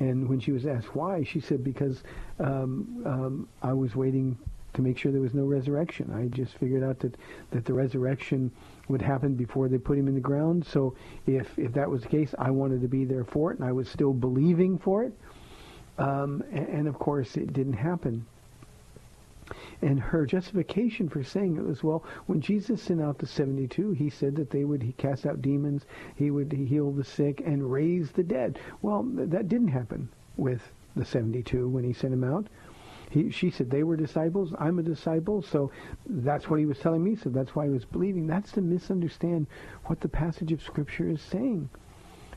And 0.00 0.28
when 0.28 0.40
she 0.40 0.52
was 0.52 0.66
asked 0.66 0.94
why, 0.94 1.22
she 1.22 1.40
said 1.40 1.62
because 1.62 2.02
um, 2.40 3.02
um, 3.06 3.48
I 3.62 3.72
was 3.72 3.94
waiting 3.94 4.36
to 4.74 4.82
make 4.82 4.98
sure 4.98 5.12
there 5.12 5.20
was 5.20 5.34
no 5.34 5.44
resurrection. 5.44 6.12
I 6.12 6.26
just 6.36 6.58
figured 6.58 6.82
out 6.82 6.98
that, 7.00 7.16
that 7.52 7.64
the 7.64 7.72
resurrection 7.72 8.50
would 8.88 9.02
happen 9.02 9.34
before 9.34 9.68
they 9.68 9.78
put 9.78 9.98
him 9.98 10.08
in 10.08 10.14
the 10.14 10.20
ground. 10.20 10.64
So 10.66 10.94
if, 11.26 11.58
if 11.58 11.72
that 11.72 11.90
was 11.90 12.02
the 12.02 12.08
case, 12.08 12.34
I 12.38 12.50
wanted 12.50 12.82
to 12.82 12.88
be 12.88 13.04
there 13.04 13.24
for 13.24 13.52
it, 13.52 13.58
and 13.58 13.66
I 13.66 13.72
was 13.72 13.88
still 13.88 14.12
believing 14.12 14.78
for 14.78 15.04
it. 15.04 15.12
Um, 15.98 16.42
and, 16.50 16.68
and, 16.68 16.88
of 16.88 16.98
course, 16.98 17.36
it 17.36 17.52
didn't 17.52 17.74
happen. 17.74 18.26
And 19.82 20.00
her 20.00 20.24
justification 20.26 21.08
for 21.08 21.22
saying 21.22 21.56
it 21.56 21.64
was, 21.64 21.84
well, 21.84 22.04
when 22.26 22.40
Jesus 22.40 22.82
sent 22.82 23.00
out 23.00 23.18
the 23.18 23.26
72, 23.26 23.92
he 23.92 24.10
said 24.10 24.34
that 24.36 24.50
they 24.50 24.64
would 24.64 24.82
he 24.82 24.92
cast 24.92 25.26
out 25.26 25.42
demons, 25.42 25.84
he 26.16 26.30
would 26.30 26.50
heal 26.52 26.90
the 26.90 27.04
sick, 27.04 27.42
and 27.44 27.70
raise 27.70 28.10
the 28.10 28.22
dead. 28.22 28.58
Well, 28.82 29.02
that 29.04 29.48
didn't 29.48 29.68
happen 29.68 30.08
with 30.36 30.62
the 30.96 31.04
72 31.04 31.68
when 31.68 31.84
he 31.84 31.92
sent 31.92 32.12
them 32.12 32.24
out. 32.24 32.46
He, 33.14 33.30
she 33.30 33.50
said 33.50 33.70
they 33.70 33.84
were 33.84 33.96
disciples. 33.96 34.52
I'm 34.58 34.80
a 34.80 34.82
disciple, 34.82 35.40
so 35.40 35.70
that's 36.04 36.50
what 36.50 36.58
he 36.58 36.66
was 36.66 36.80
telling 36.80 37.04
me. 37.04 37.14
So 37.14 37.30
that's 37.30 37.54
why 37.54 37.66
I 37.66 37.68
was 37.68 37.84
believing. 37.84 38.26
That's 38.26 38.50
to 38.52 38.60
misunderstand 38.60 39.46
what 39.84 40.00
the 40.00 40.08
passage 40.08 40.50
of 40.50 40.60
Scripture 40.60 41.08
is 41.08 41.22
saying. 41.22 41.70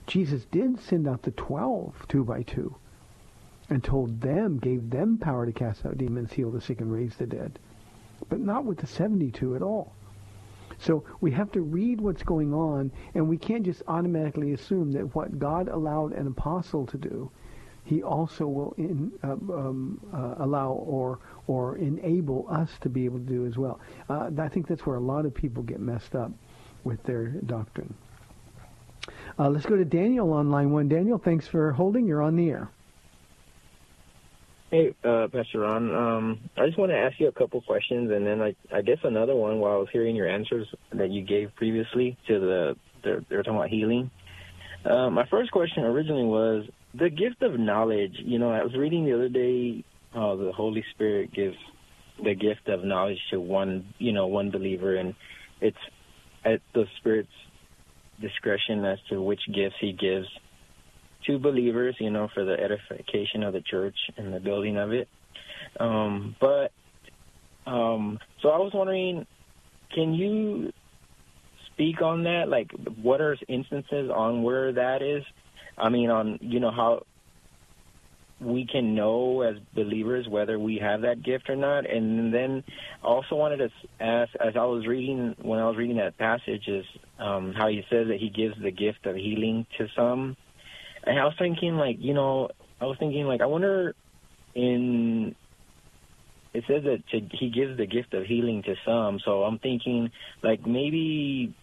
Jesus 0.05 0.45
did 0.45 0.79
send 0.79 1.07
out 1.07 1.23
the 1.23 1.31
twelve, 1.31 1.95
two 2.07 2.23
by 2.23 2.43
two, 2.43 2.75
and 3.71 3.83
told 3.83 4.21
them, 4.21 4.59
gave 4.59 4.91
them 4.91 5.17
power 5.17 5.47
to 5.47 5.51
cast 5.51 5.83
out 5.83 5.97
demons, 5.97 6.31
heal 6.31 6.51
the 6.51 6.61
sick, 6.61 6.79
and 6.79 6.93
raise 6.93 7.15
the 7.15 7.25
dead. 7.25 7.57
But 8.29 8.39
not 8.39 8.63
with 8.63 8.77
the 8.77 8.87
72 8.87 9.55
at 9.55 9.63
all. 9.63 9.95
So 10.77 11.03
we 11.21 11.31
have 11.31 11.51
to 11.53 11.61
read 11.61 12.01
what's 12.01 12.21
going 12.21 12.53
on, 12.53 12.91
and 13.15 13.27
we 13.27 13.37
can't 13.37 13.65
just 13.65 13.81
automatically 13.87 14.53
assume 14.53 14.91
that 14.91 15.15
what 15.15 15.39
God 15.39 15.69
allowed 15.69 16.13
an 16.13 16.27
apostle 16.27 16.85
to 16.85 16.97
do 16.99 17.31
he 17.87 18.03
also 18.03 18.45
will 18.45 18.73
in, 18.77 19.13
uh, 19.23 19.31
um, 19.31 19.99
uh, 20.13 20.43
allow 20.43 20.71
or 20.71 21.19
or 21.47 21.77
enable 21.77 22.45
us 22.49 22.69
to 22.81 22.89
be 22.89 23.05
able 23.05 23.19
to 23.19 23.25
do 23.25 23.45
as 23.45 23.57
well. 23.57 23.79
Uh, 24.09 24.29
I 24.37 24.49
think 24.49 24.67
that's 24.67 24.85
where 24.85 24.97
a 24.97 25.01
lot 25.01 25.25
of 25.25 25.33
people 25.33 25.63
get 25.63 25.79
messed 25.79 26.13
up 26.13 26.31
with 26.83 27.01
their 27.03 27.27
doctrine. 27.27 27.93
Uh, 29.39 29.49
let's 29.49 29.65
go 29.65 29.77
to 29.77 29.85
Daniel 29.85 30.33
on 30.33 30.51
line 30.51 30.71
one. 30.71 30.89
Daniel, 30.89 31.17
thanks 31.17 31.47
for 31.47 31.71
holding. 31.71 32.05
You're 32.05 32.21
on 32.21 32.35
the 32.35 32.49
air. 32.49 32.69
Hey, 34.69 34.93
uh, 35.05 35.29
Pastor 35.31 35.59
Ron. 35.59 35.95
Um, 35.95 36.39
I 36.57 36.65
just 36.65 36.77
want 36.77 36.91
to 36.91 36.97
ask 36.97 37.17
you 37.21 37.29
a 37.29 37.31
couple 37.31 37.61
questions, 37.61 38.11
and 38.11 38.27
then 38.27 38.41
I, 38.41 38.53
I 38.69 38.81
guess 38.81 38.97
another 39.05 39.33
one 39.33 39.59
while 39.59 39.75
I 39.75 39.77
was 39.77 39.87
hearing 39.93 40.13
your 40.13 40.27
answers 40.27 40.67
that 40.91 41.09
you 41.09 41.21
gave 41.21 41.55
previously 41.55 42.17
to 42.27 42.39
the 42.39 42.75
they're, 43.01 43.23
they're 43.29 43.43
talking 43.43 43.55
about 43.55 43.69
healing. 43.69 44.11
Uh, 44.83 45.09
my 45.09 45.25
first 45.27 45.51
question 45.51 45.83
originally 45.83 46.25
was 46.25 46.65
the 46.93 47.09
gift 47.09 47.41
of 47.41 47.59
knowledge. 47.59 48.15
You 48.17 48.39
know, 48.39 48.51
I 48.51 48.63
was 48.63 48.75
reading 48.75 49.05
the 49.05 49.13
other 49.13 49.29
day 49.29 49.83
how 50.13 50.35
the 50.35 50.51
Holy 50.51 50.83
Spirit 50.93 51.33
gives 51.33 51.57
the 52.23 52.33
gift 52.33 52.67
of 52.67 52.83
knowledge 52.83 53.19
to 53.31 53.39
one, 53.39 53.93
you 53.99 54.11
know, 54.11 54.27
one 54.27 54.51
believer, 54.51 54.95
and 54.95 55.13
it's 55.61 55.77
at 56.45 56.61
the 56.73 56.85
Spirit's 56.99 57.29
discretion 58.21 58.83
as 58.85 58.97
to 59.09 59.21
which 59.21 59.41
gifts 59.53 59.75
He 59.79 59.93
gives 59.93 60.27
to 61.25 61.37
believers, 61.37 61.95
you 61.99 62.09
know, 62.09 62.29
for 62.33 62.45
the 62.45 62.53
edification 62.53 63.43
of 63.43 63.53
the 63.53 63.61
church 63.61 63.95
and 64.17 64.33
the 64.33 64.39
building 64.39 64.77
of 64.77 64.91
it. 64.91 65.07
Um, 65.79 66.35
but 66.39 66.71
um, 67.65 68.19
so 68.41 68.49
I 68.49 68.57
was 68.57 68.71
wondering, 68.73 69.27
can 69.93 70.13
you 70.13 70.71
speak 71.73 72.01
on 72.01 72.23
that? 72.23 72.45
Like, 72.47 72.71
what 73.01 73.21
are 73.21 73.37
instances 73.47 74.09
on 74.13 74.41
where 74.41 74.71
that 74.73 75.01
is? 75.01 75.23
I 75.77 75.89
mean, 75.89 76.09
on 76.09 76.39
you 76.41 76.59
know 76.59 76.71
how 76.71 77.03
we 78.39 78.67
can 78.71 78.93
know 78.93 79.41
as 79.41 79.55
believers 79.73 80.27
whether 80.27 80.59
we 80.59 80.77
have 80.77 81.01
that 81.01 81.23
gift 81.23 81.49
or 81.49 81.55
not. 81.55 81.89
And 81.89 82.33
then 82.33 82.63
also 83.03 83.35
wanted 83.35 83.57
to 83.57 83.69
ask, 83.99 84.31
as 84.39 84.55
I 84.55 84.65
was 84.65 84.85
reading, 84.85 85.35
when 85.41 85.59
I 85.59 85.67
was 85.67 85.77
reading 85.77 85.97
that 85.97 86.17
passage, 86.17 86.67
is 86.67 86.85
um, 87.19 87.53
how 87.57 87.67
he 87.67 87.83
says 87.89 88.07
that 88.09 88.17
he 88.19 88.29
gives 88.29 88.55
the 88.61 88.71
gift 88.71 89.05
of 89.05 89.15
healing 89.15 89.65
to 89.77 89.87
some. 89.95 90.37
And 91.03 91.19
I 91.19 91.25
was 91.25 91.33
thinking, 91.39 91.77
like, 91.77 91.97
you 91.99 92.13
know, 92.13 92.49
I 92.79 92.85
was 92.85 92.97
thinking, 92.99 93.25
like, 93.25 93.41
I 93.41 93.45
wonder 93.45 93.95
in. 94.53 95.35
It 96.53 96.63
says 96.67 96.83
that 96.83 97.03
to, 97.11 97.37
he 97.37 97.49
gives 97.49 97.77
the 97.77 97.85
gift 97.85 98.13
of 98.13 98.25
healing 98.25 98.63
to 98.63 98.75
some. 98.85 99.19
So 99.23 99.43
I'm 99.43 99.59
thinking, 99.59 100.09
like, 100.41 100.65
maybe, 100.65 101.53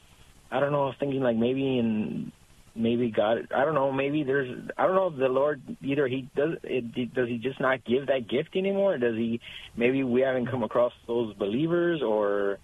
I 0.53 0.61
don't 0.61 0.71
know, 0.71 0.85
I 0.85 0.87
was 0.87 0.97
thinking, 1.01 1.21
like, 1.21 1.37
maybe 1.37 1.79
in 1.79 2.33
maybe 2.75 3.11
God, 3.11 3.49
I 3.55 3.65
don't 3.65 3.75
know, 3.75 3.93
maybe 3.93 4.25
there's, 4.25 4.69
I 4.77 4.87
don't 4.87 4.97
know 4.97 5.09
if 5.09 5.17
the 5.17 5.29
Lord 5.29 5.63
either 5.83 6.09
he 6.09 6.29
does, 6.35 6.59
it, 6.65 7.15
does 7.15 7.29
he 7.29 7.39
just 7.39 7.61
not 7.61 7.85
give 7.85 8.09
that 8.09 8.29
gift 8.29 8.57
anymore? 8.57 8.99
Does 8.99 9.17
he, 9.17 9.41
maybe 9.77 10.03
we 10.03 10.23
haven't 10.23 10.51
come 10.51 10.63
across 10.63 10.93
those 11.07 11.35
believers 11.35 12.03
or, 12.03 12.59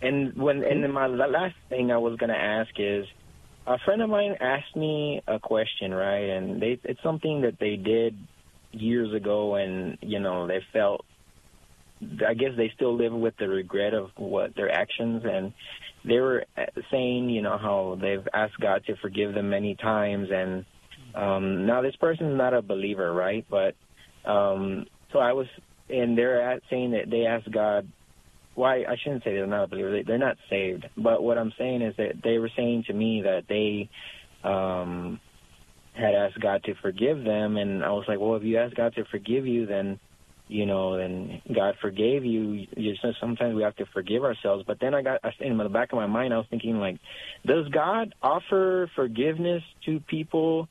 and 0.00 0.34
when, 0.36 0.64
and 0.64 0.82
then 0.82 0.92
my 0.92 1.06
last 1.06 1.54
thing 1.68 1.92
I 1.92 1.98
was 1.98 2.16
going 2.16 2.30
to 2.30 2.36
ask 2.36 2.70
is, 2.78 3.06
a 3.64 3.78
friend 3.84 4.02
of 4.02 4.10
mine 4.10 4.34
asked 4.40 4.74
me 4.74 5.22
a 5.28 5.38
question, 5.38 5.94
right? 5.94 6.28
And 6.30 6.60
they, 6.60 6.80
it's 6.82 7.02
something 7.02 7.42
that 7.42 7.60
they 7.60 7.76
did 7.76 8.16
years 8.72 9.14
ago 9.14 9.54
and, 9.54 9.98
you 10.00 10.18
know, 10.18 10.48
they 10.48 10.60
felt, 10.72 11.04
I 12.26 12.34
guess 12.34 12.50
they 12.56 12.72
still 12.74 12.96
live 12.96 13.12
with 13.12 13.36
the 13.36 13.48
regret 13.48 13.94
of 13.94 14.10
what 14.16 14.56
their 14.56 14.68
actions 14.68 15.22
and 15.24 15.52
they 16.04 16.18
were 16.18 16.44
saying, 16.90 17.30
you 17.30 17.42
know, 17.42 17.58
how 17.58 17.98
they've 18.00 18.26
asked 18.34 18.58
God 18.60 18.82
to 18.86 18.96
forgive 18.96 19.34
them 19.34 19.50
many 19.50 19.76
times, 19.76 20.28
and 20.32 20.64
um, 21.14 21.66
now 21.66 21.82
this 21.82 21.96
person's 21.96 22.36
not 22.36 22.54
a 22.54 22.62
believer, 22.62 23.12
right? 23.12 23.46
But 23.48 23.74
um, 24.28 24.86
so 25.12 25.18
I 25.18 25.32
was, 25.32 25.46
and 25.88 26.16
they're 26.16 26.50
at 26.50 26.62
saying 26.70 26.92
that 26.92 27.10
they 27.10 27.26
asked 27.26 27.50
God. 27.52 27.88
Why 28.54 28.80
I 28.80 28.96
shouldn't 29.02 29.24
say 29.24 29.32
they're 29.32 29.46
not 29.46 29.64
a 29.64 29.68
believer. 29.68 29.92
They, 29.92 30.02
they're 30.02 30.18
not 30.18 30.36
saved. 30.50 30.84
But 30.96 31.22
what 31.22 31.38
I'm 31.38 31.52
saying 31.56 31.80
is 31.80 31.94
that 31.96 32.16
they 32.22 32.36
were 32.36 32.50
saying 32.54 32.84
to 32.88 32.92
me 32.92 33.22
that 33.22 33.44
they 33.48 33.88
um, 34.46 35.18
had 35.94 36.14
asked 36.14 36.40
God 36.40 36.62
to 36.64 36.74
forgive 36.82 37.24
them, 37.24 37.56
and 37.56 37.82
I 37.82 37.90
was 37.90 38.04
like, 38.08 38.18
well, 38.20 38.36
if 38.36 38.42
you 38.42 38.58
ask 38.58 38.74
God 38.76 38.94
to 38.96 39.04
forgive 39.10 39.46
you, 39.46 39.64
then 39.64 39.98
you 40.52 40.66
know, 40.66 40.94
and 40.94 41.40
God 41.54 41.76
forgave 41.80 42.24
you. 42.24 42.66
You 42.76 42.94
just 42.94 43.18
sometimes 43.20 43.54
we 43.54 43.62
have 43.62 43.76
to 43.76 43.86
forgive 43.86 44.24
ourselves. 44.24 44.64
But 44.66 44.78
then 44.80 44.94
I 44.94 45.02
got 45.02 45.20
in 45.40 45.56
the 45.56 45.68
back 45.68 45.92
of 45.92 45.96
my 45.96 46.06
mind, 46.06 46.34
I 46.34 46.38
was 46.38 46.46
thinking 46.50 46.78
like, 46.78 46.98
does 47.46 47.68
God 47.68 48.14
offer 48.22 48.90
forgiveness 48.94 49.62
to 49.86 50.00
people, 50.00 50.68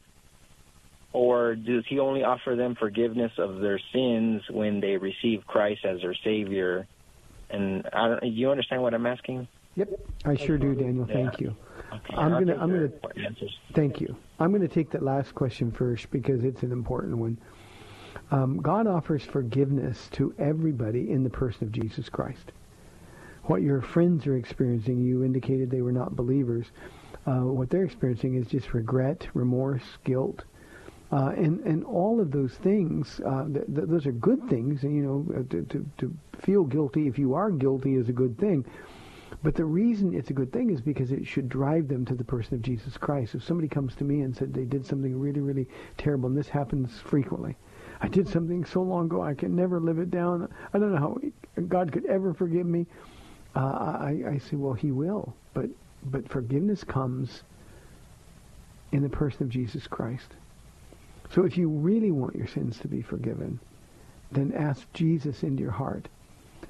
or 1.13 1.55
does 1.55 1.83
He 1.89 1.99
only 1.99 2.23
offer 2.23 2.55
them 2.55 2.75
forgiveness 2.75 3.31
of 3.37 3.59
their 3.59 3.79
sins 3.91 4.43
when 4.49 4.79
they 4.79 4.97
receive 4.97 5.45
Christ 5.47 5.83
as 5.85 6.01
their 6.01 6.15
Savior? 6.23 6.87
And 7.49 7.87
I 7.91 8.07
don't. 8.07 8.23
You 8.23 8.51
understand 8.51 8.81
what 8.81 8.93
I'm 8.93 9.05
asking? 9.05 9.47
Yep, 9.75 9.89
I 10.25 10.35
sure 10.35 10.57
do, 10.57 10.75
Daniel. 10.75 11.07
Yeah. 11.07 11.13
Thank 11.15 11.41
you. 11.41 11.55
Okay, 11.93 12.15
I'm 12.15 12.31
gonna. 12.31 12.55
I'm 12.57 12.69
gonna. 12.69 12.91
Thank 13.73 13.99
you. 13.99 14.15
I'm 14.39 14.49
going 14.49 14.61
to 14.61 14.67
take 14.67 14.89
that 14.91 15.03
last 15.03 15.35
question 15.35 15.71
first 15.71 16.09
because 16.09 16.43
it's 16.43 16.63
an 16.63 16.71
important 16.71 17.17
one. 17.17 17.37
Um, 18.31 18.57
God 18.57 18.87
offers 18.87 19.23
forgiveness 19.23 20.09
to 20.13 20.33
everybody 20.37 21.11
in 21.11 21.23
the 21.23 21.29
person 21.29 21.65
of 21.65 21.71
Jesus 21.71 22.09
Christ. 22.09 22.51
What 23.43 23.61
your 23.61 23.81
friends 23.81 24.27
are 24.27 24.37
experiencing, 24.37 25.01
you 25.01 25.23
indicated 25.23 25.69
they 25.69 25.81
were 25.81 25.91
not 25.91 26.15
believers. 26.15 26.67
Uh, 27.25 27.41
what 27.41 27.69
they're 27.69 27.83
experiencing 27.83 28.35
is 28.35 28.47
just 28.47 28.73
regret, 28.73 29.27
remorse, 29.33 29.83
guilt, 30.03 30.43
uh, 31.11 31.33
and 31.35 31.59
and 31.61 31.83
all 31.83 32.19
of 32.19 32.31
those 32.31 32.53
things. 32.53 33.19
Uh, 33.25 33.45
th- 33.45 33.65
th- 33.65 33.87
those 33.87 34.05
are 34.05 34.11
good 34.13 34.47
things. 34.49 34.83
You 34.83 34.89
know, 34.89 35.25
uh, 35.35 35.43
to, 35.49 35.63
to 35.63 35.85
to 35.97 36.17
feel 36.39 36.63
guilty 36.63 37.07
if 37.07 37.19
you 37.19 37.33
are 37.33 37.51
guilty 37.51 37.95
is 37.95 38.09
a 38.09 38.13
good 38.13 38.37
thing. 38.37 38.65
But 39.43 39.55
the 39.55 39.65
reason 39.65 40.13
it's 40.13 40.29
a 40.29 40.33
good 40.33 40.51
thing 40.51 40.69
is 40.69 40.81
because 40.81 41.11
it 41.11 41.25
should 41.25 41.49
drive 41.49 41.87
them 41.87 42.05
to 42.05 42.15
the 42.15 42.23
person 42.23 42.55
of 42.55 42.61
Jesus 42.61 42.95
Christ. 42.97 43.33
If 43.33 43.43
somebody 43.43 43.67
comes 43.67 43.95
to 43.95 44.03
me 44.03 44.21
and 44.21 44.35
said 44.35 44.53
they 44.53 44.65
did 44.65 44.85
something 44.85 45.19
really, 45.19 45.41
really 45.41 45.67
terrible, 45.97 46.29
and 46.29 46.37
this 46.37 46.49
happens 46.49 46.99
frequently, 46.99 47.55
I 48.01 48.07
did 48.07 48.27
something 48.27 48.65
so 48.65 48.81
long 48.81 49.05
ago 49.05 49.21
I 49.21 49.35
can 49.35 49.55
never 49.55 49.79
live 49.79 49.99
it 49.99 50.09
down. 50.09 50.51
I 50.73 50.79
don't 50.79 50.91
know 50.91 50.97
how 50.97 51.17
God 51.67 51.91
could 51.91 52.05
ever 52.07 52.33
forgive 52.33 52.65
me. 52.65 52.87
Uh, 53.55 53.59
I, 53.59 54.23
I 54.27 54.37
say, 54.39 54.55
well, 54.55 54.73
He 54.73 54.91
will, 54.91 55.33
but 55.53 55.69
but 56.03 56.27
forgiveness 56.27 56.83
comes 56.83 57.43
in 58.91 59.03
the 59.03 59.09
person 59.09 59.43
of 59.43 59.49
Jesus 59.49 59.85
Christ. 59.87 60.29
So 61.29 61.45
if 61.45 61.57
you 61.57 61.69
really 61.69 62.11
want 62.11 62.35
your 62.35 62.47
sins 62.47 62.79
to 62.79 62.87
be 62.87 63.01
forgiven, 63.01 63.59
then 64.31 64.53
ask 64.57 64.91
Jesus 64.93 65.43
into 65.43 65.61
your 65.61 65.71
heart. 65.71 66.07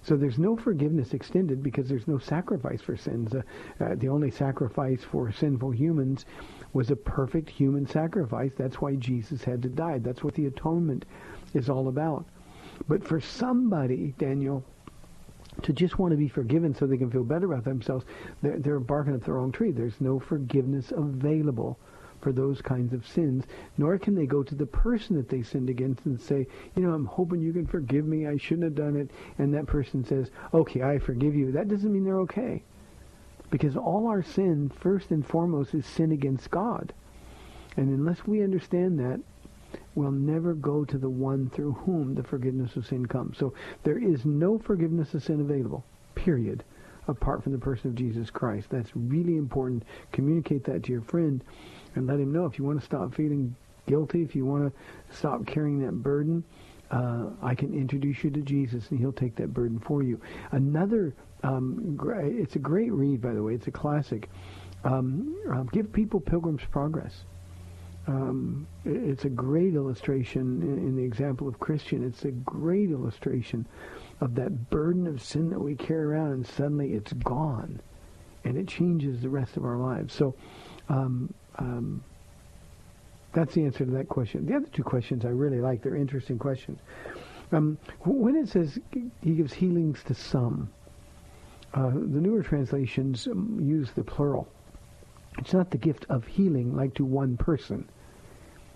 So 0.03 0.17
there's 0.17 0.39
no 0.39 0.57
forgiveness 0.57 1.13
extended 1.13 1.63
because 1.63 1.87
there's 1.87 2.07
no 2.07 2.17
sacrifice 2.17 2.81
for 2.81 2.97
sins. 2.97 3.33
Uh, 3.33 3.41
uh, 3.79 3.95
the 3.95 4.09
only 4.09 4.31
sacrifice 4.31 5.03
for 5.03 5.31
sinful 5.31 5.71
humans 5.71 6.25
was 6.73 6.91
a 6.91 6.95
perfect 6.95 7.49
human 7.49 7.85
sacrifice. 7.87 8.51
That's 8.57 8.81
why 8.81 8.95
Jesus 8.95 9.43
had 9.43 9.61
to 9.63 9.69
die. 9.69 9.99
That's 9.99 10.23
what 10.23 10.35
the 10.35 10.45
atonement 10.45 11.05
is 11.53 11.69
all 11.69 11.87
about. 11.87 12.25
But 12.87 13.03
for 13.03 13.19
somebody, 13.19 14.13
Daniel, 14.17 14.63
to 15.63 15.73
just 15.73 15.99
want 15.99 16.11
to 16.11 16.17
be 16.17 16.29
forgiven 16.29 16.73
so 16.73 16.87
they 16.87 16.97
can 16.97 17.11
feel 17.11 17.23
better 17.23 17.51
about 17.51 17.65
themselves, 17.65 18.05
they're, 18.41 18.59
they're 18.59 18.79
barking 18.79 19.15
up 19.15 19.23
the 19.23 19.33
wrong 19.33 19.51
tree. 19.51 19.71
There's 19.71 19.99
no 19.99 20.19
forgiveness 20.19 20.91
available 20.95 21.77
for 22.21 22.31
those 22.31 22.61
kinds 22.61 22.93
of 22.93 23.05
sins, 23.07 23.43
nor 23.77 23.97
can 23.97 24.15
they 24.15 24.27
go 24.27 24.43
to 24.43 24.55
the 24.55 24.65
person 24.65 25.15
that 25.17 25.27
they 25.27 25.41
sinned 25.41 25.69
against 25.69 26.05
and 26.05 26.21
say, 26.21 26.47
you 26.75 26.83
know, 26.83 26.93
I'm 26.93 27.05
hoping 27.05 27.41
you 27.41 27.51
can 27.51 27.65
forgive 27.65 28.05
me. 28.05 28.27
I 28.27 28.37
shouldn't 28.37 28.63
have 28.63 28.75
done 28.75 28.95
it. 28.95 29.09
And 29.39 29.53
that 29.53 29.65
person 29.65 30.05
says, 30.05 30.29
okay, 30.53 30.83
I 30.83 30.99
forgive 30.99 31.35
you. 31.35 31.51
That 31.51 31.67
doesn't 31.67 31.91
mean 31.91 32.03
they're 32.03 32.21
okay. 32.21 32.63
Because 33.51 33.77
all 33.77 34.07
our 34.07 34.23
sin, 34.23 34.71
first 34.79 35.11
and 35.11 35.25
foremost, 35.25 35.75
is 35.75 35.85
sin 35.85 36.11
against 36.11 36.49
God. 36.49 36.93
And 37.77 37.89
unless 37.89 38.25
we 38.25 38.43
understand 38.43 38.99
that, 38.99 39.19
we'll 39.95 40.11
never 40.11 40.53
go 40.53 40.83
to 40.85 40.97
the 40.97 41.09
one 41.09 41.49
through 41.49 41.73
whom 41.73 42.15
the 42.15 42.23
forgiveness 42.23 42.75
of 42.75 42.87
sin 42.87 43.05
comes. 43.05 43.37
So 43.37 43.53
there 43.83 43.97
is 43.97 44.25
no 44.25 44.57
forgiveness 44.57 45.13
of 45.13 45.23
sin 45.23 45.41
available, 45.41 45.85
period, 46.15 46.63
apart 47.07 47.43
from 47.43 47.51
the 47.51 47.57
person 47.57 47.89
of 47.89 47.95
Jesus 47.95 48.29
Christ. 48.29 48.67
That's 48.69 48.95
really 48.95 49.37
important. 49.37 49.83
Communicate 50.11 50.63
that 50.65 50.83
to 50.83 50.91
your 50.91 51.01
friend 51.01 51.43
and 51.95 52.07
let 52.07 52.19
him 52.19 52.31
know 52.31 52.45
if 52.45 52.57
you 52.57 52.65
want 52.65 52.79
to 52.79 52.85
stop 52.85 53.13
feeling 53.13 53.55
guilty, 53.87 54.21
if 54.21 54.35
you 54.35 54.45
want 54.45 54.73
to 54.73 55.15
stop 55.15 55.45
carrying 55.45 55.79
that 55.79 55.93
burden, 56.03 56.43
uh, 56.91 57.27
I 57.41 57.55
can 57.55 57.73
introduce 57.73 58.23
you 58.23 58.29
to 58.31 58.41
Jesus 58.41 58.89
and 58.91 58.99
he'll 58.99 59.13
take 59.13 59.35
that 59.37 59.53
burden 59.53 59.79
for 59.79 60.03
you. 60.03 60.19
Another, 60.51 61.13
um, 61.43 61.99
it's 62.15 62.55
a 62.55 62.59
great 62.59 62.91
read, 62.91 63.21
by 63.21 63.33
the 63.33 63.43
way. 63.43 63.53
It's 63.53 63.67
a 63.67 63.71
classic. 63.71 64.29
Um, 64.83 65.37
uh, 65.51 65.63
give 65.63 65.91
people 65.91 66.19
Pilgrim's 66.19 66.63
Progress. 66.71 67.23
Um, 68.07 68.67
it's 68.83 69.25
a 69.25 69.29
great 69.29 69.75
illustration 69.75 70.61
in, 70.63 70.77
in 70.79 70.95
the 70.95 71.03
example 71.03 71.47
of 71.47 71.59
Christian. 71.59 72.03
It's 72.03 72.25
a 72.25 72.31
great 72.31 72.89
illustration 72.89 73.67
of 74.21 74.35
that 74.35 74.69
burden 74.69 75.07
of 75.07 75.21
sin 75.21 75.49
that 75.51 75.59
we 75.59 75.75
carry 75.75 76.05
around 76.05 76.31
and 76.31 76.47
suddenly 76.47 76.93
it's 76.93 77.13
gone 77.13 77.79
and 78.43 78.57
it 78.57 78.67
changes 78.67 79.21
the 79.21 79.29
rest 79.29 79.55
of 79.55 79.65
our 79.65 79.77
lives. 79.77 80.13
So 80.13 80.33
um, 80.89 81.31
um, 81.57 82.03
that's 83.33 83.53
the 83.53 83.65
answer 83.65 83.85
to 83.85 83.91
that 83.91 84.09
question. 84.09 84.45
The 84.47 84.55
other 84.55 84.67
two 84.67 84.83
questions 84.83 85.23
I 85.23 85.29
really 85.29 85.61
like. 85.61 85.83
They're 85.83 85.95
interesting 85.95 86.39
questions. 86.39 86.79
Um, 87.51 87.77
when 88.05 88.35
it 88.35 88.49
says 88.49 88.79
he 89.21 89.31
gives 89.31 89.53
healings 89.53 90.03
to 90.05 90.13
some, 90.13 90.71
uh, 91.73 91.89
the 91.89 92.19
newer 92.19 92.43
translations 92.43 93.27
um, 93.27 93.59
use 93.61 93.91
the 93.91 94.03
plural. 94.03 94.47
It's 95.37 95.53
not 95.53 95.71
the 95.71 95.77
gift 95.77 96.05
of 96.09 96.27
healing 96.27 96.75
like 96.75 96.93
to 96.95 97.05
one 97.05 97.37
person. 97.37 97.87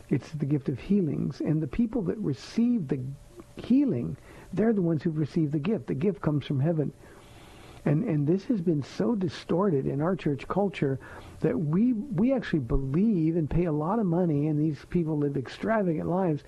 It's 0.09 0.29
the 0.31 0.45
gift 0.45 0.69
of 0.69 0.79
healings. 0.79 1.41
And 1.41 1.61
the 1.61 1.67
people 1.67 2.01
that 2.03 2.17
receive 2.19 2.87
the 2.87 3.01
healing, 3.57 4.15
they're 4.53 4.73
the 4.73 4.81
ones 4.81 5.03
who've 5.03 5.17
received 5.17 5.51
the 5.51 5.59
gift. 5.59 5.87
The 5.87 5.95
gift 5.95 6.21
comes 6.21 6.45
from 6.45 6.59
heaven. 6.59 6.93
And 7.85 8.03
and 8.03 8.25
this 8.25 8.45
has 8.45 8.61
been 8.61 8.81
so 8.81 9.13
distorted 9.13 9.85
in 9.85 10.01
our 10.01 10.15
church 10.15 10.47
culture 10.47 10.99
that 11.41 11.57
we 11.57 11.93
we 11.93 12.33
actually 12.33 12.59
believe 12.59 13.35
and 13.35 13.47
pay 13.49 13.65
a 13.65 13.71
lot 13.71 13.99
of 13.99 14.07
money 14.07 14.47
and 14.47 14.59
these 14.59 14.83
people 14.89 15.17
live 15.17 15.37
extravagant 15.37 16.09
lives. 16.09 16.43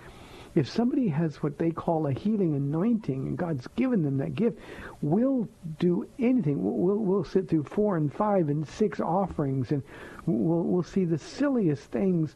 If 0.57 0.67
somebody 0.67 1.07
has 1.09 1.43
what 1.43 1.59
they 1.59 1.69
call 1.69 2.07
a 2.07 2.11
healing 2.11 2.55
anointing 2.55 3.27
and 3.27 3.37
God's 3.37 3.67
given 3.75 4.01
them 4.01 4.17
that 4.17 4.33
gift, 4.33 4.57
we'll 5.03 5.47
do 5.77 6.09
anything. 6.17 6.63
We'll 6.63 6.97
we'll, 6.97 7.23
sit 7.23 7.47
through 7.47 7.65
four 7.65 7.95
and 7.95 8.11
five 8.11 8.49
and 8.49 8.67
six 8.67 8.99
offerings 8.99 9.71
and 9.71 9.83
we'll 10.25 10.63
we'll 10.63 10.81
see 10.81 11.05
the 11.05 11.19
silliest 11.19 11.91
things 11.91 12.33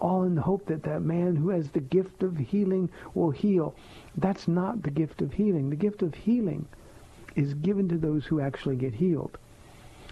all 0.00 0.22
in 0.22 0.36
the 0.36 0.40
hope 0.42 0.66
that 0.66 0.84
that 0.84 1.02
man 1.02 1.34
who 1.34 1.48
has 1.48 1.68
the 1.70 1.80
gift 1.80 2.22
of 2.22 2.36
healing 2.36 2.90
will 3.14 3.32
heal. 3.32 3.74
That's 4.18 4.46
not 4.46 4.84
the 4.84 4.92
gift 4.92 5.20
of 5.20 5.32
healing. 5.32 5.68
The 5.68 5.74
gift 5.74 6.02
of 6.02 6.14
healing 6.14 6.68
is 7.34 7.54
given 7.54 7.88
to 7.88 7.98
those 7.98 8.24
who 8.24 8.38
actually 8.38 8.76
get 8.76 8.94
healed. 8.94 9.36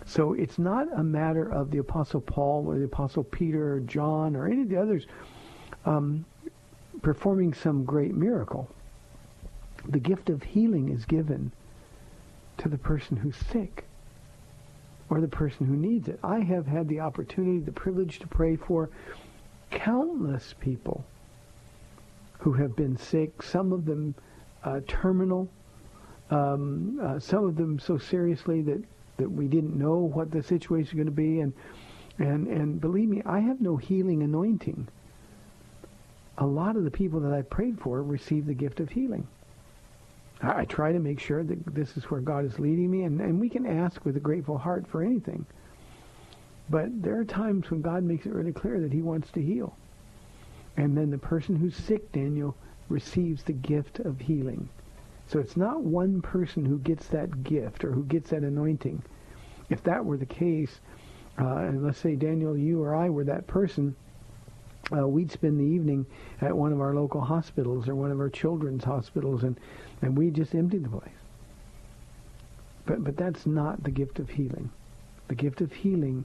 So 0.05 0.33
it's 0.33 0.59
not 0.59 0.89
a 0.97 1.05
matter 1.05 1.49
of 1.49 1.71
the 1.71 1.79
Apostle 1.79 2.23
Paul 2.23 2.67
or 2.67 2.77
the 2.81 2.87
Apostle 2.87 3.23
Peter 3.23 3.75
or 3.75 3.81
John 3.81 4.35
or 4.35 4.49
any 4.49 4.63
of 4.63 4.69
the 4.69 4.83
others 4.83 5.07
um, 5.85 6.25
performing 7.03 7.53
some 7.53 7.85
great 7.85 8.15
miracle. 8.15 8.71
The 9.89 9.99
gift 9.99 10.31
of 10.31 10.43
healing 10.43 10.89
is 10.89 11.05
given 11.05 11.53
to 12.59 12.69
the 12.69 12.79
person 12.79 13.17
who's 13.17 13.37
sick 13.37 13.85
or 15.11 15.21
the 15.21 15.29
person 15.29 15.67
who 15.67 15.77
needs 15.77 16.09
it. 16.09 16.19
I 16.23 16.41
have 16.41 16.67
had 16.67 16.89
the 16.89 17.01
opportunity, 17.01 17.59
the 17.59 17.73
privilege 17.73 18.21
to 18.21 18.27
pray 18.29 18.57
for 18.57 18.89
countless 19.71 20.55
people 20.61 21.05
who 22.39 22.53
have 22.53 22.77
been 22.77 22.97
sick, 22.97 23.43
some 23.43 23.73
of 23.73 23.85
them 23.85 24.15
uh, 24.65 24.81
terminal, 24.87 25.49
um, 26.31 26.99
uh, 27.03 27.19
some 27.19 27.45
of 27.45 27.57
them 27.57 27.79
so 27.79 27.99
seriously 27.99 28.63
that, 28.63 28.83
that 29.17 29.31
we 29.31 29.47
didn't 29.49 29.77
know 29.77 29.97
what 29.97 30.31
the 30.31 30.43
situation 30.43 30.97
was 30.97 31.05
going 31.05 31.07
to 31.07 31.13
be. 31.13 31.41
And, 31.41 31.53
and, 32.19 32.47
and 32.47 32.81
believe 32.81 33.09
me, 33.09 33.23
I 33.27 33.41
have 33.41 33.61
no 33.61 33.77
healing 33.77 34.23
anointing. 34.23 34.89
A 36.43 36.53
lot 36.53 36.75
of 36.75 36.83
the 36.83 36.91
people 36.91 37.21
that 37.21 37.33
I 37.33 37.43
prayed 37.43 37.79
for 37.79 38.03
received 38.03 38.49
the 38.49 38.55
gift 38.55 38.81
of 38.81 38.91
healing. 38.91 39.29
I, 40.43 40.65
try 40.65 40.91
to 40.91 40.99
make 40.99 41.21
sure 41.21 41.45
that 41.45 41.73
this 41.73 41.97
is 41.97 42.11
where 42.11 42.21
God 42.21 42.45
is 42.45 42.59
leading 42.59 42.91
me, 42.91 43.05
and, 43.05 43.21
and 43.21 43.39
we 43.39 43.49
can 43.49 43.65
ask 43.65 44.05
with 44.05 44.17
a 44.17 44.21
grateful 44.21 44.59
heart 44.59 44.85
for 44.89 45.05
anything. 45.05 45.47
But 46.69 47.01
there 47.01 47.17
are 47.21 47.25
times 47.25 47.71
when 47.71 47.81
God 47.81 48.03
makes 48.03 48.27
it 48.27 48.33
really 48.33 48.53
clear 48.53 48.81
that 48.81 48.93
he 48.93 49.03
wants 49.03 49.31
to 49.31 49.41
heal. 49.41 49.77
And 50.77 50.99
then 50.99 51.11
the 51.11 51.19
person 51.19 51.55
who's 51.55 51.77
sick, 51.77 52.11
Daniel, 52.11 52.57
receives 52.89 53.45
the 53.45 53.53
gift 53.53 54.01
of 54.01 54.19
healing. 54.19 54.69
So 55.29 55.39
it's 55.39 55.57
not 55.57 55.85
one 55.85 56.23
person 56.23 56.65
who 56.65 56.81
gets 56.81 57.07
that 57.09 57.45
gift 57.45 57.85
or 57.85 57.93
who 57.93 58.03
gets 58.07 58.31
that 58.31 58.43
anointing. 58.43 59.01
If 59.71 59.85
that 59.85 60.05
were 60.05 60.17
the 60.17 60.27
case, 60.27 60.81
uh, 61.39 61.59
and 61.59 61.85
let's 61.85 62.01
say, 62.01 62.17
Daniel, 62.17 62.59
you 62.59 62.83
or 62.83 62.97
I 62.97 63.11
were 63.11 63.25
that 63.27 63.47
person, 63.47 63.95
uh, 64.95 65.07
we'd 65.07 65.31
spend 65.31 65.59
the 65.59 65.65
evening 65.65 66.07
at 66.41 66.57
one 66.57 66.73
of 66.73 66.81
our 66.81 66.95
local 66.95 67.21
hospitals 67.21 67.89
or 67.89 67.95
one 67.95 68.11
of 68.11 68.21
our 68.21 68.29
children's 68.29 68.85
hospitals, 68.85 69.43
and, 69.43 69.59
and 70.03 70.17
we 70.17 70.31
just 70.31 70.55
empty 70.55 70.79
the 70.79 70.89
place. 70.89 71.09
But, 72.85 73.05
but 73.05 73.17
that's 73.17 73.47
not 73.47 73.83
the 73.85 73.91
gift 73.91 74.19
of 74.19 74.29
healing. 74.29 74.71
The 75.29 75.35
gift 75.35 75.61
of 75.61 75.73
healing 75.73 76.25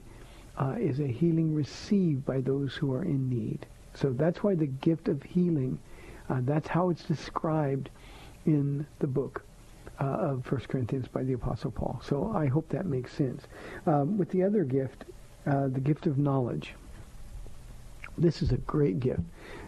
uh, 0.58 0.74
is 0.78 0.98
a 1.00 1.06
healing 1.06 1.54
received 1.54 2.26
by 2.26 2.40
those 2.40 2.74
who 2.74 2.92
are 2.92 3.04
in 3.04 3.28
need. 3.28 3.66
So 3.94 4.10
that's 4.10 4.42
why 4.42 4.54
the 4.54 4.66
gift 4.66 5.08
of 5.08 5.22
healing, 5.22 5.78
uh, 6.28 6.40
that's 6.42 6.68
how 6.68 6.90
it's 6.90 7.04
described 7.04 7.90
in 8.44 8.86
the 8.98 9.06
book 9.06 9.44
uh, 10.00 10.04
of 10.04 10.50
1 10.50 10.62
Corinthians 10.62 11.08
by 11.08 11.22
the 11.22 11.32
Apostle 11.32 11.70
Paul. 11.70 12.00
So 12.04 12.32
I 12.34 12.46
hope 12.46 12.68
that 12.70 12.86
makes 12.86 13.12
sense. 13.12 13.44
Um, 13.86 14.18
with 14.18 14.30
the 14.30 14.42
other 14.42 14.64
gift, 14.64 15.04
uh, 15.46 15.68
the 15.68 15.80
gift 15.80 16.06
of 16.06 16.18
knowledge, 16.18 16.74
this 18.20 18.42
is 18.42 18.52
a 18.52 18.56
great 18.58 19.00
gift. 19.00 19.20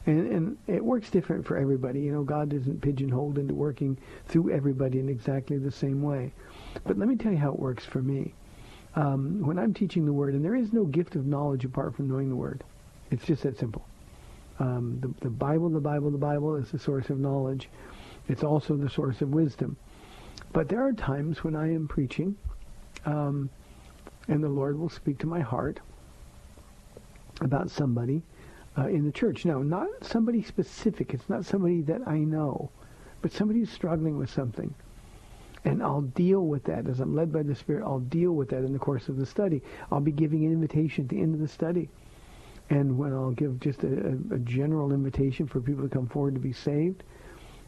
And, 0.07 0.33
and 0.33 0.59
it 0.67 0.85
works 0.85 1.11
different 1.11 1.47
for 1.47 1.57
everybody. 1.57 2.01
You 2.01 2.13
know, 2.13 2.23
God 2.23 2.53
isn't 2.53 2.81
pigeonholed 2.83 3.39
into 3.39 3.55
working 3.55 3.97
through 4.27 4.51
everybody 4.51 4.99
in 4.99 5.09
exactly 5.09 5.59
the 5.59 5.71
same 5.71 6.03
way. 6.03 6.33
But 6.85 6.99
let 6.99 7.09
me 7.09 7.17
tell 7.17 7.33
you 7.33 7.39
how 7.39 7.53
it 7.53 7.59
works 7.59 7.85
for 7.85 8.03
me. 8.03 8.35
Um, 8.97 9.47
when 9.47 9.59
I'm 9.59 9.73
teaching 9.73 10.05
the 10.05 10.13
Word, 10.13 10.35
and 10.35 10.45
there 10.45 10.57
is 10.57 10.73
no 10.73 10.85
gift 10.85 11.15
of 11.15 11.27
knowledge 11.27 11.65
apart 11.65 11.95
from 11.95 12.09
knowing 12.09 12.29
the 12.29 12.37
Word. 12.37 12.65
It's 13.11 13.25
just 13.25 13.43
that 13.45 13.59
simple. 13.59 13.87
Um, 14.59 14.99
the, 15.01 15.25
the 15.25 15.31
Bible, 15.31 15.69
the 15.69 15.81
Bible, 15.81 16.11
the 16.11 16.19
Bible 16.19 16.57
is 16.57 16.71
the 16.71 16.79
source 16.79 17.09
of 17.09 17.19
knowledge. 17.19 17.69
It's 18.29 18.43
also 18.43 18.77
the 18.77 18.91
source 18.91 19.23
of 19.23 19.31
wisdom. 19.31 19.77
But 20.53 20.69
there 20.69 20.85
are 20.85 20.93
times 20.93 21.45
when 21.45 21.55
I 21.55 21.73
am 21.73 21.87
preaching, 21.87 22.37
um, 23.07 23.49
and 24.29 24.43
the 24.43 24.49
Lord 24.49 24.79
will 24.79 24.89
speak 24.89 25.19
to 25.19 25.27
my 25.27 25.41
heart 25.41 25.81
about 27.41 27.71
somebody 27.71 28.23
uh, 28.79 28.87
in 28.87 29.05
the 29.05 29.12
church. 29.12 29.45
Now, 29.45 29.61
not 29.61 29.89
somebody 30.03 30.43
specific. 30.43 31.14
It's 31.14 31.29
not 31.29 31.45
somebody 31.45 31.83
that 31.83 32.07
I 32.07 32.18
know, 32.18 32.71
but 33.23 33.33
somebody 33.33 33.61
who's 33.61 33.71
struggling 33.71 34.18
with 34.18 34.31
something. 34.31 34.75
And 35.64 35.83
I'll 35.83 36.03
deal 36.03 36.47
with 36.47 36.64
that 36.64 36.87
as 36.87 37.01
I'm 37.01 37.14
led 37.14 37.33
by 37.33 37.43
the 37.43 37.55
Spirit. 37.55 37.85
I'll 37.85 38.01
deal 38.01 38.33
with 38.33 38.49
that 38.51 38.64
in 38.64 38.73
the 38.73 38.79
course 38.79 39.09
of 39.09 39.16
the 39.16 39.27
study. 39.27 39.62
I'll 39.93 40.01
be 40.01 40.12
giving 40.12 40.45
an 40.47 40.53
invitation 40.53 41.05
at 41.05 41.11
the 41.11 41.21
end 41.21 41.35
of 41.35 41.41
the 41.41 41.49
study. 41.49 41.91
And 42.71 42.97
when 42.97 43.12
I'll 43.12 43.33
give 43.33 43.61
just 43.61 43.83
a, 43.83 44.18
a 44.33 44.39
general 44.39 44.93
invitation 44.93 45.47
for 45.47 45.61
people 45.61 45.83
to 45.83 45.89
come 45.89 46.07
forward 46.07 46.35
to 46.35 46.41
be 46.41 46.53
saved, 46.53 47.03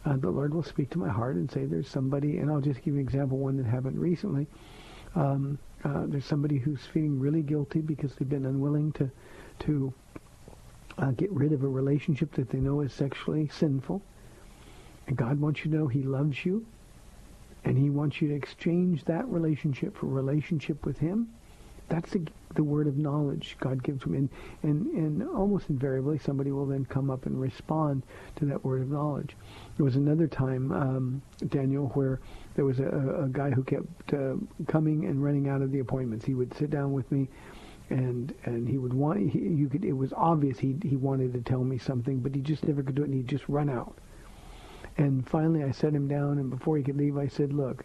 uh, 0.04 0.16
the 0.16 0.30
Lord 0.30 0.54
will 0.54 0.62
speak 0.62 0.90
to 0.90 0.98
my 0.98 1.08
heart 1.08 1.36
and 1.36 1.50
say, 1.50 1.64
there's 1.64 1.88
somebody, 1.88 2.38
and 2.38 2.50
I'll 2.50 2.60
just 2.60 2.82
give 2.82 2.94
you 2.94 3.00
an 3.00 3.06
example, 3.06 3.36
one 3.36 3.56
that 3.56 3.66
happened 3.66 4.00
recently. 4.00 4.46
Um, 5.14 5.58
uh, 5.84 6.04
there's 6.06 6.24
somebody 6.24 6.58
who's 6.58 6.86
feeling 6.86 7.18
really 7.18 7.42
guilty 7.42 7.80
because 7.80 8.14
they've 8.14 8.28
been 8.28 8.46
unwilling 8.46 8.92
to, 8.92 9.10
to 9.60 9.92
uh, 10.98 11.10
get 11.12 11.30
rid 11.32 11.52
of 11.52 11.62
a 11.62 11.68
relationship 11.68 12.32
that 12.34 12.50
they 12.50 12.58
know 12.58 12.80
is 12.80 12.92
sexually 12.92 13.48
sinful. 13.48 14.02
And 15.06 15.16
God 15.16 15.40
wants 15.40 15.64
you 15.64 15.70
to 15.70 15.76
know 15.76 15.86
he 15.88 16.02
loves 16.02 16.44
you. 16.44 16.64
And 17.64 17.78
he 17.78 17.90
wants 17.90 18.20
you 18.20 18.28
to 18.28 18.34
exchange 18.34 19.04
that 19.04 19.26
relationship 19.28 19.96
for 19.96 20.06
relationship 20.06 20.84
with 20.84 20.98
him. 20.98 21.28
That's 21.88 22.10
the, 22.10 22.26
the 22.54 22.64
word 22.64 22.86
of 22.86 22.96
knowledge 22.96 23.56
God 23.60 23.82
gives 23.82 24.02
them. 24.02 24.14
And, 24.14 24.28
and, 24.62 24.86
and 24.94 25.28
almost 25.28 25.68
invariably, 25.68 26.18
somebody 26.18 26.50
will 26.50 26.66
then 26.66 26.84
come 26.86 27.10
up 27.10 27.26
and 27.26 27.40
respond 27.40 28.02
to 28.36 28.46
that 28.46 28.64
word 28.64 28.82
of 28.82 28.90
knowledge. 28.90 29.36
There 29.76 29.84
was 29.84 29.96
another 29.96 30.26
time, 30.26 30.72
um, 30.72 31.22
Daniel, 31.48 31.88
where 31.88 32.20
there 32.54 32.64
was 32.64 32.80
a, 32.80 33.24
a 33.24 33.28
guy 33.30 33.50
who 33.50 33.62
kept 33.62 34.12
uh, 34.12 34.34
coming 34.66 35.04
and 35.04 35.22
running 35.22 35.48
out 35.48 35.62
of 35.62 35.70
the 35.70 35.80
appointments. 35.80 36.24
He 36.24 36.34
would 36.34 36.52
sit 36.54 36.70
down 36.70 36.92
with 36.92 37.10
me 37.12 37.28
and 37.92 38.34
and 38.44 38.66
he 38.66 38.78
would 38.78 38.94
want 38.94 39.30
he, 39.30 39.38
you 39.38 39.68
could 39.68 39.84
it 39.84 39.92
was 39.92 40.12
obvious 40.14 40.58
he 40.58 40.74
he 40.82 40.96
wanted 40.96 41.32
to 41.34 41.40
tell 41.42 41.62
me 41.62 41.76
something 41.76 42.20
but 42.20 42.34
he 42.34 42.40
just 42.40 42.66
never 42.66 42.82
could 42.82 42.94
do 42.94 43.02
it 43.02 43.06
and 43.06 43.14
he'd 43.14 43.28
just 43.28 43.48
run 43.48 43.68
out. 43.68 43.96
And 44.96 45.28
finally 45.28 45.62
I 45.62 45.70
set 45.70 45.92
him 45.92 46.08
down 46.08 46.38
and 46.38 46.50
before 46.50 46.76
he 46.76 46.82
could 46.82 46.96
leave 46.96 47.18
I 47.18 47.28
said 47.28 47.52
look 47.52 47.84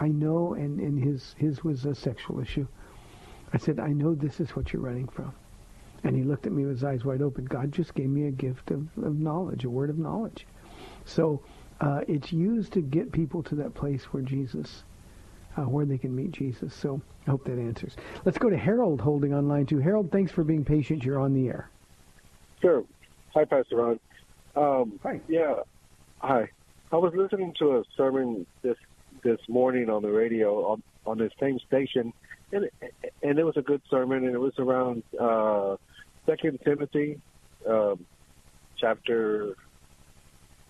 I 0.00 0.08
know 0.08 0.54
and 0.54 0.80
and 0.80 1.02
his 1.02 1.34
his 1.38 1.62
was 1.62 1.84
a 1.84 1.94
sexual 1.94 2.40
issue. 2.40 2.66
I 3.52 3.58
said 3.58 3.78
I 3.78 3.92
know 3.92 4.14
this 4.14 4.40
is 4.40 4.50
what 4.56 4.72
you're 4.72 4.82
running 4.82 5.08
from. 5.08 5.32
And 6.02 6.14
he 6.16 6.22
looked 6.22 6.46
at 6.46 6.52
me 6.52 6.64
with 6.64 6.76
his 6.76 6.84
eyes 6.84 7.04
wide 7.04 7.22
open. 7.22 7.46
God 7.46 7.72
just 7.72 7.94
gave 7.94 8.08
me 8.08 8.26
a 8.26 8.30
gift 8.30 8.70
of, 8.70 8.86
of 9.02 9.18
knowledge 9.18 9.64
a 9.64 9.70
word 9.70 9.90
of 9.90 9.98
knowledge. 9.98 10.46
So 11.04 11.40
uh, 11.80 12.00
it's 12.08 12.32
used 12.32 12.72
to 12.72 12.80
get 12.80 13.12
people 13.12 13.42
to 13.44 13.54
that 13.56 13.74
place 13.74 14.04
where 14.12 14.22
Jesus 14.22 14.84
uh, 15.56 15.62
where 15.62 15.84
they 15.84 15.98
can 15.98 16.14
meet 16.14 16.32
Jesus. 16.32 16.74
So 16.74 17.00
I 17.26 17.30
hope 17.30 17.44
that 17.44 17.58
answers. 17.58 17.96
Let's 18.24 18.38
go 18.38 18.50
to 18.50 18.56
Harold 18.56 19.00
holding 19.00 19.32
on 19.32 19.48
line 19.48 19.66
two. 19.66 19.78
Harold, 19.78 20.10
thanks 20.12 20.32
for 20.32 20.44
being 20.44 20.64
patient. 20.64 21.04
You're 21.04 21.18
on 21.18 21.34
the 21.34 21.48
air. 21.48 21.70
Sure. 22.60 22.84
Hi, 23.34 23.44
Pastor 23.44 23.76
Ron. 23.76 24.00
Um, 24.54 24.98
hi. 25.02 25.20
Yeah. 25.28 25.56
Hi. 26.18 26.48
I 26.92 26.96
was 26.96 27.12
listening 27.14 27.52
to 27.58 27.78
a 27.78 27.84
sermon 27.96 28.46
this 28.62 28.76
this 29.22 29.40
morning 29.48 29.90
on 29.90 30.02
the 30.02 30.10
radio 30.10 30.64
on, 30.66 30.82
on 31.04 31.18
this 31.18 31.32
same 31.40 31.58
station, 31.66 32.12
and 32.52 32.70
and 33.22 33.38
it 33.38 33.44
was 33.44 33.56
a 33.56 33.62
good 33.62 33.82
sermon, 33.90 34.24
and 34.24 34.34
it 34.34 34.38
was 34.38 34.54
around 34.58 35.02
uh, 35.20 35.76
Second 36.26 36.60
Timothy, 36.64 37.20
um, 37.68 38.04
chapter 38.78 39.54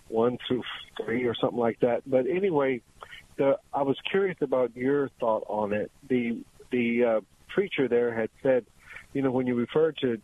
one 0.09 0.39
through 0.47 0.63
three 1.03 1.25
or 1.25 1.35
something 1.35 1.59
like 1.59 1.81
that. 1.81 2.03
But 2.07 2.27
anyway, 2.27 2.81
the, 3.37 3.59
I 3.73 3.83
was 3.83 3.97
curious 4.11 4.37
about 4.41 4.77
your 4.77 5.11
thought 5.21 5.45
on 5.49 5.73
it. 5.73 5.91
The 6.09 6.43
the 6.71 7.05
uh, 7.05 7.21
preacher 7.49 7.89
there 7.89 8.13
had 8.13 8.31
said, 8.43 8.67
you 9.13 9.23
know, 9.23 9.31
when 9.31 9.47
you 9.47 9.55
refer 9.55 9.93
to 9.93 10.21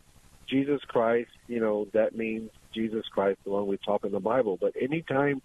Jesus 0.49 0.81
Christ, 0.87 1.29
you 1.47 1.59
know, 1.59 1.87
that 1.93 2.15
means 2.15 2.49
Jesus 2.73 3.05
Christ, 3.11 3.39
the 3.43 3.51
one 3.51 3.67
we 3.67 3.77
talk 3.77 4.03
in 4.03 4.11
the 4.11 4.19
Bible. 4.19 4.57
But 4.59 4.73
anytime 4.79 5.41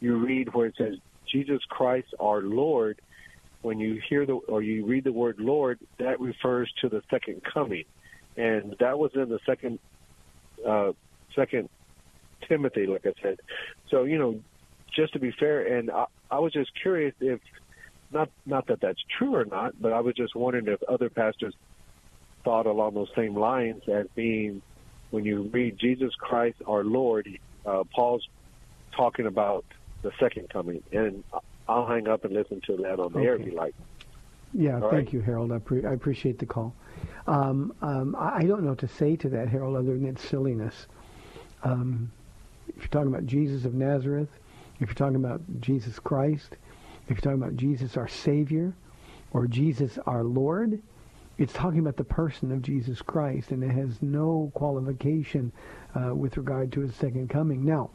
you 0.00 0.16
read 0.16 0.52
where 0.54 0.66
it 0.66 0.74
says 0.76 0.94
Jesus 1.30 1.60
Christ 1.68 2.08
our 2.18 2.42
Lord, 2.42 3.00
when 3.62 3.78
you 3.78 4.00
hear 4.08 4.26
the 4.26 4.34
or 4.34 4.62
you 4.62 4.86
read 4.86 5.04
the 5.04 5.12
word 5.12 5.36
Lord, 5.38 5.78
that 5.98 6.20
refers 6.20 6.72
to 6.80 6.88
the 6.88 7.02
second 7.10 7.42
coming, 7.44 7.84
and 8.36 8.74
that 8.80 8.98
was 8.98 9.12
in 9.14 9.28
the 9.28 9.38
second 9.46 9.78
uh, 10.66 10.92
second 11.36 11.68
Timothy, 12.48 12.86
like 12.86 13.06
I 13.06 13.12
said. 13.22 13.38
So 13.90 14.04
you 14.04 14.18
know, 14.18 14.40
just 14.94 15.12
to 15.14 15.20
be 15.20 15.32
fair, 15.38 15.78
and 15.78 15.90
I, 15.90 16.06
I 16.30 16.38
was 16.40 16.52
just 16.52 16.70
curious 16.82 17.14
if 17.20 17.40
not 18.12 18.30
not 18.46 18.66
that 18.68 18.80
that's 18.82 19.00
true 19.18 19.34
or 19.36 19.44
not, 19.44 19.80
but 19.80 19.92
I 19.92 20.00
was 20.00 20.14
just 20.16 20.36
wondering 20.36 20.68
if 20.68 20.80
other 20.88 21.10
pastors 21.10 21.54
thought 22.44 22.66
along 22.66 22.94
those 22.94 23.10
same 23.16 23.36
lines 23.36 23.82
as 23.92 24.06
being 24.16 24.62
when 25.10 25.24
you 25.24 25.50
read 25.52 25.78
Jesus 25.80 26.12
Christ 26.20 26.58
our 26.66 26.84
Lord, 26.84 27.28
uh, 27.66 27.84
Paul's 27.94 28.26
talking 28.96 29.26
about 29.26 29.64
the 30.02 30.12
second 30.20 30.48
coming, 30.52 30.82
and 30.92 31.24
I'll 31.68 31.86
hang 31.86 32.08
up 32.08 32.24
and 32.24 32.34
listen 32.34 32.60
to 32.68 32.78
that 32.78 33.00
on 33.00 33.12
the 33.12 33.20
Okay. 33.20 33.26
air 33.26 33.36
if 33.36 33.46
you 33.46 33.54
like. 33.56 33.74
Yeah, 34.54 34.80
All 34.80 34.88
thank 34.90 34.90
right. 34.90 35.12
you, 35.12 35.20
Harold. 35.20 35.52
I, 35.52 35.58
pre- 35.58 35.84
I 35.86 35.92
appreciate 35.92 36.38
the 36.38 36.46
call. 36.46 36.74
Um, 37.26 37.74
um, 37.82 38.16
I, 38.18 38.38
I 38.38 38.42
don't 38.44 38.64
know 38.64 38.70
what 38.70 38.80
to 38.80 38.88
say 38.88 39.16
to 39.16 39.28
that, 39.30 39.48
Harold, 39.48 39.76
other 39.76 39.94
than 39.94 40.06
it's 40.06 40.22
silliness. 40.28 40.88
Um, 41.62 42.12
if 42.68 42.76
you're 42.78 42.88
talking 42.88 43.08
about 43.08 43.26
Jesus 43.26 43.64
of 43.66 43.74
Nazareth, 43.74 44.39
if 44.80 44.88
you're 44.88 44.94
talking 44.94 45.16
about 45.16 45.40
Jesus 45.60 45.98
Christ, 45.98 46.56
if 47.04 47.10
you're 47.10 47.18
talking 47.18 47.42
about 47.42 47.56
Jesus 47.56 47.96
our 47.96 48.08
Savior, 48.08 48.72
or 49.32 49.46
Jesus 49.46 49.98
our 50.06 50.24
Lord, 50.24 50.82
it's 51.38 51.52
talking 51.52 51.78
about 51.78 51.96
the 51.96 52.04
person 52.04 52.52
of 52.52 52.62
Jesus 52.62 53.00
Christ, 53.00 53.50
and 53.50 53.62
it 53.62 53.70
has 53.70 54.02
no 54.02 54.50
qualification 54.54 55.52
uh, 55.94 56.14
with 56.14 56.36
regard 56.36 56.72
to 56.72 56.80
his 56.80 56.94
second 56.94 57.30
coming. 57.30 57.64
Now, 57.64 57.90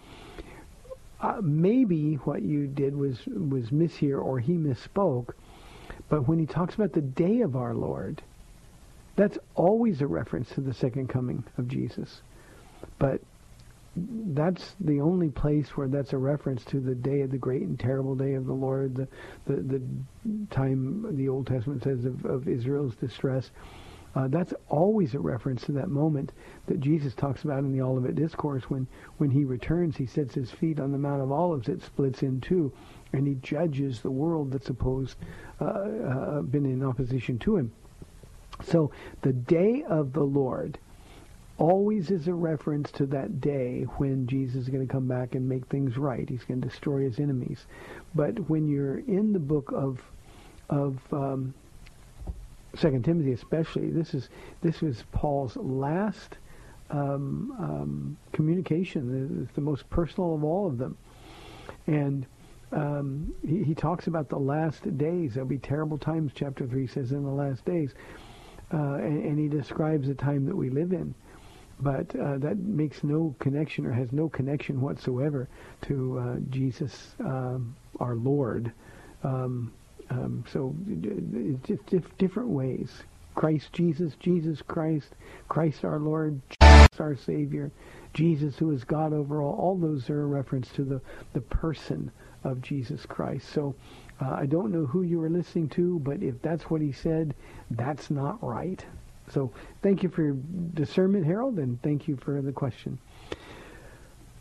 uh, 1.22 1.42
maybe 1.42 2.16
what 2.16 2.42
you 2.42 2.68
did 2.68 2.96
was 2.96 3.26
was 3.28 3.70
mishear, 3.70 4.24
or 4.24 4.40
he 4.40 4.54
misspoke. 4.54 5.34
But 6.10 6.28
when 6.28 6.40
he 6.40 6.46
talks 6.46 6.76
about 6.76 6.94
the 6.94 7.02
day 7.02 7.42
of 7.42 7.56
our 7.56 7.74
Lord, 7.74 8.22
that's 9.16 9.38
always 9.56 10.02
a 10.02 10.08
reference 10.08 10.50
to 10.52 10.62
the 10.62 10.74
second 10.74 11.08
coming 11.08 11.44
of 11.58 11.68
Jesus. 11.68 12.22
But 13.00 13.22
that's 13.96 14.76
the 14.80 15.00
only 15.00 15.30
place 15.30 15.70
where 15.78 15.88
that's 15.88 16.14
a 16.14 16.18
reference 16.18 16.66
to 16.66 16.80
the 16.80 16.96
day 16.96 17.22
of 17.22 17.32
the 17.32 17.38
great 17.38 17.62
and 17.62 17.80
terrible 17.80 18.16
day 18.16 18.34
of 18.34 18.46
the 18.46 18.54
Lord, 18.54 18.96
the 18.96 19.08
the, 19.46 19.62
the 19.62 19.82
time 20.50 21.16
the 21.16 21.30
Old 21.30 21.48
Testament 21.48 21.84
says 21.84 22.06
of, 22.06 22.26
of 22.26 22.48
Israel's 22.48 22.96
distress. 22.96 23.52
Uh, 24.16 24.30
that's 24.30 24.54
always 24.70 25.14
a 25.14 25.20
reference 25.20 25.66
to 25.66 25.74
that 25.74 25.90
moment 25.90 26.32
that 26.68 26.80
Jesus 26.80 27.14
talks 27.14 27.44
about 27.44 27.60
in 27.60 27.74
the 27.74 27.82
Olivet 27.82 28.16
Discourse 28.16 28.64
when, 28.70 28.88
when 29.18 29.30
he 29.30 29.44
returns, 29.44 29.98
he 29.98 30.06
sets 30.06 30.34
his 30.34 30.50
feet 30.52 30.80
on 30.80 30.94
the 30.94 30.98
Mount 30.98 31.22
of 31.22 31.34
Olives, 31.34 31.68
it 31.68 31.82
splits 31.82 32.24
in 32.24 32.40
two, 32.40 32.72
and 33.12 33.28
he 33.28 33.36
judges 33.36 34.00
the 34.00 34.12
world 34.12 34.52
that's 34.52 34.70
opposed, 34.70 35.18
uh, 35.60 35.66
uh, 35.66 36.42
been 36.44 36.66
in 36.66 36.82
opposition 36.82 37.38
to 37.40 37.58
him. 37.58 37.74
So 38.64 38.92
the 39.22 39.34
day 39.34 39.84
of 39.84 40.14
the 40.14 40.24
Lord 40.24 40.80
always 41.58 42.12
is 42.12 42.28
a 42.28 42.34
reference 42.34 42.92
to 42.92 43.06
that 43.06 43.40
day 43.40 43.84
when 43.98 44.28
Jesus 44.28 44.64
is 44.64 44.70
going 44.70 44.86
to 44.86 44.92
come 44.92 45.08
back 45.08 45.36
and 45.36 45.48
make 45.48 45.66
things 45.68 45.98
right. 45.98 46.28
He's 46.28 46.44
going 46.44 46.62
to 46.62 46.68
destroy 46.68 47.04
his 47.04 47.20
enemies. 47.20 47.66
But 48.14 48.50
when 48.50 48.68
you're 48.68 49.00
in 49.00 49.34
the 49.34 49.40
book 49.40 49.72
of 49.74 50.02
of 50.70 51.00
um, 51.12 51.54
Second 52.76 53.06
Timothy, 53.06 53.32
especially, 53.32 53.90
this 53.90 54.14
is 54.14 54.30
this 54.62 54.82
was 54.82 55.04
Paul's 55.12 55.56
last 55.56 56.38
um, 56.90 57.56
um, 57.58 58.18
communication. 58.34 59.44
It's 59.44 59.56
the 59.56 59.62
most 59.62 59.90
personal 59.90 60.36
of 60.36 60.44
all 60.44 60.68
of 60.68 60.78
them, 60.78 60.98
and 61.88 62.26
um, 62.72 63.34
he, 63.48 63.64
he 63.64 63.76
talks 63.76 64.08
about 64.08 64.28
the 64.28 64.40
last 64.40 64.98
days. 64.98 65.36
There'll 65.36 65.48
be 65.48 65.58
terrible 65.58 65.98
times. 65.98 66.32
Chapter 66.36 66.68
three 66.68 66.88
says 66.88 67.12
in 67.12 67.24
the 67.24 67.30
last 67.30 67.64
days, 67.64 67.94
uh, 68.74 68.96
and, 68.96 69.24
and 69.24 69.40
he 69.40 69.48
describes 69.48 70.08
the 70.08 70.16
time 70.16 70.46
that 70.46 70.56
we 70.56 70.70
live 70.70 70.92
in. 70.92 71.16
But 71.80 72.16
uh, 72.16 72.38
that 72.40 72.58
makes 72.58 73.04
no 73.04 73.36
connection 73.40 73.86
or 73.86 73.94
has 73.94 74.12
no 74.14 74.30
connection 74.30 74.82
whatsoever 74.82 75.50
to 75.84 76.20
uh, 76.20 76.38
Jesus, 76.50 77.16
um, 77.20 77.76
our 78.00 78.16
Lord. 78.16 78.74
Um, 79.24 79.74
um, 80.10 80.46
so 80.48 80.76
it's 80.88 81.68
just 81.68 81.86
dif- 81.88 82.18
different 82.18 82.50
ways. 82.50 83.04
Christ 83.36 83.74
Jesus, 83.74 84.16
Jesus 84.16 84.62
Christ, 84.62 85.16
Christ 85.50 85.86
our 85.86 86.00
Lord, 86.00 86.42
Jesus 86.50 87.00
our 87.00 87.16
Savior, 87.16 87.72
Jesus 88.14 88.58
who 88.60 88.72
is 88.72 88.86
God 88.86 89.14
over 89.14 89.42
all. 89.42 89.56
All 89.56 89.78
those 89.78 90.10
are 90.10 90.24
a 90.24 90.28
reference 90.28 90.72
to 90.74 90.86
the, 90.86 91.02
the 91.34 91.42
person 91.42 92.12
of 92.44 92.62
Jesus 92.62 93.06
Christ. 93.06 93.50
So 93.50 93.76
uh, 94.22 94.32
I 94.32 94.48
don't 94.48 94.72
know 94.72 94.86
who 94.88 95.04
you 95.04 95.20
were 95.20 95.30
listening 95.30 95.70
to, 95.72 96.00
but 96.00 96.24
if 96.24 96.42
that's 96.42 96.70
what 96.70 96.82
he 96.82 96.94
said, 96.94 97.36
that's 97.72 98.12
not 98.12 98.44
right. 98.44 98.86
So 99.30 99.52
thank 99.82 100.04
you 100.04 100.10
for 100.10 100.24
your 100.24 100.36
discernment, 100.74 101.26
Harold, 101.26 101.58
and 101.58 101.82
thank 101.82 102.08
you 102.08 102.18
for 102.18 102.42
the 102.42 102.52
question. 102.52 103.00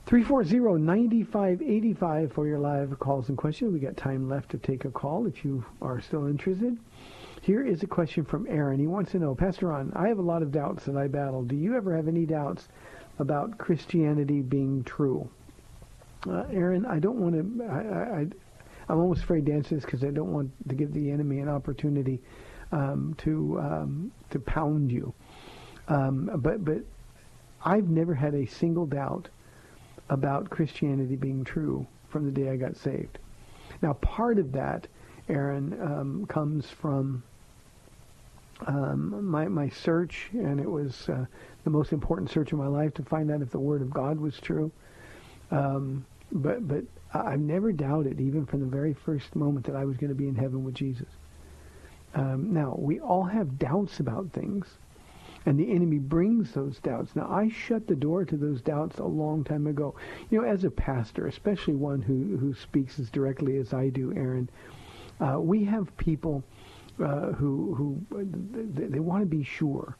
340-9585 0.06 2.32
for 2.32 2.46
your 2.46 2.58
live 2.58 2.98
calls 2.98 3.30
and 3.30 3.38
questions. 3.38 3.72
We 3.72 3.80
got 3.80 3.96
time 3.96 4.28
left 4.28 4.50
to 4.50 4.58
take 4.58 4.84
a 4.84 4.90
call 4.90 5.26
if 5.26 5.44
you 5.44 5.64
are 5.80 6.00
still 6.00 6.26
interested. 6.26 6.76
Here 7.40 7.64
is 7.64 7.82
a 7.82 7.86
question 7.86 8.24
from 8.24 8.46
Aaron. 8.48 8.78
He 8.78 8.86
wants 8.86 9.12
to 9.12 9.18
know, 9.18 9.34
Pastor 9.34 9.68
Ron, 9.68 9.92
I 9.94 10.08
have 10.08 10.18
a 10.18 10.22
lot 10.22 10.42
of 10.42 10.52
doubts 10.52 10.84
that 10.84 10.96
I 10.96 11.08
battle. 11.08 11.42
Do 11.42 11.56
you 11.56 11.74
ever 11.76 11.96
have 11.96 12.08
any 12.08 12.26
doubts 12.26 12.68
about 13.18 13.56
Christianity 13.58 14.42
being 14.42 14.84
true? 14.84 15.28
Uh, 16.26 16.44
Aaron, 16.50 16.86
I 16.86 16.98
don't 16.98 17.18
want 17.18 17.34
to. 17.34 17.64
I, 17.64 18.20
I, 18.20 18.26
I'm 18.88 18.98
almost 18.98 19.22
afraid 19.22 19.46
to 19.46 19.52
answer 19.52 19.74
this 19.74 19.84
because 19.84 20.04
I 20.04 20.10
don't 20.10 20.32
want 20.32 20.50
to 20.68 20.74
give 20.74 20.92
the 20.92 21.10
enemy 21.10 21.40
an 21.40 21.48
opportunity 21.48 22.20
um, 22.74 23.14
to 23.18 23.58
um, 23.60 24.12
to 24.30 24.38
pound 24.40 24.90
you. 24.90 25.14
Um, 25.88 26.30
but 26.36 26.64
but 26.64 26.78
I've 27.64 27.88
never 27.88 28.14
had 28.14 28.34
a 28.34 28.46
single 28.46 28.84
doubt 28.84 29.28
about 30.10 30.50
Christianity 30.50 31.16
being 31.16 31.44
true 31.44 31.86
from 32.10 32.26
the 32.26 32.32
day 32.32 32.50
I 32.50 32.56
got 32.56 32.76
saved. 32.76 33.18
Now, 33.80 33.94
part 33.94 34.38
of 34.38 34.52
that, 34.52 34.86
Aaron, 35.28 35.78
um, 35.80 36.26
comes 36.26 36.68
from 36.68 37.22
um, 38.66 39.24
my 39.24 39.46
my 39.46 39.68
search, 39.68 40.28
and 40.32 40.60
it 40.60 40.70
was 40.70 41.08
uh, 41.08 41.24
the 41.62 41.70
most 41.70 41.92
important 41.92 42.30
search 42.30 42.52
of 42.52 42.58
my 42.58 42.66
life 42.66 42.92
to 42.94 43.02
find 43.04 43.30
out 43.30 43.40
if 43.40 43.50
the 43.50 43.58
Word 43.58 43.82
of 43.82 43.90
God 43.90 44.18
was 44.18 44.38
true. 44.40 44.70
Um, 45.50 46.04
but 46.32 46.66
but 46.66 46.84
I've 47.12 47.40
never 47.40 47.70
doubted, 47.70 48.20
even 48.20 48.46
from 48.46 48.60
the 48.60 48.66
very 48.66 48.94
first 48.94 49.36
moment, 49.36 49.64
that 49.66 49.76
I 49.76 49.84
was 49.84 49.96
going 49.96 50.10
to 50.10 50.16
be 50.16 50.26
in 50.26 50.34
heaven 50.34 50.64
with 50.64 50.74
Jesus. 50.74 51.06
Um, 52.14 52.52
now 52.52 52.76
we 52.78 53.00
all 53.00 53.24
have 53.24 53.58
doubts 53.58 54.00
about 54.00 54.30
things, 54.32 54.66
and 55.46 55.58
the 55.58 55.72
enemy 55.72 55.98
brings 55.98 56.52
those 56.52 56.78
doubts. 56.78 57.16
Now 57.16 57.28
I 57.30 57.48
shut 57.48 57.86
the 57.86 57.96
door 57.96 58.24
to 58.24 58.36
those 58.36 58.62
doubts 58.62 58.98
a 58.98 59.04
long 59.04 59.44
time 59.44 59.66
ago. 59.66 59.94
You 60.30 60.40
know, 60.40 60.48
as 60.48 60.64
a 60.64 60.70
pastor, 60.70 61.26
especially 61.26 61.74
one 61.74 62.02
who 62.02 62.36
who 62.36 62.54
speaks 62.54 62.98
as 62.98 63.10
directly 63.10 63.56
as 63.56 63.74
I 63.74 63.88
do, 63.88 64.12
Aaron, 64.14 64.48
uh, 65.20 65.40
we 65.40 65.64
have 65.64 65.96
people 65.96 66.44
uh, 67.02 67.32
who 67.32 67.74
who 67.74 68.00
they, 68.10 68.86
they 68.86 69.00
want 69.00 69.22
to 69.22 69.26
be 69.26 69.42
sure. 69.42 69.96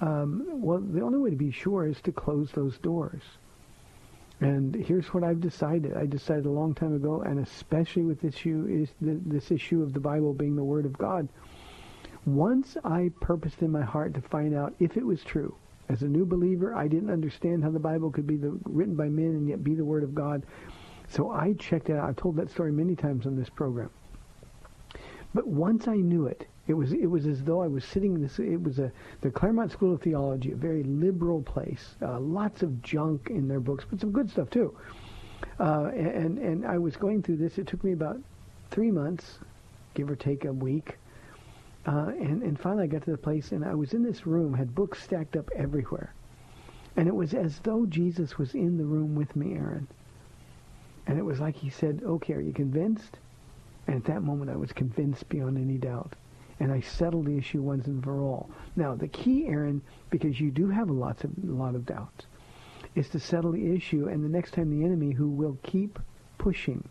Um, 0.00 0.44
well, 0.60 0.78
the 0.78 1.00
only 1.00 1.18
way 1.18 1.30
to 1.30 1.36
be 1.36 1.50
sure 1.50 1.86
is 1.86 2.00
to 2.02 2.12
close 2.12 2.50
those 2.52 2.76
doors. 2.78 3.22
And 4.40 4.74
here's 4.74 5.14
what 5.14 5.24
I've 5.24 5.40
decided. 5.40 5.96
I 5.96 6.04
decided 6.04 6.44
a 6.44 6.50
long 6.50 6.74
time 6.74 6.94
ago, 6.94 7.22
and 7.22 7.38
especially 7.38 8.02
with 8.02 8.20
this 8.20 8.34
issue 8.34 8.66
is 8.68 8.90
this 9.00 9.50
issue 9.50 9.82
of 9.82 9.94
the 9.94 10.00
Bible 10.00 10.34
being 10.34 10.56
the 10.56 10.64
Word 10.64 10.84
of 10.84 10.98
God. 10.98 11.28
Once 12.26 12.76
I 12.84 13.12
purposed 13.20 13.62
in 13.62 13.70
my 13.70 13.82
heart 13.82 14.12
to 14.14 14.20
find 14.20 14.52
out 14.52 14.74
if 14.80 14.96
it 14.96 15.06
was 15.06 15.22
true. 15.22 15.54
As 15.88 16.02
a 16.02 16.08
new 16.08 16.26
believer, 16.26 16.74
I 16.74 16.88
didn't 16.88 17.10
understand 17.10 17.62
how 17.62 17.70
the 17.70 17.78
Bible 17.78 18.10
could 18.10 18.26
be 18.26 18.36
the, 18.36 18.58
written 18.64 18.96
by 18.96 19.08
men 19.08 19.26
and 19.26 19.48
yet 19.48 19.62
be 19.62 19.76
the 19.76 19.84
Word 19.84 20.02
of 20.02 20.14
God. 20.14 20.42
So 21.08 21.30
I 21.30 21.52
checked 21.52 21.88
it 21.88 21.96
out. 21.96 22.08
I've 22.08 22.16
told 22.16 22.34
that 22.36 22.50
story 22.50 22.72
many 22.72 22.96
times 22.96 23.26
on 23.26 23.36
this 23.36 23.48
program. 23.48 23.90
But 25.34 25.46
once 25.46 25.86
I 25.86 25.94
knew 25.94 26.26
it, 26.26 26.48
it 26.66 26.74
was 26.74 26.92
it 26.92 27.06
was 27.06 27.26
as 27.26 27.44
though 27.44 27.62
I 27.62 27.68
was 27.68 27.84
sitting 27.84 28.14
in 28.14 28.22
this. 28.22 28.40
It 28.40 28.60
was 28.60 28.80
a 28.80 28.90
the 29.20 29.30
Claremont 29.30 29.70
School 29.70 29.94
of 29.94 30.02
Theology, 30.02 30.50
a 30.50 30.56
very 30.56 30.82
liberal 30.82 31.42
place. 31.42 31.94
Uh, 32.02 32.18
lots 32.18 32.64
of 32.64 32.82
junk 32.82 33.30
in 33.30 33.46
their 33.46 33.60
books, 33.60 33.84
but 33.88 34.00
some 34.00 34.10
good 34.10 34.28
stuff 34.28 34.50
too. 34.50 34.76
Uh, 35.60 35.90
and 35.94 36.38
and 36.38 36.66
I 36.66 36.78
was 36.78 36.96
going 36.96 37.22
through 37.22 37.36
this. 37.36 37.58
It 37.58 37.68
took 37.68 37.84
me 37.84 37.92
about 37.92 38.18
three 38.70 38.90
months, 38.90 39.38
give 39.94 40.10
or 40.10 40.16
take 40.16 40.44
a 40.44 40.52
week. 40.52 40.96
Uh, 41.86 42.12
and 42.20 42.42
and 42.42 42.58
finally 42.58 42.84
I 42.84 42.88
got 42.88 43.02
to 43.04 43.12
the 43.12 43.16
place, 43.16 43.52
and 43.52 43.64
I 43.64 43.74
was 43.74 43.94
in 43.94 44.02
this 44.02 44.26
room, 44.26 44.54
had 44.54 44.74
books 44.74 45.02
stacked 45.02 45.36
up 45.36 45.48
everywhere, 45.54 46.12
and 46.96 47.06
it 47.06 47.14
was 47.14 47.32
as 47.32 47.60
though 47.60 47.86
Jesus 47.86 48.36
was 48.38 48.54
in 48.54 48.76
the 48.76 48.84
room 48.84 49.14
with 49.14 49.36
me, 49.36 49.54
Aaron. 49.54 49.86
And 51.06 51.18
it 51.18 51.22
was 51.22 51.38
like 51.38 51.54
he 51.54 51.70
said, 51.70 52.02
"Okay, 52.04 52.34
are 52.34 52.40
you 52.40 52.52
convinced?" 52.52 53.18
And 53.86 53.96
at 53.96 54.04
that 54.06 54.22
moment, 54.22 54.50
I 54.50 54.56
was 54.56 54.72
convinced 54.72 55.28
beyond 55.28 55.58
any 55.58 55.78
doubt. 55.78 56.14
And 56.58 56.72
I 56.72 56.80
settled 56.80 57.26
the 57.26 57.36
issue 57.36 57.60
once 57.62 57.86
and 57.86 58.02
for 58.02 58.20
all. 58.20 58.50
Now, 58.74 58.94
the 58.94 59.08
key, 59.08 59.46
Aaron, 59.46 59.82
because 60.10 60.40
you 60.40 60.50
do 60.50 60.68
have 60.68 60.88
a 60.88 60.92
lot 60.92 61.22
of, 61.22 61.30
a 61.44 61.52
lot 61.52 61.74
of 61.74 61.86
doubts, 61.86 62.26
is 62.94 63.08
to 63.10 63.20
settle 63.20 63.52
the 63.52 63.74
issue. 63.74 64.08
And 64.08 64.24
the 64.24 64.28
next 64.28 64.54
time 64.54 64.70
the 64.70 64.84
enemy, 64.84 65.12
who 65.12 65.28
will 65.28 65.58
keep 65.62 65.98
pushing, 66.38 66.82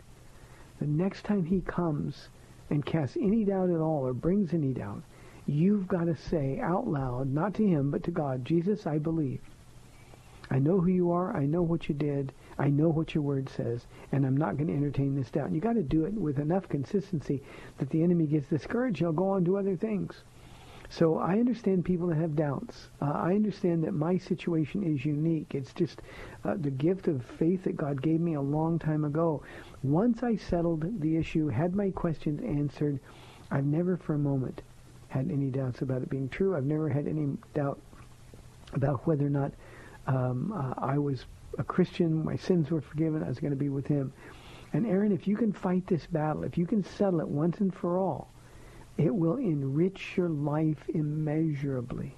the 0.80 0.86
next 0.88 1.26
time 1.26 1.46
he 1.46 1.62
comes 1.62 2.30
and 2.70 2.86
casts 2.86 3.18
any 3.18 3.43
doubt 3.43 3.70
at 3.70 3.80
all 3.80 4.05
or 4.05 4.13
brings 4.13 4.53
any 4.53 4.74
doubt, 4.74 5.03
you've 5.45 5.88
got 5.88 6.05
to 6.05 6.16
say 6.16 6.59
out 6.59 6.88
loud, 6.88 7.32
not 7.32 7.53
to 7.55 7.66
him, 7.66 7.91
but 7.91 8.03
to 8.03 8.11
God, 8.11 8.45
Jesus, 8.45 8.88
I 8.88 8.97
believe. 8.97 9.41
I 10.49 10.59
know 10.59 10.80
who 10.80 10.89
you 10.89 11.11
are. 11.11 11.36
I 11.36 11.45
know 11.45 11.63
what 11.63 11.89
you 11.89 11.95
did. 11.95 12.32
I 12.57 12.70
know 12.70 12.89
what 12.89 13.13
your 13.13 13.24
word 13.24 13.49
says, 13.49 13.86
and 14.11 14.26
I'm 14.26 14.38
not 14.38 14.57
going 14.57 14.68
to 14.68 14.76
entertain 14.76 15.16
this 15.16 15.32
doubt. 15.32 15.47
And 15.47 15.55
you 15.55 15.61
got 15.61 15.74
to 15.74 15.84
do 15.84 16.05
it 16.05 16.13
with 16.13 16.39
enough 16.39 16.70
consistency 16.70 17.41
that 17.80 17.89
the 17.89 18.03
enemy 18.03 18.28
gets 18.28 18.47
discouraged. 18.47 18.99
He'll 18.99 19.11
go 19.11 19.30
on 19.30 19.43
to 19.45 19.57
other 19.57 19.76
things. 19.76 20.24
So 20.89 21.18
I 21.18 21.39
understand 21.39 21.84
people 21.84 22.07
that 22.07 22.18
have 22.18 22.36
doubts. 22.36 22.89
Uh, 23.01 23.11
I 23.11 23.34
understand 23.34 23.84
that 23.84 23.93
my 23.93 24.18
situation 24.18 24.84
is 24.84 25.03
unique. 25.03 25.55
It's 25.55 25.74
just 25.74 26.01
uh, 26.43 26.55
the 26.57 26.70
gift 26.70 27.07
of 27.07 27.26
faith 27.39 27.63
that 27.63 27.76
God 27.76 28.01
gave 28.01 28.20
me 28.20 28.36
a 28.36 28.41
long 28.41 28.78
time 28.78 29.03
ago. 29.03 29.41
Once 29.92 30.24
I 30.24 30.36
settled 30.36 31.00
the 31.00 31.16
issue, 31.16 31.48
had 31.48 31.76
my 31.76 31.92
questions 31.92 32.42
answered, 32.42 33.00
I've 33.52 33.66
never 33.66 33.98
for 33.98 34.16
a 34.16 34.20
moment 34.20 34.62
had 35.10 35.30
any 35.30 35.50
doubts 35.50 35.82
about 35.82 36.02
it 36.02 36.10
being 36.10 36.28
true. 36.28 36.56
I've 36.56 36.66
never 36.66 36.90
had 36.90 37.08
any 37.08 37.38
doubt 37.54 37.80
about 38.74 39.06
whether 39.06 39.26
or 39.26 39.30
not 39.30 39.52
um, 40.08 40.52
uh, 40.52 40.74
I 40.78 40.98
was 40.98 41.26
a 41.58 41.64
Christian, 41.64 42.26
my 42.26 42.36
sins 42.36 42.72
were 42.72 42.82
forgiven, 42.82 43.24
I 43.24 43.28
was 43.28 43.40
going 43.40 43.52
to 43.52 43.58
be 43.58 43.70
with 43.70 43.88
him. 43.88 44.12
And 44.74 44.86
Aaron, 44.86 45.12
if 45.12 45.28
you 45.28 45.38
can 45.38 45.54
fight 45.54 45.88
this 45.88 46.06
battle, 46.08 46.44
if 46.44 46.58
you 46.58 46.66
can 46.66 46.84
settle 46.84 47.22
it 47.22 47.28
once 47.28 47.60
and 47.60 47.74
for 47.74 47.98
all, 47.98 48.30
it 48.98 49.14
will 49.14 49.38
enrich 49.38 50.18
your 50.18 50.30
life 50.30 50.90
immeasurably. 50.90 52.16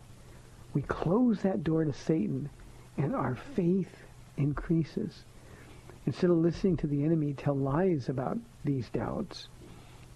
We 0.74 0.84
close 0.84 1.41
that 1.41 1.63
door 1.63 1.84
to 1.84 1.93
Satan, 1.93 2.49
and 2.97 3.15
our 3.15 3.36
faith 3.36 3.91
increases. 4.38 5.26
Instead 6.07 6.29
of 6.29 6.37
listening 6.37 6.77
to 6.77 6.87
the 6.87 7.03
enemy 7.03 7.33
tell 7.33 7.53
lies 7.53 8.07
about 8.07 8.37
these 8.63 8.87
doubts, 8.89 9.49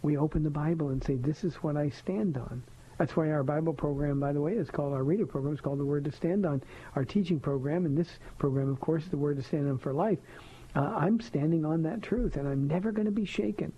we 0.02 0.16
open 0.16 0.42
the 0.42 0.50
Bible 0.50 0.88
and 0.88 1.04
say, 1.04 1.16
this 1.16 1.44
is 1.44 1.56
what 1.56 1.76
I 1.76 1.90
stand 1.90 2.38
on. 2.38 2.64
That's 2.98 3.18
why 3.18 3.30
our 3.30 3.44
Bible 3.44 3.74
program, 3.74 4.18
by 4.18 4.32
the 4.32 4.40
way, 4.40 4.54
is 4.54 4.70
called 4.70 4.94
our 4.94 5.04
reader 5.04 5.26
program. 5.26 5.52
It's 5.52 5.62
called 5.62 5.80
the 5.80 5.86
Word 5.86 6.06
to 6.06 6.12
Stand 6.14 6.46
On. 6.46 6.64
Our 6.96 7.04
teaching 7.04 7.42
program, 7.42 7.86
and 7.86 7.98
this 7.98 8.20
program, 8.38 8.70
of 8.70 8.80
course, 8.80 9.04
is 9.04 9.10
the 9.10 9.18
Word 9.18 9.36
to 9.36 9.44
Stand 9.44 9.68
On 9.68 9.78
for 9.78 9.92
Life. 9.92 10.20
Uh, 10.76 10.80
I'm 10.80 11.20
standing 11.20 11.66
on 11.66 11.84
that 11.84 12.02
truth, 12.02 12.38
and 12.38 12.48
I'm 12.48 12.68
never 12.68 12.94
going 12.94 13.06
to 13.06 13.12
be 13.12 13.26
shaken. 13.26 13.74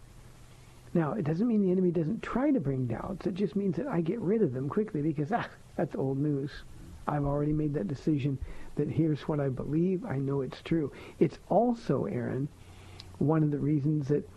Now, 0.93 1.13
it 1.13 1.23
doesn't 1.23 1.47
mean 1.47 1.63
the 1.63 1.71
enemy 1.71 1.89
doesn't 1.89 2.21
try 2.21 2.51
to 2.51 2.59
bring 2.59 2.85
doubts. 2.85 3.25
It 3.25 3.33
just 3.33 3.55
means 3.55 3.75
that 3.77 3.87
I 3.87 4.01
get 4.01 4.19
rid 4.19 4.43
of 4.43 4.53
them 4.53 4.69
quickly 4.69 5.01
because, 5.01 5.31
ah, 5.31 5.47
that's 5.77 5.95
old 5.95 6.19
news. 6.19 6.51
I've 7.07 7.25
already 7.25 7.53
made 7.53 7.73
that 7.73 7.87
decision 7.87 8.37
that 8.75 8.89
here's 8.89 9.21
what 9.27 9.39
I 9.39 9.49
believe. 9.49 10.05
I 10.05 10.17
know 10.17 10.41
it's 10.41 10.61
true. 10.61 10.91
It's 11.19 11.37
also, 11.49 12.05
Aaron, 12.05 12.47
one 13.19 13.43
of 13.43 13.51
the 13.51 13.59
reasons 13.59 14.07
that 14.07 14.27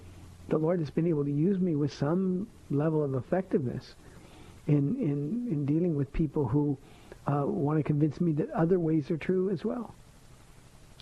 the 0.48 0.58
Lord 0.58 0.80
has 0.80 0.90
been 0.90 1.06
able 1.06 1.24
to 1.24 1.32
use 1.32 1.58
me 1.58 1.74
with 1.74 1.92
some 1.92 2.46
level 2.70 3.02
of 3.02 3.14
effectiveness 3.14 3.94
in, 4.66 4.96
in, 4.96 5.48
in 5.50 5.66
dealing 5.66 5.96
with 5.96 6.12
people 6.12 6.46
who 6.46 6.76
uh, 7.26 7.44
want 7.44 7.78
to 7.78 7.82
convince 7.82 8.20
me 8.20 8.32
that 8.32 8.50
other 8.50 8.78
ways 8.78 9.10
are 9.10 9.16
true 9.16 9.50
as 9.50 9.64
well. 9.64 9.94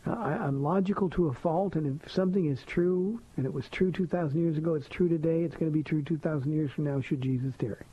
I, 0.07 0.35
I'm 0.35 0.63
logical 0.63 1.09
to 1.11 1.29
a 1.29 1.33
fault, 1.33 1.77
and 1.77 2.01
if 2.03 2.13
something 2.13 2.47
is 2.47 2.63
true, 2.67 3.21
and 3.37 3.47
it 3.47 3.53
was 3.53 3.69
true 3.69 3.91
2,000 3.91 4.39
years 4.39 4.59
ago, 4.59 4.75
it's 4.75 4.89
true 4.89 5.09
today, 5.09 5.43
it's 5.43 5.57
going 5.57 5.71
to 5.71 5.77
be 5.77 5.83
true 5.83 6.03
2,000 6.03 6.53
years 6.53 6.71
from 6.71 6.85
now 6.85 7.01
should 7.01 7.23
Jesus 7.23 7.55
tarry. 7.59 7.85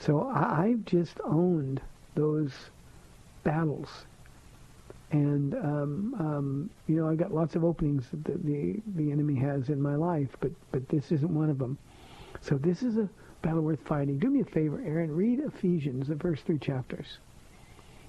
So 0.00 0.28
I, 0.28 0.66
I've 0.66 0.84
just 0.84 1.18
owned 1.24 1.80
those 2.14 2.52
battles. 3.42 3.88
And, 5.10 5.54
um, 5.54 6.14
um, 6.18 6.70
you 6.86 6.96
know, 6.96 7.08
I've 7.08 7.16
got 7.16 7.32
lots 7.32 7.56
of 7.56 7.64
openings 7.64 8.04
that 8.10 8.44
the, 8.44 8.80
the, 8.94 9.10
enemy 9.10 9.36
has 9.36 9.70
in 9.70 9.80
my 9.80 9.94
life, 9.94 10.28
but, 10.40 10.50
but 10.70 10.86
this 10.88 11.10
isn't 11.10 11.34
one 11.34 11.48
of 11.48 11.58
them. 11.58 11.78
So 12.42 12.56
this 12.58 12.82
is 12.82 12.98
a 12.98 13.08
battle 13.40 13.62
worth 13.62 13.80
fighting. 13.86 14.18
Do 14.18 14.28
me 14.28 14.40
a 14.40 14.44
favor, 14.44 14.82
Aaron. 14.84 15.14
Read 15.14 15.40
Ephesians, 15.40 16.08
the 16.08 16.16
first 16.16 16.44
three 16.44 16.58
chapters. 16.58 17.18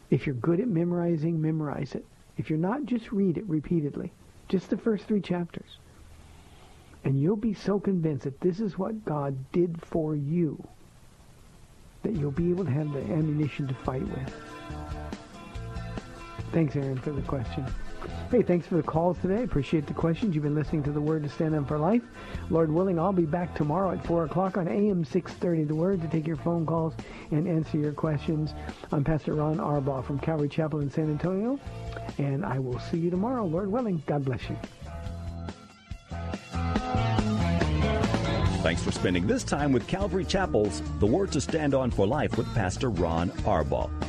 If 0.09 0.25
you're 0.25 0.35
good 0.35 0.59
at 0.59 0.67
memorizing, 0.67 1.41
memorize 1.41 1.95
it. 1.95 2.05
If 2.37 2.49
you're 2.49 2.59
not, 2.59 2.85
just 2.85 3.11
read 3.11 3.37
it 3.37 3.47
repeatedly. 3.47 4.11
Just 4.49 4.69
the 4.69 4.77
first 4.77 5.05
three 5.05 5.21
chapters. 5.21 5.77
And 7.05 7.21
you'll 7.21 7.37
be 7.37 7.53
so 7.53 7.79
convinced 7.79 8.25
that 8.25 8.41
this 8.41 8.59
is 8.59 8.77
what 8.77 9.05
God 9.05 9.37
did 9.53 9.81
for 9.81 10.15
you 10.15 10.61
that 12.03 12.15
you'll 12.15 12.31
be 12.31 12.49
able 12.49 12.65
to 12.65 12.71
have 12.71 12.91
the 12.93 12.99
ammunition 12.99 13.67
to 13.67 13.73
fight 13.73 14.03
with. 14.03 14.98
Thanks, 16.51 16.75
Aaron, 16.75 16.97
for 16.97 17.11
the 17.11 17.21
question. 17.21 17.65
Hey, 18.31 18.43
thanks 18.43 18.67
for 18.67 18.75
the 18.75 18.83
calls 18.83 19.17
today. 19.19 19.43
Appreciate 19.43 19.87
the 19.87 19.93
questions. 19.93 20.33
You've 20.33 20.43
been 20.43 20.55
listening 20.55 20.83
to 20.83 20.91
The 20.91 21.01
Word 21.01 21.23
to 21.23 21.29
Stand 21.29 21.55
On 21.55 21.65
for 21.65 21.77
Life. 21.77 22.03
Lord 22.49 22.71
willing, 22.71 22.99
I'll 22.99 23.11
be 23.11 23.25
back 23.25 23.55
tomorrow 23.55 23.91
at 23.91 24.05
4 24.05 24.25
o'clock 24.25 24.57
on 24.57 24.67
AM 24.67 25.03
630 25.03 25.63
The 25.65 25.75
Word 25.75 26.01
to 26.01 26.07
take 26.07 26.25
your 26.25 26.37
phone 26.37 26.65
calls 26.65 26.93
and 27.31 27.47
answer 27.47 27.77
your 27.77 27.91
questions. 27.91 28.53
I'm 28.91 29.03
Pastor 29.03 29.33
Ron 29.33 29.57
Arbaugh 29.57 30.05
from 30.05 30.19
Calvary 30.19 30.49
Chapel 30.49 30.79
in 30.79 30.89
San 30.89 31.09
Antonio, 31.09 31.59
and 32.17 32.45
I 32.45 32.59
will 32.59 32.79
see 32.79 32.97
you 32.97 33.09
tomorrow, 33.09 33.45
Lord 33.45 33.71
willing. 33.71 34.01
God 34.05 34.25
bless 34.25 34.41
you. 34.49 34.57
Thanks 38.61 38.83
for 38.83 38.91
spending 38.91 39.25
this 39.25 39.43
time 39.43 39.71
with 39.71 39.87
Calvary 39.87 40.25
Chapel's 40.25 40.81
The 40.99 41.07
Word 41.07 41.31
to 41.31 41.41
Stand 41.41 41.73
On 41.73 41.89
for 41.89 42.05
Life 42.05 42.37
with 42.37 42.53
Pastor 42.53 42.89
Ron 42.89 43.29
Arbaugh. 43.43 44.08